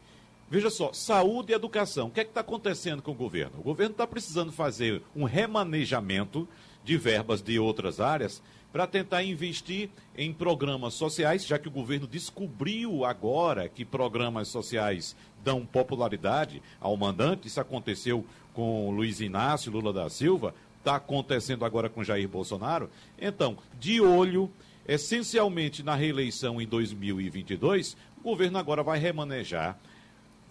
Veja 0.50 0.68
só, 0.68 0.92
saúde 0.92 1.52
e 1.52 1.54
educação. 1.54 2.08
O 2.08 2.10
que 2.10 2.18
é 2.18 2.22
está 2.24 2.40
acontecendo 2.40 3.00
com 3.00 3.12
o 3.12 3.14
governo? 3.14 3.60
O 3.60 3.62
governo 3.62 3.92
está 3.92 4.04
precisando 4.04 4.50
fazer 4.50 5.00
um 5.14 5.22
remanejamento 5.22 6.48
de 6.82 6.96
verbas 6.96 7.40
de 7.40 7.56
outras 7.56 8.00
áreas 8.00 8.42
para 8.72 8.84
tentar 8.84 9.22
investir 9.22 9.90
em 10.16 10.32
programas 10.32 10.94
sociais, 10.94 11.46
já 11.46 11.56
que 11.56 11.68
o 11.68 11.70
governo 11.70 12.06
descobriu 12.06 13.04
agora 13.04 13.68
que 13.68 13.84
programas 13.84 14.48
sociais 14.48 15.14
dão 15.44 15.64
popularidade 15.64 16.60
ao 16.80 16.96
mandante. 16.96 17.46
Isso 17.46 17.60
aconteceu 17.60 18.26
com 18.52 18.90
Luiz 18.90 19.20
Inácio 19.20 19.70
Lula 19.70 19.92
da 19.92 20.10
Silva, 20.10 20.52
está 20.78 20.96
acontecendo 20.96 21.64
agora 21.64 21.88
com 21.88 22.02
Jair 22.02 22.28
Bolsonaro. 22.28 22.90
Então, 23.16 23.56
de 23.78 24.00
olho 24.00 24.50
essencialmente 24.88 25.84
na 25.84 25.94
reeleição 25.94 26.60
em 26.60 26.66
2022, 26.66 27.96
o 28.18 28.22
governo 28.22 28.58
agora 28.58 28.82
vai 28.82 28.98
remanejar 28.98 29.78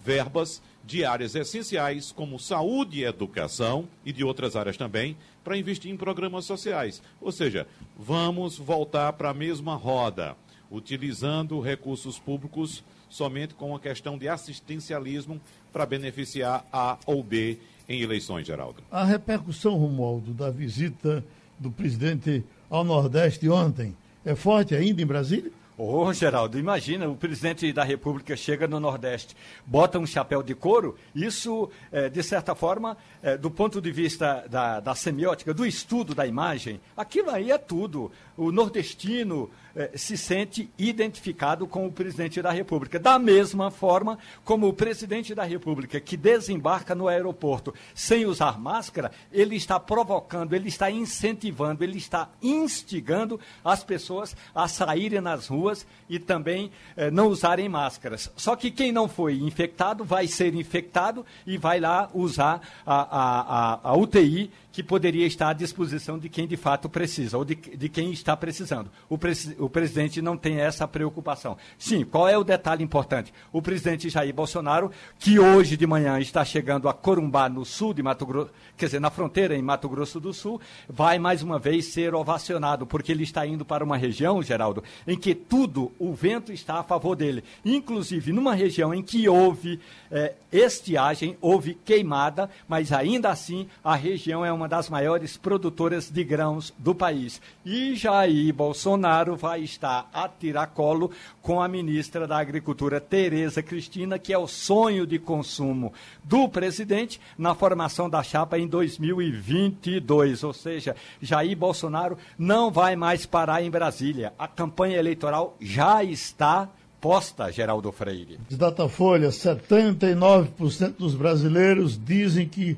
verbas 0.04 0.62
de 0.84 1.04
áreas 1.04 1.34
essenciais 1.34 2.10
como 2.10 2.38
saúde 2.38 3.00
e 3.00 3.04
educação 3.04 3.86
e 4.04 4.12
de 4.12 4.24
outras 4.24 4.56
áreas 4.56 4.76
também 4.76 5.16
para 5.44 5.56
investir 5.56 5.90
em 5.90 5.96
programas 5.96 6.44
sociais. 6.44 7.02
Ou 7.20 7.30
seja, 7.30 7.66
vamos 7.98 8.58
voltar 8.58 9.12
para 9.12 9.30
a 9.30 9.34
mesma 9.34 9.74
roda, 9.74 10.36
utilizando 10.70 11.60
recursos 11.60 12.18
públicos 12.18 12.82
somente 13.08 13.54
com 13.54 13.74
a 13.74 13.80
questão 13.80 14.16
de 14.16 14.28
assistencialismo 14.28 15.40
para 15.72 15.84
beneficiar 15.84 16.64
A 16.72 16.98
ou 17.06 17.22
B 17.22 17.58
em 17.88 18.00
eleições, 18.02 18.46
Geraldo. 18.46 18.82
A 18.90 19.04
repercussão, 19.04 19.76
Romualdo, 19.76 20.32
da 20.32 20.50
visita 20.50 21.24
do 21.58 21.70
presidente 21.70 22.44
ao 22.70 22.84
Nordeste 22.84 23.48
ontem 23.48 23.96
é 24.24 24.34
forte 24.34 24.74
ainda 24.74 25.02
em 25.02 25.06
Brasília? 25.06 25.50
Ô, 25.82 26.04
oh, 26.04 26.12
Geraldo, 26.12 26.58
imagina, 26.58 27.08
o 27.08 27.16
presidente 27.16 27.72
da 27.72 27.82
República 27.82 28.36
chega 28.36 28.68
no 28.68 28.78
Nordeste, 28.78 29.34
bota 29.64 29.98
um 29.98 30.04
chapéu 30.06 30.42
de 30.42 30.54
couro, 30.54 30.94
isso, 31.14 31.70
é, 31.90 32.06
de 32.10 32.22
certa 32.22 32.54
forma, 32.54 32.98
é, 33.22 33.34
do 33.38 33.50
ponto 33.50 33.80
de 33.80 33.90
vista 33.90 34.44
da, 34.50 34.78
da 34.78 34.94
semiótica, 34.94 35.54
do 35.54 35.64
estudo 35.64 36.14
da 36.14 36.26
imagem, 36.26 36.82
aquilo 36.94 37.30
aí 37.30 37.50
é 37.50 37.56
tudo. 37.56 38.12
O 38.36 38.52
nordestino 38.52 39.50
é, 39.74 39.90
se 39.94 40.16
sente 40.16 40.70
identificado 40.78 41.66
com 41.66 41.86
o 41.86 41.92
presidente 41.92 42.42
da 42.42 42.50
República. 42.50 42.98
Da 42.98 43.18
mesma 43.18 43.70
forma 43.70 44.18
como 44.44 44.68
o 44.68 44.72
presidente 44.72 45.34
da 45.34 45.44
República, 45.44 46.00
que 46.00 46.16
desembarca 46.16 46.94
no 46.94 47.08
aeroporto 47.08 47.72
sem 47.94 48.26
usar 48.26 48.58
máscara, 48.58 49.12
ele 49.32 49.56
está 49.56 49.78
provocando, 49.78 50.54
ele 50.54 50.68
está 50.68 50.90
incentivando, 50.90 51.84
ele 51.84 51.98
está 51.98 52.28
instigando 52.42 53.40
as 53.64 53.84
pessoas 53.84 54.36
a 54.54 54.68
saírem 54.68 55.20
nas 55.20 55.46
ruas 55.46 55.69
e 56.08 56.18
também 56.18 56.70
eh, 56.96 57.10
não 57.10 57.28
usarem 57.28 57.68
máscaras. 57.68 58.30
Só 58.36 58.56
que 58.56 58.70
quem 58.70 58.92
não 58.92 59.08
foi 59.08 59.34
infectado 59.34 60.04
vai 60.04 60.26
ser 60.26 60.54
infectado 60.54 61.24
e 61.46 61.56
vai 61.56 61.80
lá 61.80 62.08
usar 62.12 62.60
a, 62.84 62.94
a, 62.94 63.40
a, 63.74 63.80
a 63.90 63.96
UTI 63.96 64.50
que 64.72 64.82
poderia 64.82 65.26
estar 65.26 65.50
à 65.50 65.52
disposição 65.52 66.18
de 66.18 66.28
quem 66.28 66.46
de 66.46 66.56
fato 66.56 66.88
precisa, 66.88 67.36
ou 67.36 67.44
de, 67.44 67.54
de 67.54 67.88
quem 67.88 68.12
está 68.12 68.36
precisando. 68.36 68.90
O, 69.08 69.18
presi 69.18 69.56
o 69.58 69.68
presidente 69.68 70.22
não 70.22 70.36
tem 70.36 70.60
essa 70.60 70.86
preocupação. 70.86 71.56
Sim, 71.78 72.04
qual 72.04 72.28
é 72.28 72.36
o 72.36 72.44
detalhe 72.44 72.84
importante? 72.84 73.32
O 73.52 73.60
presidente 73.60 74.08
Jair 74.08 74.34
Bolsonaro, 74.34 74.90
que 75.18 75.38
hoje 75.38 75.76
de 75.76 75.86
manhã 75.86 76.18
está 76.18 76.44
chegando 76.44 76.88
a 76.88 76.94
Corumbá, 76.94 77.48
no 77.48 77.64
sul 77.64 77.92
de 77.94 78.02
Mato 78.02 78.26
Grosso, 78.26 78.50
quer 78.76 78.86
dizer, 78.86 79.00
na 79.00 79.10
fronteira 79.10 79.56
em 79.56 79.62
Mato 79.62 79.88
Grosso 79.88 80.20
do 80.20 80.32
Sul, 80.32 80.60
vai 80.88 81.18
mais 81.18 81.42
uma 81.42 81.58
vez 81.58 81.86
ser 81.86 82.14
ovacionado, 82.14 82.86
porque 82.86 83.12
ele 83.12 83.24
está 83.24 83.46
indo 83.46 83.64
para 83.64 83.84
uma 83.84 83.96
região, 83.96 84.42
Geraldo, 84.42 84.82
em 85.06 85.16
que 85.16 85.34
tudo, 85.34 85.92
o 85.98 86.14
vento 86.14 86.52
está 86.52 86.78
a 86.80 86.82
favor 86.82 87.16
dele. 87.16 87.42
Inclusive, 87.64 88.32
numa 88.32 88.54
região 88.54 88.94
em 88.94 89.02
que 89.02 89.28
houve 89.28 89.80
é, 90.10 90.34
estiagem, 90.52 91.36
houve 91.40 91.74
queimada, 91.74 92.50
mas 92.68 92.92
ainda 92.92 93.30
assim 93.30 93.68
a 93.82 93.94
região 93.94 94.44
é 94.44 94.52
uma 94.52 94.59
das 94.68 94.88
maiores 94.88 95.36
produtoras 95.36 96.10
de 96.10 96.24
grãos 96.24 96.72
do 96.78 96.94
país. 96.94 97.40
E 97.64 97.94
Jair 97.94 98.52
Bolsonaro 98.52 99.36
vai 99.36 99.62
estar 99.62 100.08
a 100.12 100.28
tiracolo 100.28 101.10
com 101.42 101.60
a 101.62 101.68
ministra 101.68 102.26
da 102.26 102.38
Agricultura, 102.38 103.00
Tereza 103.00 103.62
Cristina, 103.62 104.18
que 104.18 104.32
é 104.32 104.38
o 104.38 104.46
sonho 104.46 105.06
de 105.06 105.18
consumo 105.18 105.92
do 106.24 106.48
presidente 106.48 107.20
na 107.36 107.54
formação 107.54 108.08
da 108.08 108.22
chapa 108.22 108.58
em 108.58 108.66
2022. 108.66 110.44
Ou 110.44 110.52
seja, 110.52 110.96
Jair 111.20 111.56
Bolsonaro 111.56 112.18
não 112.38 112.70
vai 112.70 112.96
mais 112.96 113.26
parar 113.26 113.62
em 113.62 113.70
Brasília. 113.70 114.32
A 114.38 114.48
campanha 114.48 114.98
eleitoral 114.98 115.56
já 115.60 116.02
está 116.04 116.68
resposta, 117.00 117.50
Geraldo 117.50 117.90
Freire. 117.90 118.38
Datafolha, 118.50 119.30
79% 119.30 120.96
dos 120.98 121.14
brasileiros 121.14 121.98
dizem 121.98 122.46
que 122.46 122.76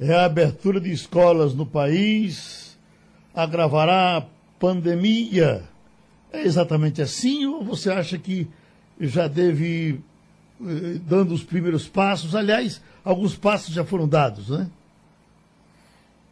a 0.00 0.24
abertura 0.24 0.80
de 0.80 0.92
escolas 0.92 1.54
no 1.54 1.66
país 1.66 2.78
agravará 3.34 4.18
a 4.18 4.26
pandemia. 4.58 5.62
É 6.32 6.42
exatamente 6.42 7.02
assim 7.02 7.46
ou 7.46 7.64
você 7.64 7.90
acha 7.90 8.18
que 8.18 8.48
já 9.00 9.26
deve 9.26 10.00
eh, 10.60 11.00
dando 11.06 11.32
os 11.32 11.42
primeiros 11.42 11.88
passos? 11.88 12.34
Aliás, 12.34 12.80
alguns 13.04 13.36
passos 13.36 13.74
já 13.74 13.84
foram 13.84 14.06
dados, 14.06 14.50
né? 14.50 14.68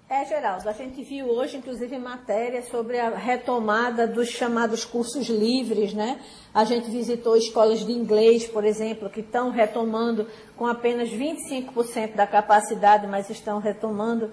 É, 0.09 0.25
Geraldo, 0.25 0.69
a 0.69 0.73
gente 0.73 1.03
viu 1.03 1.27
hoje, 1.27 1.57
inclusive, 1.57 1.99
matéria 1.99 2.63
sobre 2.63 2.97
a 2.97 3.11
retomada 3.11 4.07
dos 4.07 4.29
chamados 4.29 4.85
cursos 4.85 5.27
livres, 5.27 5.93
né? 5.93 6.21
A 6.55 6.63
gente 6.63 6.89
visitou 6.89 7.37
escolas 7.37 7.85
de 7.85 7.91
inglês, 7.91 8.47
por 8.47 8.65
exemplo, 8.65 9.11
que 9.11 9.19
estão 9.19 9.51
retomando 9.51 10.29
com 10.57 10.65
apenas 10.65 11.11
25% 11.11 12.15
da 12.15 12.25
capacidade, 12.25 13.05
mas 13.09 13.29
estão 13.31 13.59
retomando. 13.59 14.31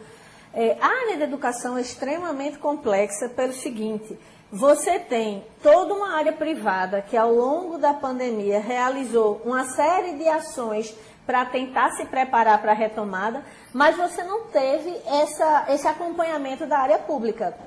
É, 0.53 0.77
a 0.79 0.85
área 0.85 1.17
da 1.17 1.23
educação 1.23 1.75
é 1.75 1.81
extremamente 1.81 2.59
complexa 2.59 3.27
pelo 3.29 3.51
seguinte: 3.51 4.15
você 4.51 4.99
tem 4.99 5.43
toda 5.63 5.95
uma 5.95 6.15
área 6.15 6.33
privada 6.33 7.01
que, 7.01 7.17
ao 7.17 7.33
longo 7.33 7.79
da 7.79 7.95
pandemia, 7.95 8.59
realizou 8.59 9.41
uma 9.43 9.65
série 9.65 10.19
de 10.19 10.27
ações 10.27 10.95
para 11.25 11.45
tentar 11.45 11.91
se 11.91 12.05
preparar 12.05 12.61
para 12.61 12.71
a 12.71 12.75
retomada, 12.75 13.43
mas 13.73 13.95
você 13.95 14.23
não 14.23 14.45
teve 14.47 14.89
essa, 15.05 15.65
esse 15.69 15.87
acompanhamento 15.87 16.65
da 16.65 16.79
área 16.79 16.99
pública. 16.99 17.57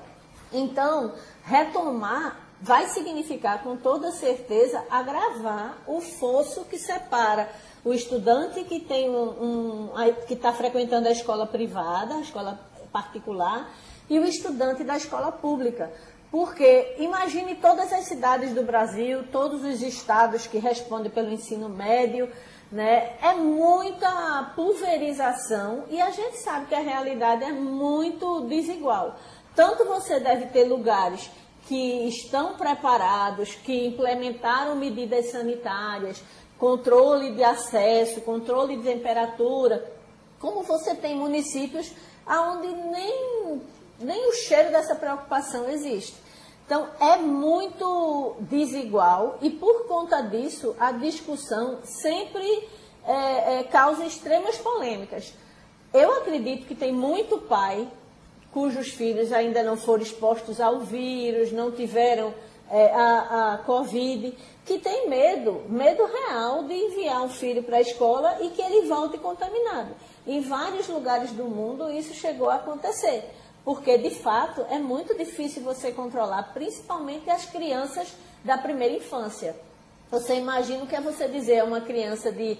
Então, 0.52 1.12
retomar 1.44 2.36
vai 2.60 2.88
significar, 2.88 3.62
com 3.62 3.76
toda 3.76 4.10
certeza, 4.12 4.82
agravar 4.90 5.76
o 5.86 6.00
fosso 6.00 6.64
que 6.64 6.78
separa 6.78 7.48
o 7.84 7.92
estudante 7.92 8.64
que 8.64 8.80
tem 8.80 9.08
um, 9.08 9.28
um 9.28 9.90
que 10.26 10.34
está 10.34 10.52
frequentando 10.52 11.06
a 11.06 11.12
escola 11.12 11.46
privada, 11.46 12.16
a 12.16 12.20
escola 12.20 12.58
particular, 12.92 13.70
e 14.08 14.18
o 14.18 14.24
estudante 14.24 14.82
da 14.82 14.96
escola 14.96 15.30
pública. 15.30 15.92
Porque 16.30 16.96
imagine 16.98 17.54
todas 17.54 17.92
as 17.92 18.06
cidades 18.06 18.52
do 18.52 18.62
Brasil, 18.62 19.24
todos 19.30 19.62
os 19.62 19.82
estados 19.82 20.46
que 20.46 20.58
respondem 20.58 21.10
pelo 21.10 21.32
ensino 21.32 21.68
médio, 21.68 22.28
né? 22.70 23.16
É 23.22 23.34
muita 23.34 24.52
pulverização 24.54 25.84
e 25.88 26.00
a 26.00 26.10
gente 26.10 26.38
sabe 26.38 26.66
que 26.66 26.74
a 26.74 26.80
realidade 26.80 27.44
é 27.44 27.52
muito 27.52 28.42
desigual. 28.42 29.16
Tanto 29.54 29.84
você 29.84 30.20
deve 30.20 30.46
ter 30.46 30.64
lugares 30.64 31.30
que 31.66 32.08
estão 32.08 32.54
preparados, 32.54 33.54
que 33.54 33.86
implementaram 33.86 34.76
medidas 34.76 35.30
sanitárias, 35.30 36.22
controle 36.58 37.32
de 37.32 37.42
acesso, 37.42 38.20
controle 38.20 38.76
de 38.76 38.82
temperatura, 38.84 39.92
como 40.38 40.62
você 40.62 40.94
tem 40.94 41.16
municípios 41.16 41.92
onde 42.28 42.68
nem, 42.68 43.62
nem 44.00 44.28
o 44.28 44.32
cheiro 44.32 44.70
dessa 44.70 44.94
preocupação 44.94 45.68
existe. 45.68 46.25
Então, 46.66 46.88
é 46.98 47.16
muito 47.16 48.36
desigual 48.40 49.38
e, 49.40 49.50
por 49.50 49.86
conta 49.86 50.20
disso, 50.20 50.74
a 50.80 50.90
discussão 50.90 51.78
sempre 51.84 52.68
é, 53.06 53.60
é, 53.60 53.62
causa 53.62 54.04
extremas 54.04 54.58
polêmicas. 54.58 55.32
Eu 55.94 56.12
acredito 56.18 56.66
que 56.66 56.74
tem 56.74 56.92
muito 56.92 57.38
pai 57.38 57.88
cujos 58.52 58.88
filhos 58.88 59.32
ainda 59.32 59.62
não 59.62 59.76
foram 59.76 60.02
expostos 60.02 60.60
ao 60.60 60.80
vírus, 60.80 61.52
não 61.52 61.70
tiveram 61.70 62.34
é, 62.70 62.90
a, 62.90 63.52
a 63.52 63.58
Covid, 63.58 64.34
que 64.64 64.78
tem 64.78 65.08
medo, 65.08 65.62
medo 65.68 66.04
real 66.04 66.64
de 66.64 66.74
enviar 66.74 67.22
um 67.22 67.28
filho 67.28 67.62
para 67.62 67.76
a 67.76 67.82
escola 67.82 68.38
e 68.40 68.48
que 68.48 68.62
ele 68.62 68.88
volte 68.88 69.18
contaminado. 69.18 69.90
Em 70.26 70.40
vários 70.40 70.88
lugares 70.88 71.30
do 71.30 71.44
mundo 71.44 71.90
isso 71.90 72.12
chegou 72.14 72.50
a 72.50 72.56
acontecer 72.56 73.30
porque 73.66 73.98
de 73.98 74.10
fato 74.10 74.64
é 74.70 74.78
muito 74.78 75.12
difícil 75.18 75.60
você 75.64 75.90
controlar, 75.90 76.54
principalmente 76.54 77.28
as 77.28 77.46
crianças 77.46 78.06
da 78.44 78.56
primeira 78.56 78.94
infância. 78.94 79.56
Você 80.08 80.36
imagina 80.36 80.84
o 80.84 80.86
que 80.86 80.94
é 80.94 81.00
você 81.00 81.26
dizer 81.26 81.58
a 81.58 81.64
uma 81.64 81.80
criança 81.80 82.30
de 82.30 82.56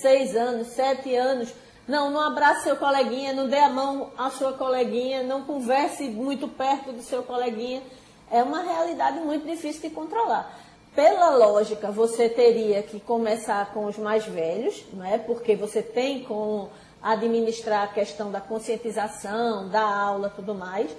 6 0.00 0.36
anos, 0.36 0.68
7 0.68 1.12
anos, 1.16 1.52
não, 1.88 2.08
não 2.08 2.20
abrace 2.20 2.62
seu 2.62 2.76
coleguinha, 2.76 3.32
não 3.32 3.48
dê 3.48 3.58
a 3.58 3.68
mão 3.68 4.12
à 4.16 4.30
sua 4.30 4.52
coleguinha, 4.52 5.24
não 5.24 5.42
converse 5.42 6.04
muito 6.04 6.46
perto 6.46 6.92
do 6.92 7.02
seu 7.02 7.24
coleguinha. 7.24 7.82
É 8.30 8.40
uma 8.40 8.62
realidade 8.62 9.18
muito 9.18 9.44
difícil 9.44 9.82
de 9.82 9.90
controlar. 9.90 10.56
Pela 10.94 11.30
lógica, 11.30 11.90
você 11.90 12.28
teria 12.28 12.80
que 12.80 13.00
começar 13.00 13.74
com 13.74 13.86
os 13.86 13.98
mais 13.98 14.24
velhos, 14.24 14.84
não 14.92 15.04
é? 15.04 15.18
Porque 15.18 15.56
você 15.56 15.82
tem 15.82 16.22
com 16.22 16.68
administrar 17.04 17.84
a 17.84 17.88
questão 17.88 18.32
da 18.32 18.40
conscientização, 18.40 19.68
da 19.68 19.82
aula, 19.82 20.32
tudo 20.34 20.54
mais. 20.54 20.90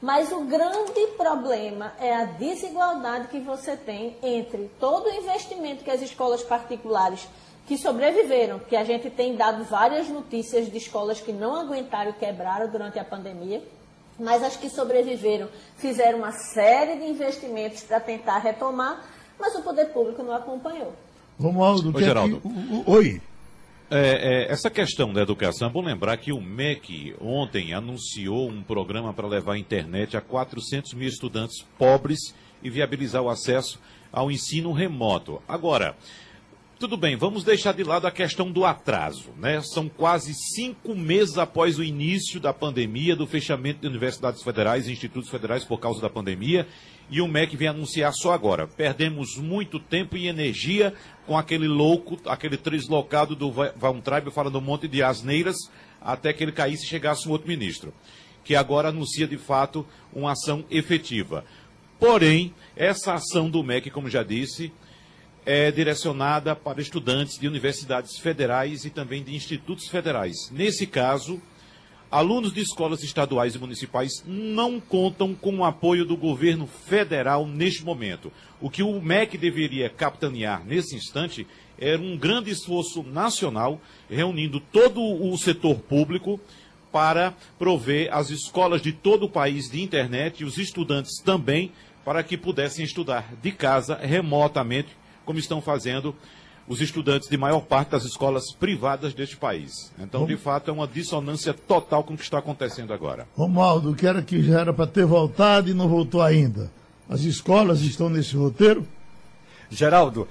Mas 0.00 0.30
o 0.30 0.44
grande 0.44 1.08
problema 1.16 1.92
é 1.98 2.14
a 2.14 2.24
desigualdade 2.24 3.26
que 3.26 3.40
você 3.40 3.76
tem 3.76 4.16
entre 4.22 4.70
todo 4.78 5.06
o 5.06 5.12
investimento 5.12 5.82
que 5.82 5.90
as 5.90 6.00
escolas 6.00 6.42
particulares 6.42 7.28
que 7.66 7.76
sobreviveram, 7.76 8.60
que 8.60 8.76
a 8.76 8.84
gente 8.84 9.10
tem 9.10 9.34
dado 9.34 9.64
várias 9.64 10.08
notícias 10.08 10.70
de 10.70 10.78
escolas 10.78 11.20
que 11.20 11.32
não 11.32 11.56
aguentaram 11.56 12.12
e 12.12 12.14
quebraram 12.14 12.70
durante 12.70 12.98
a 12.98 13.04
pandemia, 13.04 13.60
mas 14.18 14.42
as 14.42 14.56
que 14.56 14.70
sobreviveram 14.70 15.48
fizeram 15.76 16.18
uma 16.18 16.32
série 16.32 16.96
de 16.96 17.10
investimentos 17.10 17.82
para 17.82 17.98
tentar 17.98 18.38
retomar, 18.38 19.04
mas 19.38 19.54
o 19.56 19.62
poder 19.62 19.86
público 19.86 20.22
não 20.22 20.34
acompanhou. 20.34 20.92
Romualdo, 21.38 21.92
Oi, 21.94 22.02
Geraldo. 22.02 22.40
Que... 22.40 22.90
Oi. 22.90 23.22
É, 23.90 24.46
é, 24.48 24.52
essa 24.52 24.68
questão 24.68 25.14
da 25.14 25.22
educação, 25.22 25.66
é 25.66 25.70
bom 25.70 25.80
lembrar 25.80 26.18
que 26.18 26.30
o 26.30 26.42
MEC 26.42 27.16
ontem 27.18 27.72
anunciou 27.72 28.46
um 28.46 28.62
programa 28.62 29.14
para 29.14 29.26
levar 29.26 29.54
a 29.54 29.58
internet 29.58 30.14
a 30.14 30.20
400 30.20 30.92
mil 30.92 31.08
estudantes 31.08 31.64
pobres 31.78 32.34
e 32.62 32.68
viabilizar 32.68 33.22
o 33.22 33.30
acesso 33.30 33.80
ao 34.12 34.30
ensino 34.30 34.72
remoto. 34.72 35.40
Agora, 35.48 35.96
tudo 36.78 36.96
bem, 36.96 37.16
vamos 37.16 37.42
deixar 37.42 37.74
de 37.74 37.82
lado 37.82 38.06
a 38.06 38.10
questão 38.10 38.52
do 38.52 38.64
atraso. 38.64 39.30
Né? 39.36 39.60
São 39.62 39.88
quase 39.88 40.32
cinco 40.32 40.94
meses 40.94 41.36
após 41.36 41.76
o 41.76 41.82
início 41.82 42.38
da 42.38 42.52
pandemia, 42.52 43.16
do 43.16 43.26
fechamento 43.26 43.80
de 43.80 43.88
universidades 43.88 44.42
federais 44.42 44.86
e 44.86 44.92
institutos 44.92 45.28
federais 45.28 45.64
por 45.64 45.80
causa 45.80 46.00
da 46.00 46.08
pandemia, 46.08 46.68
e 47.10 47.20
o 47.20 47.26
MEC 47.26 47.56
vem 47.56 47.68
anunciar 47.68 48.12
só 48.12 48.32
agora. 48.32 48.68
Perdemos 48.68 49.36
muito 49.36 49.80
tempo 49.80 50.16
e 50.16 50.28
energia 50.28 50.94
com 51.26 51.36
aquele 51.36 51.66
louco, 51.66 52.16
aquele 52.26 52.56
trislocado 52.56 53.34
do 53.34 53.50
Van 53.50 54.00
Traib 54.00 54.30
falando 54.30 54.58
um 54.58 54.62
monte 54.62 54.86
de 54.86 55.02
asneiras, 55.02 55.56
até 56.00 56.32
que 56.32 56.44
ele 56.44 56.52
caísse 56.52 56.84
e 56.84 56.88
chegasse 56.88 57.28
um 57.28 57.32
outro 57.32 57.48
ministro, 57.48 57.92
que 58.44 58.54
agora 58.54 58.90
anuncia 58.90 59.26
de 59.26 59.36
fato 59.36 59.84
uma 60.12 60.32
ação 60.32 60.64
efetiva. 60.70 61.44
Porém, 61.98 62.54
essa 62.76 63.14
ação 63.14 63.50
do 63.50 63.64
MEC, 63.64 63.90
como 63.90 64.08
já 64.08 64.22
disse, 64.22 64.72
é 65.50 65.72
direcionada 65.72 66.54
para 66.54 66.78
estudantes 66.78 67.38
de 67.38 67.48
universidades 67.48 68.18
federais 68.18 68.84
e 68.84 68.90
também 68.90 69.24
de 69.24 69.34
institutos 69.34 69.88
federais. 69.88 70.50
Nesse 70.50 70.86
caso, 70.86 71.40
alunos 72.10 72.52
de 72.52 72.60
escolas 72.60 73.02
estaduais 73.02 73.54
e 73.54 73.58
municipais 73.58 74.22
não 74.26 74.78
contam 74.78 75.34
com 75.34 75.56
o 75.56 75.64
apoio 75.64 76.04
do 76.04 76.18
governo 76.18 76.66
federal 76.66 77.46
neste 77.46 77.82
momento. 77.82 78.30
O 78.60 78.68
que 78.68 78.82
o 78.82 79.00
MEC 79.00 79.38
deveria 79.38 79.88
capitanear 79.88 80.62
nesse 80.66 80.94
instante 80.94 81.46
era 81.78 81.98
um 81.98 82.14
grande 82.14 82.50
esforço 82.50 83.02
nacional, 83.02 83.80
reunindo 84.10 84.60
todo 84.60 85.00
o 85.00 85.34
setor 85.38 85.76
público 85.76 86.38
para 86.92 87.32
prover 87.58 88.12
as 88.12 88.28
escolas 88.28 88.82
de 88.82 88.92
todo 88.92 89.22
o 89.22 89.30
país 89.30 89.70
de 89.70 89.80
internet 89.80 90.40
e 90.40 90.44
os 90.44 90.58
estudantes 90.58 91.22
também, 91.24 91.72
para 92.04 92.22
que 92.22 92.36
pudessem 92.36 92.84
estudar 92.84 93.34
de 93.40 93.50
casa 93.50 93.94
remotamente, 93.94 94.97
como 95.28 95.38
estão 95.38 95.60
fazendo 95.60 96.16
os 96.66 96.80
estudantes 96.80 97.28
de 97.28 97.36
maior 97.36 97.60
parte 97.60 97.90
das 97.90 98.02
escolas 98.04 98.50
privadas 98.50 99.12
deste 99.12 99.36
país. 99.36 99.92
Então, 99.98 100.24
de 100.24 100.38
fato, 100.38 100.70
é 100.70 100.72
uma 100.72 100.88
dissonância 100.88 101.52
total 101.52 102.02
com 102.02 102.14
o 102.14 102.16
que 102.16 102.22
está 102.22 102.38
acontecendo 102.38 102.94
agora. 102.94 103.28
Romualdo, 103.36 103.94
que 103.94 104.06
era 104.06 104.22
que 104.22 104.42
já 104.42 104.60
era 104.60 104.72
para 104.72 104.86
ter 104.86 105.04
voltado 105.04 105.68
e 105.68 105.74
não 105.74 105.86
voltou 105.86 106.22
ainda. 106.22 106.72
As 107.10 107.20
escolas 107.20 107.82
estão 107.82 108.08
nesse 108.08 108.34
roteiro? 108.36 108.86
Geraldo, 109.68 110.26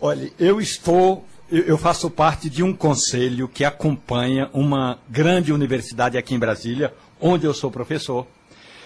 olha, 0.00 0.32
eu 0.40 0.60
estou, 0.60 1.24
eu 1.48 1.78
faço 1.78 2.10
parte 2.10 2.50
de 2.50 2.64
um 2.64 2.74
conselho 2.74 3.46
que 3.46 3.64
acompanha 3.64 4.50
uma 4.52 4.98
grande 5.08 5.52
universidade 5.52 6.18
aqui 6.18 6.34
em 6.34 6.38
Brasília, 6.38 6.92
onde 7.20 7.46
eu 7.46 7.54
sou 7.54 7.70
professor. 7.70 8.26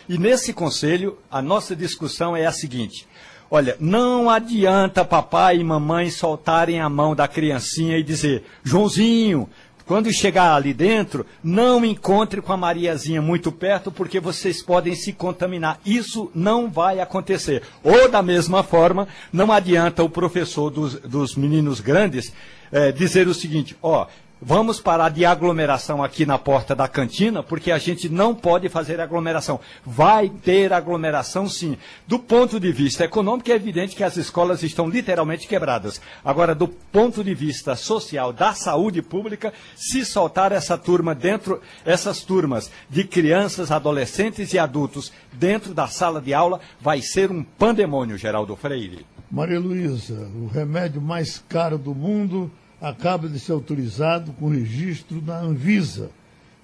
E 0.06 0.18
nesse 0.18 0.52
conselho, 0.52 1.16
a 1.30 1.40
nossa 1.40 1.74
discussão 1.74 2.36
é 2.36 2.44
a 2.44 2.52
seguinte: 2.52 3.08
Olha, 3.50 3.76
não 3.78 4.28
adianta 4.28 5.04
papai 5.04 5.58
e 5.58 5.64
mamãe 5.64 6.10
soltarem 6.10 6.80
a 6.80 6.88
mão 6.88 7.14
da 7.14 7.28
criancinha 7.28 7.96
e 7.96 8.02
dizer: 8.02 8.44
Joãozinho, 8.64 9.48
Quando 9.86 10.12
chegar 10.12 10.52
ali 10.52 10.74
dentro, 10.74 11.24
não 11.44 11.84
encontre 11.84 12.42
com 12.42 12.52
a 12.52 12.56
Mariazinha 12.56 13.22
muito 13.22 13.52
perto, 13.52 13.92
porque 13.92 14.18
vocês 14.18 14.60
podem 14.60 14.96
se 14.96 15.12
contaminar. 15.12 15.78
Isso 15.86 16.28
não 16.34 16.68
vai 16.68 16.98
acontecer. 16.98 17.62
Ou, 17.84 18.08
da 18.08 18.20
mesma 18.20 18.64
forma, 18.64 19.06
não 19.32 19.52
adianta 19.52 20.02
o 20.02 20.10
professor 20.10 20.70
dos, 20.70 20.94
dos 20.94 21.36
meninos 21.36 21.78
grandes 21.78 22.32
é, 22.72 22.90
dizer 22.90 23.28
o 23.28 23.34
seguinte: 23.34 23.76
ó, 23.80 24.08
Vamos 24.40 24.78
parar 24.78 25.08
de 25.08 25.24
aglomeração 25.24 26.04
aqui 26.04 26.26
na 26.26 26.38
porta 26.38 26.76
da 26.76 26.86
cantina, 26.86 27.42
porque 27.42 27.72
a 27.72 27.78
gente 27.78 28.06
não 28.06 28.34
pode 28.34 28.68
fazer 28.68 29.00
aglomeração. 29.00 29.58
Vai 29.82 30.28
ter 30.28 30.74
aglomeração 30.74 31.48
sim. 31.48 31.78
Do 32.06 32.18
ponto 32.18 32.60
de 32.60 32.70
vista 32.70 33.02
econômico, 33.02 33.50
é 33.50 33.54
evidente 33.54 33.96
que 33.96 34.04
as 34.04 34.18
escolas 34.18 34.62
estão 34.62 34.90
literalmente 34.90 35.48
quebradas. 35.48 36.02
Agora, 36.22 36.54
do 36.54 36.68
ponto 36.68 37.24
de 37.24 37.34
vista 37.34 37.74
social, 37.76 38.30
da 38.30 38.52
saúde 38.52 39.00
pública, 39.00 39.54
se 39.74 40.04
soltar 40.04 40.52
essa 40.52 40.76
turma 40.76 41.14
dentro, 41.14 41.62
essas 41.82 42.20
turmas 42.20 42.70
de 42.90 43.04
crianças, 43.04 43.70
adolescentes 43.70 44.52
e 44.52 44.58
adultos 44.58 45.14
dentro 45.32 45.72
da 45.72 45.86
sala 45.86 46.20
de 46.20 46.34
aula, 46.34 46.60
vai 46.78 47.00
ser 47.00 47.30
um 47.30 47.42
pandemônio, 47.42 48.18
Geraldo 48.18 48.54
Freire. 48.54 49.06
Maria 49.30 49.58
Luísa, 49.58 50.30
o 50.36 50.46
remédio 50.46 51.00
mais 51.00 51.42
caro 51.48 51.78
do 51.78 51.94
mundo 51.94 52.50
acaba 52.80 53.28
de 53.28 53.38
ser 53.38 53.52
autorizado 53.52 54.32
com 54.32 54.48
registro 54.48 55.22
na 55.22 55.38
Anvisa. 55.38 56.10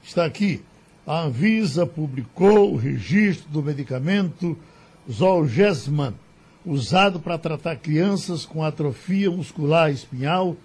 Está 0.03 0.25
aqui. 0.25 0.63
A 1.07 1.23
Anvisa 1.23 1.87
publicou 1.87 2.73
o 2.73 2.77
registro 2.77 3.49
do 3.51 3.63
medicamento 3.63 4.57
Zolgensma, 5.11 6.15
usado 6.65 7.19
para 7.19 7.39
tratar 7.39 7.77
crianças 7.77 8.47
com 8.47 8.63
atrofia 8.63 9.31
muscular 9.31 9.91
espinhal, 9.91 10.57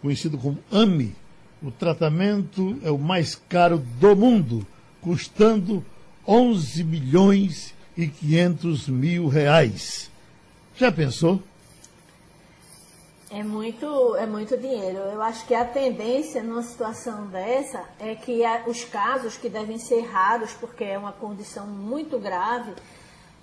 conhecido 0.00 0.38
como 0.38 0.58
AMI. 0.70 1.14
O 1.60 1.72
tratamento 1.72 2.78
é 2.84 2.90
o 2.90 2.98
mais 2.98 3.34
caro 3.48 3.78
do 3.98 4.14
mundo, 4.14 4.64
custando 5.00 5.84
11 6.26 6.84
milhões 6.84 7.74
e 7.96 8.06
500 8.06 8.88
mil 8.88 9.26
reais. 9.26 10.08
Já 10.76 10.92
pensou? 10.92 11.42
É 13.30 13.42
muito, 13.42 14.16
é 14.16 14.26
muito 14.26 14.56
dinheiro. 14.56 14.98
Eu 14.98 15.20
acho 15.20 15.46
que 15.46 15.54
a 15.54 15.64
tendência 15.64 16.42
numa 16.42 16.62
situação 16.62 17.26
dessa 17.26 17.84
é 17.98 18.14
que 18.14 18.42
os 18.66 18.84
casos 18.84 19.36
que 19.36 19.50
devem 19.50 19.78
ser 19.78 20.00
raros, 20.06 20.54
porque 20.54 20.84
é 20.84 20.96
uma 20.96 21.12
condição 21.12 21.66
muito 21.66 22.18
grave, 22.18 22.72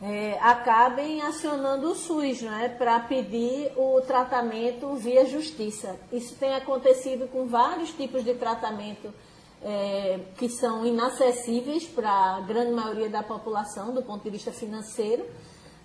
é, 0.02 0.40
acabem 0.42 1.22
acionando 1.22 1.92
o 1.92 1.96
SUS 1.96 2.42
né, 2.42 2.70
para 2.78 3.00
pedir 3.02 3.72
o 3.78 4.02
tratamento 4.02 4.96
via 4.96 5.26
justiça. 5.26 5.96
Isso 6.12 6.36
tem 6.36 6.56
acontecido 6.56 7.28
com 7.28 7.46
vários 7.46 7.92
tipos 7.92 8.24
de 8.24 8.34
tratamento 8.34 9.14
é, 9.62 10.20
que 10.36 10.50
são 10.50 10.84
inacessíveis 10.84 11.86
para 11.86 12.10
a 12.10 12.42
grande 12.42 12.72
maioria 12.72 13.10
da 13.10 13.22
população 13.22 13.94
do 13.94 14.02
ponto 14.02 14.24
de 14.24 14.32
vista 14.32 14.52
financeiro 14.52 15.26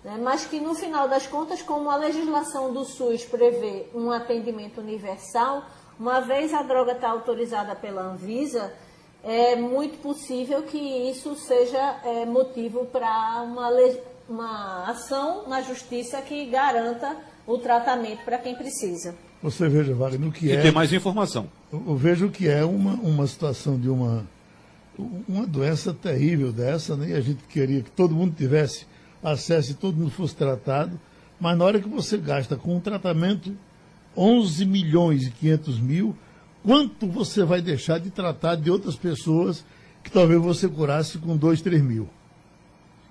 né, 0.03 0.19
mas 0.21 0.45
que 0.45 0.59
no 0.59 0.73
final 0.73 1.07
das 1.07 1.27
contas, 1.27 1.61
como 1.61 1.89
a 1.89 1.95
legislação 1.95 2.73
do 2.73 2.83
SUS 2.83 3.23
prevê 3.25 3.87
um 3.93 4.11
atendimento 4.11 4.81
universal, 4.81 5.63
uma 5.99 6.19
vez 6.19 6.53
a 6.53 6.63
droga 6.63 6.93
está 6.93 7.09
autorizada 7.09 7.75
pela 7.75 8.01
Anvisa, 8.01 8.73
é 9.23 9.55
muito 9.55 9.99
possível 9.99 10.63
que 10.63 10.77
isso 10.77 11.35
seja 11.35 11.99
é, 12.03 12.25
motivo 12.25 12.85
para 12.85 13.43
uma, 13.43 13.69
uma 14.27 14.89
ação 14.89 15.47
na 15.47 15.61
justiça 15.61 16.21
que 16.21 16.45
garanta 16.47 17.15
o 17.45 17.57
tratamento 17.57 18.23
para 18.23 18.37
quem 18.39 18.55
precisa. 18.55 19.15
Você 19.43 19.67
veja, 19.67 19.93
Wagner, 19.93 20.29
o 20.29 20.31
que 20.31 20.47
e 20.47 20.51
é. 20.51 20.59
E 20.59 20.61
tem 20.61 20.71
mais 20.71 20.93
informação. 20.93 21.49
Eu, 21.71 21.95
vejo 21.95 22.29
que 22.29 22.47
é 22.47 22.63
uma, 22.63 22.93
uma 22.93 23.25
situação 23.25 23.79
de 23.79 23.89
uma, 23.89 24.25
uma 25.27 25.45
doença 25.47 25.93
terrível 25.93 26.51
dessa, 26.51 26.95
né? 26.95 27.09
E 27.09 27.13
a 27.13 27.21
gente 27.21 27.43
queria 27.45 27.81
que 27.81 27.91
todo 27.91 28.15
mundo 28.15 28.35
tivesse 28.35 28.85
acesso 29.23 29.71
e 29.71 29.75
todo 29.75 29.97
mundo 29.97 30.11
fosse 30.11 30.35
tratado, 30.35 30.99
mas 31.39 31.57
na 31.57 31.65
hora 31.65 31.79
que 31.79 31.89
você 31.89 32.17
gasta 32.17 32.55
com 32.55 32.75
um 32.75 32.79
tratamento 32.79 33.55
11 34.15 34.65
milhões 34.65 35.27
e 35.27 35.31
500 35.31 35.79
mil, 35.79 36.17
quanto 36.63 37.07
você 37.07 37.43
vai 37.43 37.61
deixar 37.61 37.99
de 37.99 38.09
tratar 38.09 38.55
de 38.55 38.69
outras 38.69 38.95
pessoas 38.95 39.65
que 40.03 40.11
talvez 40.11 40.41
você 40.41 40.67
curasse 40.67 41.17
com 41.17 41.37
2, 41.37 41.61
3 41.61 41.81
mil? 41.81 42.09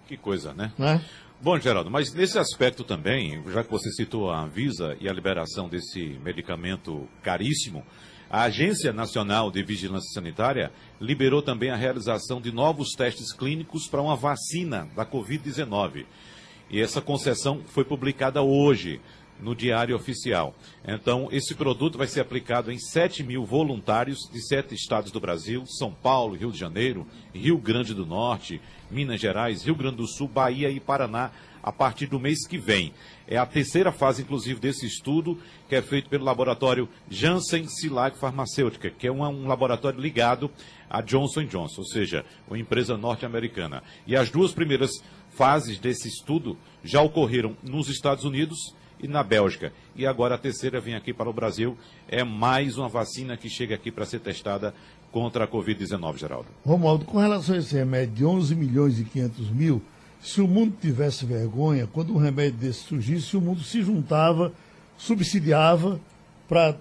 Que 0.07 0.17
coisa, 0.17 0.53
né? 0.53 0.73
né? 0.77 1.05
Bom, 1.43 1.59
Geraldo, 1.59 1.91
mas 1.91 2.13
nesse 2.13 2.39
aspecto 2.39 2.85
também, 2.85 3.43
já 3.51 3.65
que 3.65 3.71
você 3.71 3.91
citou 3.91 4.31
a 4.31 4.43
Anvisa 4.43 4.97
e 5.01 5.09
a 5.09 5.13
liberação 5.13 5.69
desse 5.69 6.19
medicamento 6.23 7.09
caríssimo, 7.23 7.83
a 8.31 8.43
Agência 8.43 8.93
Nacional 8.93 9.51
de 9.51 9.61
Vigilância 9.61 10.13
Sanitária 10.15 10.71
liberou 11.01 11.43
também 11.43 11.71
a 11.71 11.77
realização 11.77 12.41
de 12.41 12.53
novos 12.53 12.91
testes 12.93 13.33
clínicos 13.33 13.89
para 13.89 14.01
uma 14.01 14.15
vacina 14.15 14.89
da 14.95 15.05
Covid-19. 15.05 16.07
E 16.71 16.81
essa 16.81 17.01
concessão 17.01 17.61
foi 17.67 17.85
publicada 17.85 18.41
hoje 18.41 19.01
no 19.41 19.55
Diário 19.55 19.97
Oficial. 19.97 20.55
Então, 20.87 21.29
esse 21.33 21.57
produto 21.57 21.99
vai 21.99 22.07
ser 22.07 22.21
aplicado 22.21 22.71
em 22.71 22.79
7 22.79 23.25
mil 23.25 23.45
voluntários 23.45 24.31
de 24.33 24.41
sete 24.47 24.75
estados 24.75 25.11
do 25.11 25.19
Brasil: 25.19 25.65
São 25.67 25.93
Paulo, 25.93 26.37
Rio 26.37 26.53
de 26.53 26.59
Janeiro, 26.59 27.07
Rio 27.35 27.59
Grande 27.59 27.95
do 27.95 28.07
Norte, 28.07 28.61
Minas 28.91 29.21
Gerais, 29.21 29.65
Rio 29.65 29.75
Grande 29.75 29.97
do 29.97 30.07
Sul, 30.07 30.29
Bahia 30.29 30.71
e 30.71 30.79
Paraná, 30.79 31.33
a 31.63 31.73
partir 31.73 32.07
do 32.07 32.21
mês 32.21 32.47
que 32.47 32.59
vem. 32.59 32.93
É 33.27 33.37
a 33.37 33.47
terceira 33.47 33.93
fase, 33.93 34.23
inclusive, 34.23 34.59
desse 34.59 34.87
estudo, 34.87 35.39
que 35.69 35.75
é 35.75 35.83
feito 35.83 36.09
pelo 36.09 36.25
laboratório 36.25 36.89
Janssen 37.09 37.67
Silag 37.69 38.17
Farmacêutica, 38.17 38.91
que 38.91 39.07
é 39.07 39.13
um, 39.13 39.23
um 39.23 39.47
laboratório 39.47 40.01
ligado 40.01 40.51
à 40.89 41.01
Johnson 41.01 41.45
Johnson, 41.45 41.83
ou 41.83 41.87
seja, 41.87 42.25
uma 42.49 42.59
empresa 42.59 42.97
norte-americana. 42.97 43.83
E 44.07 44.17
as 44.17 44.31
duas 44.31 44.53
primeiras 44.53 44.91
fases 45.31 45.79
desse 45.79 46.09
estudo 46.09 46.57
já 46.83 47.01
ocorreram 47.01 47.57
nos 47.63 47.89
Estados 47.89 48.25
Unidos 48.25 48.75
e 49.03 49.09
na 49.09 49.23
Bélgica. 49.23 49.73
E 49.97 50.07
agora 50.07 50.35
a 50.35 50.39
terceira 50.39 50.81
vem 50.81 50.95
aqui 50.95 51.13
para 51.13 51.29
o 51.29 51.33
Brasil. 51.33 51.77
É 52.09 52.23
mais 52.23 52.77
uma 52.77 52.89
vacina 52.89 53.37
que 53.37 53.49
chega 53.49 53.75
aqui 53.75 53.91
para 53.91 54.05
ser 54.05 54.21
testada 54.21 54.75
contra 55.11 55.45
a 55.45 55.49
Covid-19, 55.49 56.19
Geraldo. 56.19 56.49
Romualdo, 56.65 57.05
com 57.05 57.19
relação 57.19 57.55
a 57.55 57.59
esse 57.59 57.75
remédio 57.75 58.15
de 58.15 58.25
11 58.25 58.55
milhões 58.55 59.01
e 59.01 59.05
500 59.05 59.51
mil, 59.51 59.83
se 60.23 60.41
o 60.41 60.47
mundo 60.47 60.77
tivesse 60.81 61.25
vergonha, 61.25 61.87
quando 61.87 62.15
um 62.15 62.19
remédio 62.19 62.59
desse 62.59 62.81
surgisse, 62.81 63.37
o 63.37 63.41
mundo 63.41 63.63
se 63.63 63.83
juntava, 63.83 64.53
subsidiava 64.97 65.99
para 66.47 66.77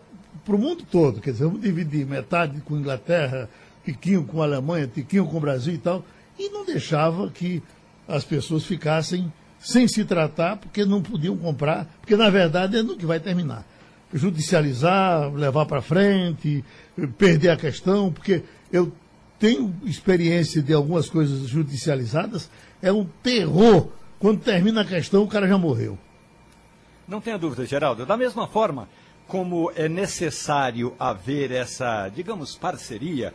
o 0.48 0.58
mundo 0.58 0.84
todo. 0.90 1.22
Quer 1.22 1.32
dizer, 1.32 1.46
vamos 1.46 1.62
dividir 1.62 2.06
metade 2.06 2.60
com 2.62 2.78
Inglaterra, 2.78 3.50
tiquinho 3.86 4.24
com 4.26 4.42
Alemanha, 4.42 4.88
tiquinho 4.88 5.26
com 5.26 5.38
o 5.38 5.40
Brasil 5.40 5.74
e 5.74 5.78
tal, 5.78 6.04
e 6.38 6.50
não 6.50 6.66
deixava 6.66 7.30
que 7.30 7.64
as 8.08 8.26
pessoas 8.26 8.66
ficassem 8.66 9.32
sem 9.60 9.88
se 9.88 10.04
tratar, 10.04 10.58
porque 10.58 10.84
não 10.84 11.02
podiam 11.02 11.38
comprar, 11.38 11.86
porque 12.02 12.16
na 12.16 12.30
verdade 12.30 12.78
é 12.78 12.84
no 12.84 12.98
que 12.98 13.06
vai 13.06 13.20
terminar. 13.20 13.66
Judicializar, 14.14 15.32
levar 15.34 15.66
para 15.66 15.82
frente, 15.82 16.64
perder 17.18 17.50
a 17.50 17.58
questão, 17.58 18.12
porque 18.12 18.44
eu 18.72 18.92
tenho 19.38 19.74
experiência 19.86 20.62
de 20.62 20.74
algumas 20.74 21.10
coisas 21.10 21.48
judicializadas 21.48 22.50
é 22.82 22.92
um 22.92 23.06
terror. 23.24 23.90
Quando 24.20 24.42
termina 24.42 24.82
a 24.82 24.86
questão, 24.86 25.24
o 25.24 25.28
cara 25.28 25.48
já 25.48 25.58
morreu. 25.58 25.98
Não 27.08 27.22
tenha 27.22 27.38
dúvida, 27.38 27.66
Geraldo. 27.66 28.06
Da 28.06 28.18
mesma 28.18 28.48
forma 28.48 28.88
como 29.28 29.72
é 29.76 29.88
necessário 29.88 30.96
haver 31.00 31.52
essa, 31.52 32.10
digamos, 32.10 32.56
parceria 32.56 33.34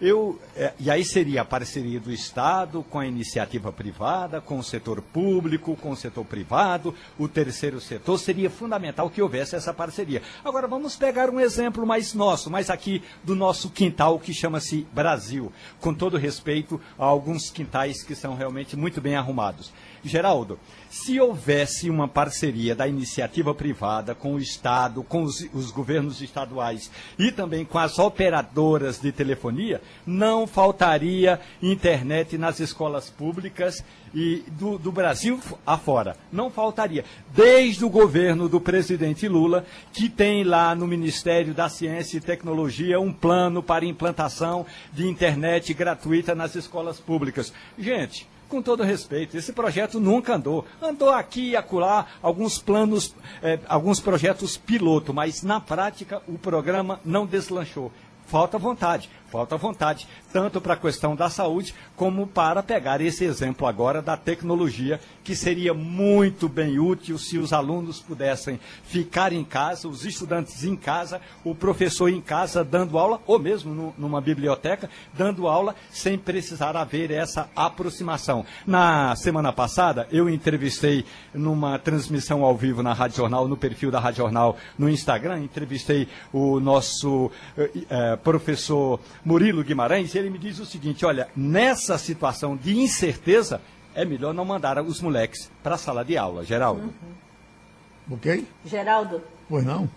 eu, 0.00 0.38
é, 0.54 0.74
e 0.78 0.90
aí 0.90 1.04
seria 1.04 1.40
a 1.40 1.44
parceria 1.44 1.98
do 1.98 2.12
Estado 2.12 2.84
com 2.90 2.98
a 2.98 3.06
iniciativa 3.06 3.72
privada, 3.72 4.40
com 4.40 4.58
o 4.58 4.62
setor 4.62 5.00
público, 5.00 5.74
com 5.76 5.90
o 5.90 5.96
setor 5.96 6.24
privado, 6.24 6.94
o 7.18 7.26
terceiro 7.26 7.80
setor. 7.80 8.18
Seria 8.18 8.50
fundamental 8.50 9.08
que 9.08 9.22
houvesse 9.22 9.56
essa 9.56 9.72
parceria. 9.72 10.22
Agora, 10.44 10.68
vamos 10.68 10.96
pegar 10.96 11.30
um 11.30 11.40
exemplo 11.40 11.86
mais 11.86 12.12
nosso, 12.12 12.50
mais 12.50 12.68
aqui 12.68 13.02
do 13.24 13.34
nosso 13.34 13.70
quintal, 13.70 14.18
que 14.18 14.34
chama-se 14.34 14.86
Brasil. 14.92 15.50
Com 15.80 15.94
todo 15.94 16.18
respeito 16.18 16.80
a 16.98 17.04
alguns 17.04 17.50
quintais 17.50 18.02
que 18.02 18.14
são 18.14 18.34
realmente 18.34 18.76
muito 18.76 19.00
bem 19.00 19.16
arrumados. 19.16 19.72
Geraldo, 20.04 20.58
se 20.90 21.20
houvesse 21.20 21.90
uma 21.90 22.08
parceria 22.08 22.74
da 22.74 22.86
iniciativa 22.86 23.54
privada 23.54 24.14
com 24.14 24.34
o 24.34 24.38
Estado, 24.38 25.02
com 25.02 25.22
os, 25.22 25.46
os, 25.52 25.70
governos 25.70 26.20
estaduais 26.22 26.90
e 27.18 27.30
também 27.30 27.64
com 27.64 27.78
as 27.78 27.98
operadoras 27.98 29.00
de 29.00 29.12
telefonia, 29.12 29.80
não 30.06 30.46
faltaria 30.46 31.40
internet 31.62 32.38
nas 32.38 32.60
escolas 32.60 33.10
públicas 33.10 33.84
e 34.14 34.42
do, 34.52 34.78
do 34.78 34.90
Brasil 34.90 35.38
afora. 35.66 36.16
Não 36.32 36.50
faltaria. 36.50 37.04
Desde 37.34 37.84
o 37.84 37.90
governo 37.90 38.48
do 38.48 38.60
presidente 38.60 39.28
Lula, 39.28 39.66
que 39.92 40.08
tem 40.08 40.44
lá 40.44 40.74
no 40.74 40.86
Ministério 40.86 41.52
da 41.52 41.68
Ciência 41.68 42.16
e 42.16 42.20
Tecnologia 42.20 42.98
um 42.98 43.12
plano 43.12 43.62
para 43.62 43.84
implantação 43.84 44.64
de 44.92 45.06
internet 45.06 45.74
gratuita 45.74 46.34
nas 46.34 46.54
escolas 46.54 46.98
públicas. 46.98 47.52
Gente, 47.78 48.26
com 48.48 48.62
todo 48.62 48.82
respeito, 48.82 49.36
esse 49.36 49.52
projeto 49.52 49.98
nunca 50.00 50.34
andou. 50.34 50.64
Andou 50.80 51.10
aqui 51.10 51.50
e 51.50 51.56
acolá 51.56 52.06
alguns 52.22 52.58
planos, 52.58 53.14
eh, 53.42 53.58
alguns 53.68 54.00
projetos 54.00 54.56
piloto, 54.56 55.12
mas 55.12 55.42
na 55.42 55.60
prática 55.60 56.22
o 56.26 56.38
programa 56.38 57.00
não 57.04 57.26
deslanchou. 57.26 57.90
falta 58.26 58.58
vontade. 58.58 59.08
Falta 59.30 59.56
vontade, 59.56 60.06
tanto 60.32 60.60
para 60.60 60.74
a 60.74 60.76
questão 60.76 61.16
da 61.16 61.28
saúde, 61.28 61.74
como 61.96 62.26
para 62.26 62.62
pegar 62.62 63.00
esse 63.00 63.24
exemplo 63.24 63.66
agora 63.66 64.00
da 64.00 64.16
tecnologia, 64.16 65.00
que 65.24 65.34
seria 65.34 65.74
muito 65.74 66.48
bem 66.48 66.78
útil 66.78 67.18
se 67.18 67.36
os 67.36 67.52
alunos 67.52 68.00
pudessem 68.00 68.60
ficar 68.84 69.32
em 69.32 69.42
casa, 69.42 69.88
os 69.88 70.04
estudantes 70.04 70.62
em 70.62 70.76
casa, 70.76 71.20
o 71.44 71.54
professor 71.54 72.08
em 72.08 72.20
casa 72.20 72.62
dando 72.62 72.98
aula, 72.98 73.20
ou 73.26 73.38
mesmo 73.38 73.74
no, 73.74 73.94
numa 73.98 74.20
biblioteca, 74.20 74.88
dando 75.12 75.48
aula, 75.48 75.74
sem 75.90 76.16
precisar 76.16 76.76
haver 76.76 77.10
essa 77.10 77.50
aproximação. 77.56 78.44
Na 78.66 79.16
semana 79.16 79.52
passada, 79.52 80.06
eu 80.12 80.28
entrevistei 80.30 81.04
numa 81.34 81.78
transmissão 81.78 82.44
ao 82.44 82.56
vivo 82.56 82.82
na 82.82 82.92
Rádio 82.92 83.16
Jornal, 83.16 83.48
no 83.48 83.56
perfil 83.56 83.90
da 83.90 83.98
Rádio 83.98 84.18
Jornal 84.18 84.56
no 84.78 84.88
Instagram, 84.88 85.40
entrevistei 85.40 86.08
o 86.32 86.60
nosso 86.60 87.30
eh, 87.56 87.70
eh, 87.88 88.16
professor 88.16 89.00
Murilo 89.26 89.64
Guimarães, 89.64 90.14
ele 90.14 90.30
me 90.30 90.38
diz 90.38 90.60
o 90.60 90.64
seguinte: 90.64 91.04
olha, 91.04 91.28
nessa 91.34 91.98
situação 91.98 92.56
de 92.56 92.78
incerteza, 92.78 93.60
é 93.92 94.04
melhor 94.04 94.32
não 94.32 94.44
mandar 94.44 94.80
os 94.80 95.00
moleques 95.00 95.50
para 95.64 95.74
a 95.74 95.78
sala 95.78 96.04
de 96.04 96.16
aula, 96.16 96.44
Geraldo. 96.44 96.82
Uhum. 96.82 98.14
Ok? 98.14 98.46
Geraldo. 98.64 99.20
Pois 99.48 99.64
não? 99.64 99.90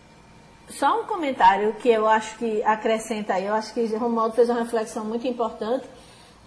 Só 0.68 1.02
um 1.02 1.06
comentário 1.06 1.74
que 1.76 1.90
eu 1.90 2.08
acho 2.08 2.40
que 2.40 2.64
acrescenta 2.64 3.36
aí, 3.36 3.46
eu 3.46 3.54
acho 3.54 3.72
que 3.72 3.82
o 3.82 3.98
Romualdo 4.00 4.34
fez 4.34 4.50
uma 4.50 4.64
reflexão 4.64 5.06
muito 5.06 5.28
importante. 5.28 5.86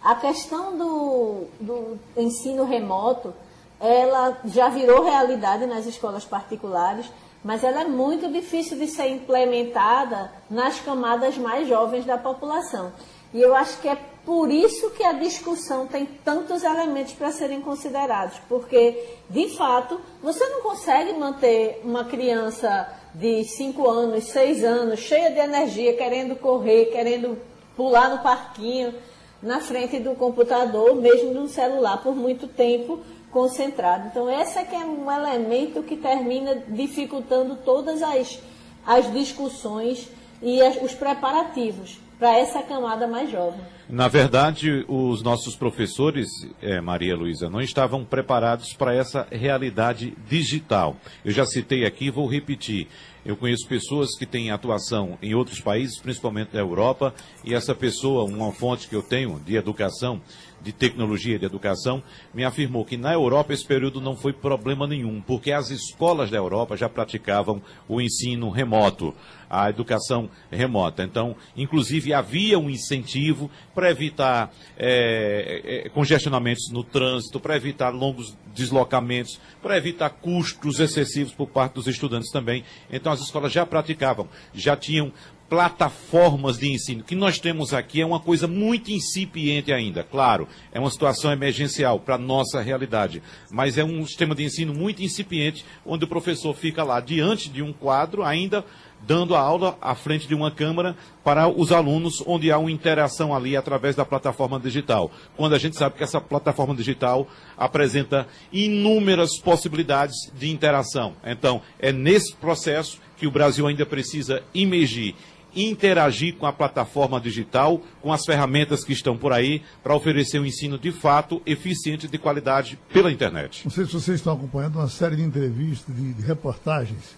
A 0.03 0.17
questão 0.17 0.77
do, 0.77 1.47
do 1.61 1.99
ensino 2.17 2.65
remoto, 2.65 3.33
ela 3.79 4.41
já 4.45 4.69
virou 4.69 5.05
realidade 5.05 5.67
nas 5.67 5.87
escolas 5.87 6.25
particulares 6.25 7.07
mas 7.45 7.65
ela 7.65 7.83
é 7.83 7.85
muito 7.85 8.31
difícil 8.33 8.79
de 8.79 8.87
ser 8.87 9.09
implementada 9.09 10.33
nas 10.49 10.81
camadas 10.81 11.37
mais 11.37 11.67
jovens 11.69 12.05
da 12.05 12.17
população. 12.17 12.93
E 13.35 13.41
eu 13.41 13.55
acho 13.55 13.81
que 13.81 13.89
é 13.89 13.97
por 14.25 14.51
isso 14.51 14.91
que 14.91 15.03
a 15.03 15.13
discussão 15.13 15.87
tem 15.87 16.07
tantos 16.07 16.63
elementos 16.63 17.13
para 17.15 17.33
serem 17.33 17.61
considerados, 17.61 18.39
porque, 18.49 19.17
de 19.29 19.49
fato, 19.57 20.01
você 20.23 20.47
não 20.47 20.61
consegue 20.61 21.13
manter 21.15 21.81
uma 21.83 22.05
criança 22.05 22.89
de 23.15 23.43
5 23.45 23.89
anos, 23.89 24.25
6 24.25 24.65
anos, 24.65 25.01
cheia 25.01 25.31
de 25.31 25.39
energia, 25.39 25.97
querendo 25.97 26.37
correr, 26.37 26.87
querendo 26.87 27.37
pular 27.77 28.11
no 28.11 28.23
parquinho, 28.23 28.95
na 29.43 29.61
frente 29.61 29.99
do 29.99 30.15
computador, 30.15 30.95
mesmo 30.95 31.33
no 31.33 31.49
celular, 31.49 32.01
por 32.01 32.15
muito 32.15 32.47
tempo, 32.47 33.01
concentrado. 33.33 34.09
Então, 34.09 34.31
esse 34.31 34.59
é 34.59 34.65
que 34.65 34.77
é 34.77 34.85
um 34.85 35.11
elemento 35.11 35.83
que 35.83 35.97
termina 35.97 36.63
dificultando 36.69 37.57
todas 37.65 38.03
as, 38.03 38.39
as 38.87 39.11
discussões 39.13 40.09
e 40.43 40.61
as, 40.61 40.81
os 40.83 40.95
preparativos 40.95 41.99
para 42.19 42.39
essa 42.39 42.63
camada 42.63 43.09
mais 43.09 43.31
jovem. 43.31 43.61
Na 43.89 44.07
verdade, 44.07 44.85
os 44.87 45.23
nossos 45.23 45.57
professores, 45.57 46.29
é, 46.63 46.81
Maria 46.81 47.17
Luísa, 47.17 47.51
não 47.51 47.61
estavam 47.61 48.05
preparados 48.05 48.73
para 48.75 48.95
essa 48.95 49.27
realidade 49.31 50.17
digital. 50.29 50.97
Eu 51.25 51.33
já 51.33 51.45
citei 51.45 51.85
aqui, 51.85 52.11
vou 52.11 52.29
repetir. 52.29 52.87
Eu 53.27 53.37
conheço 53.37 53.69
pessoas 53.69 54.17
que 54.17 54.25
têm 54.25 54.51
atuação 54.51 55.19
em 55.21 55.35
outros 55.35 55.61
países, 55.61 56.01
principalmente 56.01 56.51
na 56.53 56.61
Europa, 56.61 57.13
e 57.45 57.55
essa 57.55 57.75
pessoa, 57.75 58.25
uma 58.25 58.53
fonte 58.53 58.89
que 58.89 58.97
eu 58.97 59.03
tenho 59.03 59.41
de 59.41 59.57
educação, 59.57 60.21
de 60.63 60.73
tecnologia 60.73 61.39
de 61.39 61.45
educação, 61.45 62.03
me 62.33 62.45
afirmou 62.45 62.85
que 62.85 62.97
na 62.97 63.13
Europa 63.13 63.53
esse 63.53 63.67
período 63.67 64.01
não 64.01 64.17
foi 64.17 64.33
problema 64.33 64.87
nenhum, 64.87 65.21
porque 65.21 65.53
as 65.53 65.71
escolas 65.71 66.31
da 66.31 66.37
Europa 66.37 66.77
já 66.77 66.89
praticavam 66.89 67.61
o 67.89 68.01
ensino 68.01 68.51
remoto, 68.51 69.15
a 69.51 69.69
educação 69.69 70.31
remota. 70.51 71.03
Então, 71.03 71.37
inclusive, 71.57 72.15
havia 72.15 72.59
um 72.59 72.71
incentivo 72.71 73.51
para 73.75 73.91
evitar 73.91 74.51
é, 74.79 75.91
congestionamentos 75.93 76.71
no 76.71 76.83
trânsito, 76.83 77.41
para 77.41 77.57
evitar 77.57 77.91
longos 77.91 78.37
deslocamentos, 78.55 79.41
para 79.63 79.77
evitar 79.77 80.11
custos 80.11 80.79
excessivos 80.79 81.35
por 81.35 81.49
parte 81.49 81.75
dos 81.75 81.87
estudantes 81.87 82.31
também. 82.31 82.65
Então, 82.91 83.13
as 83.13 83.21
escolas 83.21 83.53
já 83.53 83.67
praticavam, 83.67 84.29
já 84.55 84.77
tinham 84.77 85.13
plataformas 85.53 86.57
de 86.57 86.73
ensino. 86.73 87.03
O 87.03 87.05
que 87.05 87.15
nós 87.15 87.39
temos 87.39 87.75
aqui 87.75 88.01
é 88.01 88.07
uma 88.07 88.19
coisa 88.19 88.49
muito 88.49 88.91
incipiente 88.91 89.71
ainda. 89.71 90.03
Claro, 90.03 90.49
é 90.73 90.81
uma 90.81 90.91
situação 90.91 91.31
emergencial 91.31 92.01
para 92.01 92.15
a 92.15 92.19
nossa 92.19 92.63
realidade, 92.63 93.23
mas 93.51 93.77
é 93.77 93.85
um 93.85 94.07
sistema 94.07 94.35
de 94.35 94.45
ensino 94.45 94.73
muito 94.73 95.03
incipiente, 95.03 95.63
onde 95.85 96.07
o 96.07 96.09
professor 96.09 96.55
fica 96.55 96.83
lá 96.83 97.01
diante 97.01 97.51
de 97.51 97.61
um 97.61 97.71
quadro, 97.71 98.25
ainda 98.25 98.65
dando 99.07 99.35
a 99.35 99.41
aula 99.41 99.77
à 99.81 99.95
frente 99.95 100.27
de 100.27 100.35
uma 100.35 100.51
câmera 100.51 100.97
para 101.23 101.49
os 101.49 101.71
alunos, 101.71 102.23
onde 102.27 102.51
há 102.51 102.57
uma 102.57 102.71
interação 102.71 103.35
ali 103.35 103.55
através 103.55 103.95
da 103.95 104.07
plataforma 104.07 104.59
digital. 104.59 105.11
Quando 105.37 105.55
a 105.55 105.59
gente 105.59 105.77
sabe 105.77 105.97
que 105.97 106.05
essa 106.05 106.21
plataforma 106.21 106.75
digital 106.75 107.29
apresenta 107.59 108.27
inúmeras 108.53 109.39
possibilidades 109.39 110.17
de 110.35 110.51
interação. 110.51 111.15
Então, 111.25 111.61
é 111.79 111.93
nesse 111.93 112.35
processo 112.37 112.99
que 113.17 113.27
o 113.27 113.31
Brasil 113.31 113.67
ainda 113.67 113.87
precisa 113.87 114.43
imergir 114.55 115.15
interagir 115.55 116.37
com 116.37 116.47
a 116.47 116.53
plataforma 116.53 117.21
digital, 117.21 117.81
com 118.01 118.13
as 118.13 118.25
ferramentas 118.25 118.85
que 118.85 118.93
estão 118.93 119.17
por 119.17 119.33
aí, 119.33 119.63
para 119.83 119.95
oferecer 119.95 120.39
um 120.39 120.47
ensino 120.47 120.79
de 120.79 120.93
fato 120.93 121.43
eficiente 121.45 122.09
de 122.09 122.19
qualidade 122.19 122.79
pela 122.93 123.11
internet. 123.11 123.65
Não 123.65 123.71
sei 123.71 123.85
se 123.85 123.93
vocês 123.93 124.19
estão 124.19 124.35
acompanhando 124.35 124.77
uma 124.77 124.89
série 124.89 125.17
de 125.17 125.23
entrevistas, 125.23 125.95
de, 125.95 126.15
de 126.15 126.23
reportagens 126.23 127.17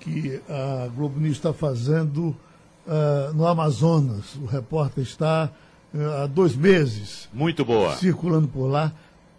que 0.00 0.40
a 0.48 0.88
Globo 0.94 1.18
News 1.18 1.36
está 1.36 1.52
fazendo 1.52 2.36
uh, 2.86 3.32
no 3.34 3.46
Amazonas. 3.46 4.34
O 4.36 4.44
repórter 4.44 5.02
está 5.02 5.50
uh, 5.94 6.22
há 6.22 6.26
dois 6.26 6.54
meses. 6.54 7.28
Muito 7.32 7.64
boa. 7.64 7.96
Circulando 7.96 8.46
por 8.48 8.66
lá. 8.66 8.92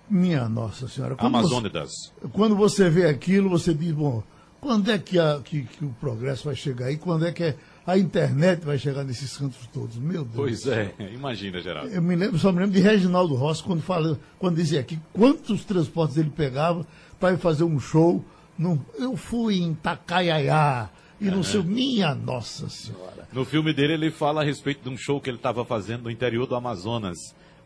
Minha 0.10 0.48
Nossa 0.48 0.88
Senhora. 0.88 1.16
Amazônidas. 1.18 1.90
Você, 2.22 2.28
quando 2.32 2.56
você 2.56 2.90
vê 2.90 3.08
aquilo, 3.08 3.50
você 3.50 3.74
diz, 3.74 3.92
bom, 3.92 4.24
quando 4.62 4.92
é 4.92 4.98
que, 4.98 5.20
a, 5.20 5.40
que, 5.44 5.64
que 5.64 5.86
o 5.86 5.96
progresso 6.00 6.46
vai 6.46 6.56
chegar 6.56 6.88
aí? 6.88 6.98
Quando 6.98 7.26
é 7.26 7.32
que 7.32 7.44
é 7.44 7.56
a 7.86 7.98
internet 7.98 8.66
vai 8.66 8.78
chegar 8.78 9.04
nesses 9.04 9.38
cantos 9.38 9.68
todos. 9.68 9.98
Meu 9.98 10.24
Deus. 10.24 10.36
Pois 10.36 10.68
é, 10.68 10.94
imagina, 11.14 11.62
Geraldo. 11.62 11.92
Eu 11.92 12.02
me 12.02 12.16
lembro, 12.16 12.38
só 12.40 12.52
me 12.52 12.60
lembro 12.60 12.74
de 12.74 12.82
Reginaldo 12.82 13.36
Rossi, 13.36 13.64
quando, 13.64 13.82
fala, 13.82 14.20
quando 14.40 14.56
dizia 14.56 14.80
aqui 14.80 15.00
quantos 15.14 15.64
transportes 15.64 16.18
ele 16.18 16.30
pegava 16.30 16.86
para 17.20 17.34
ir 17.34 17.38
fazer 17.38 17.64
um 17.64 17.80
show. 17.80 18.24
No, 18.58 18.84
eu 18.98 19.16
fui 19.16 19.58
em 19.58 19.74
Takayaya. 19.74 20.90
E 21.20 21.26
não 21.26 21.44
sei, 21.44 21.62
minha 21.62 22.14
Nossa 22.14 22.68
Senhora. 22.70 23.28
No 23.32 23.46
filme 23.46 23.74
dele, 23.74 23.94
ele 23.94 24.12
fala 24.12 24.42
a 24.42 24.44
respeito 24.44 24.84
de 24.84 24.90
um 24.90 24.98
show 24.98 25.22
que 25.22 25.30
ele 25.30 25.38
estava 25.38 25.64
fazendo 25.64 26.04
no 26.04 26.12
interior 26.12 26.46
do 26.46 26.56
Amazonas 26.56 27.18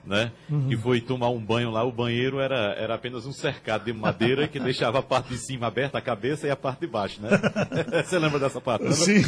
né? 0.05 0.31
Uhum. 0.49 0.67
Que 0.67 0.77
foi 0.77 1.01
tomar 1.01 1.29
um 1.29 1.39
banho 1.39 1.69
lá, 1.69 1.83
o 1.83 1.91
banheiro 1.91 2.39
era, 2.39 2.73
era 2.77 2.95
apenas 2.95 3.25
um 3.25 3.31
cercado 3.31 3.85
de 3.85 3.93
madeira 3.93 4.47
que 4.47 4.59
deixava 4.59 4.99
a 4.99 5.03
parte 5.03 5.29
de 5.29 5.37
cima 5.37 5.67
aberta, 5.67 5.97
a 5.97 6.01
cabeça 6.01 6.47
e 6.47 6.51
a 6.51 6.55
parte 6.55 6.81
de 6.81 6.87
baixo, 6.87 7.21
né? 7.21 7.29
Você 8.03 8.17
lembra 8.17 8.39
dessa 8.39 8.59
parte? 8.59 8.83
Lembra? 8.83 8.97
Sim. 8.97 9.21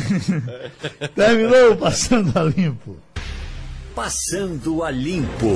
Terminou 1.15 1.75
Passando 1.77 2.37
a 2.37 2.43
Limpo. 2.43 2.97
Passando 3.93 4.83
a 4.83 4.91
Limpo. 4.91 5.47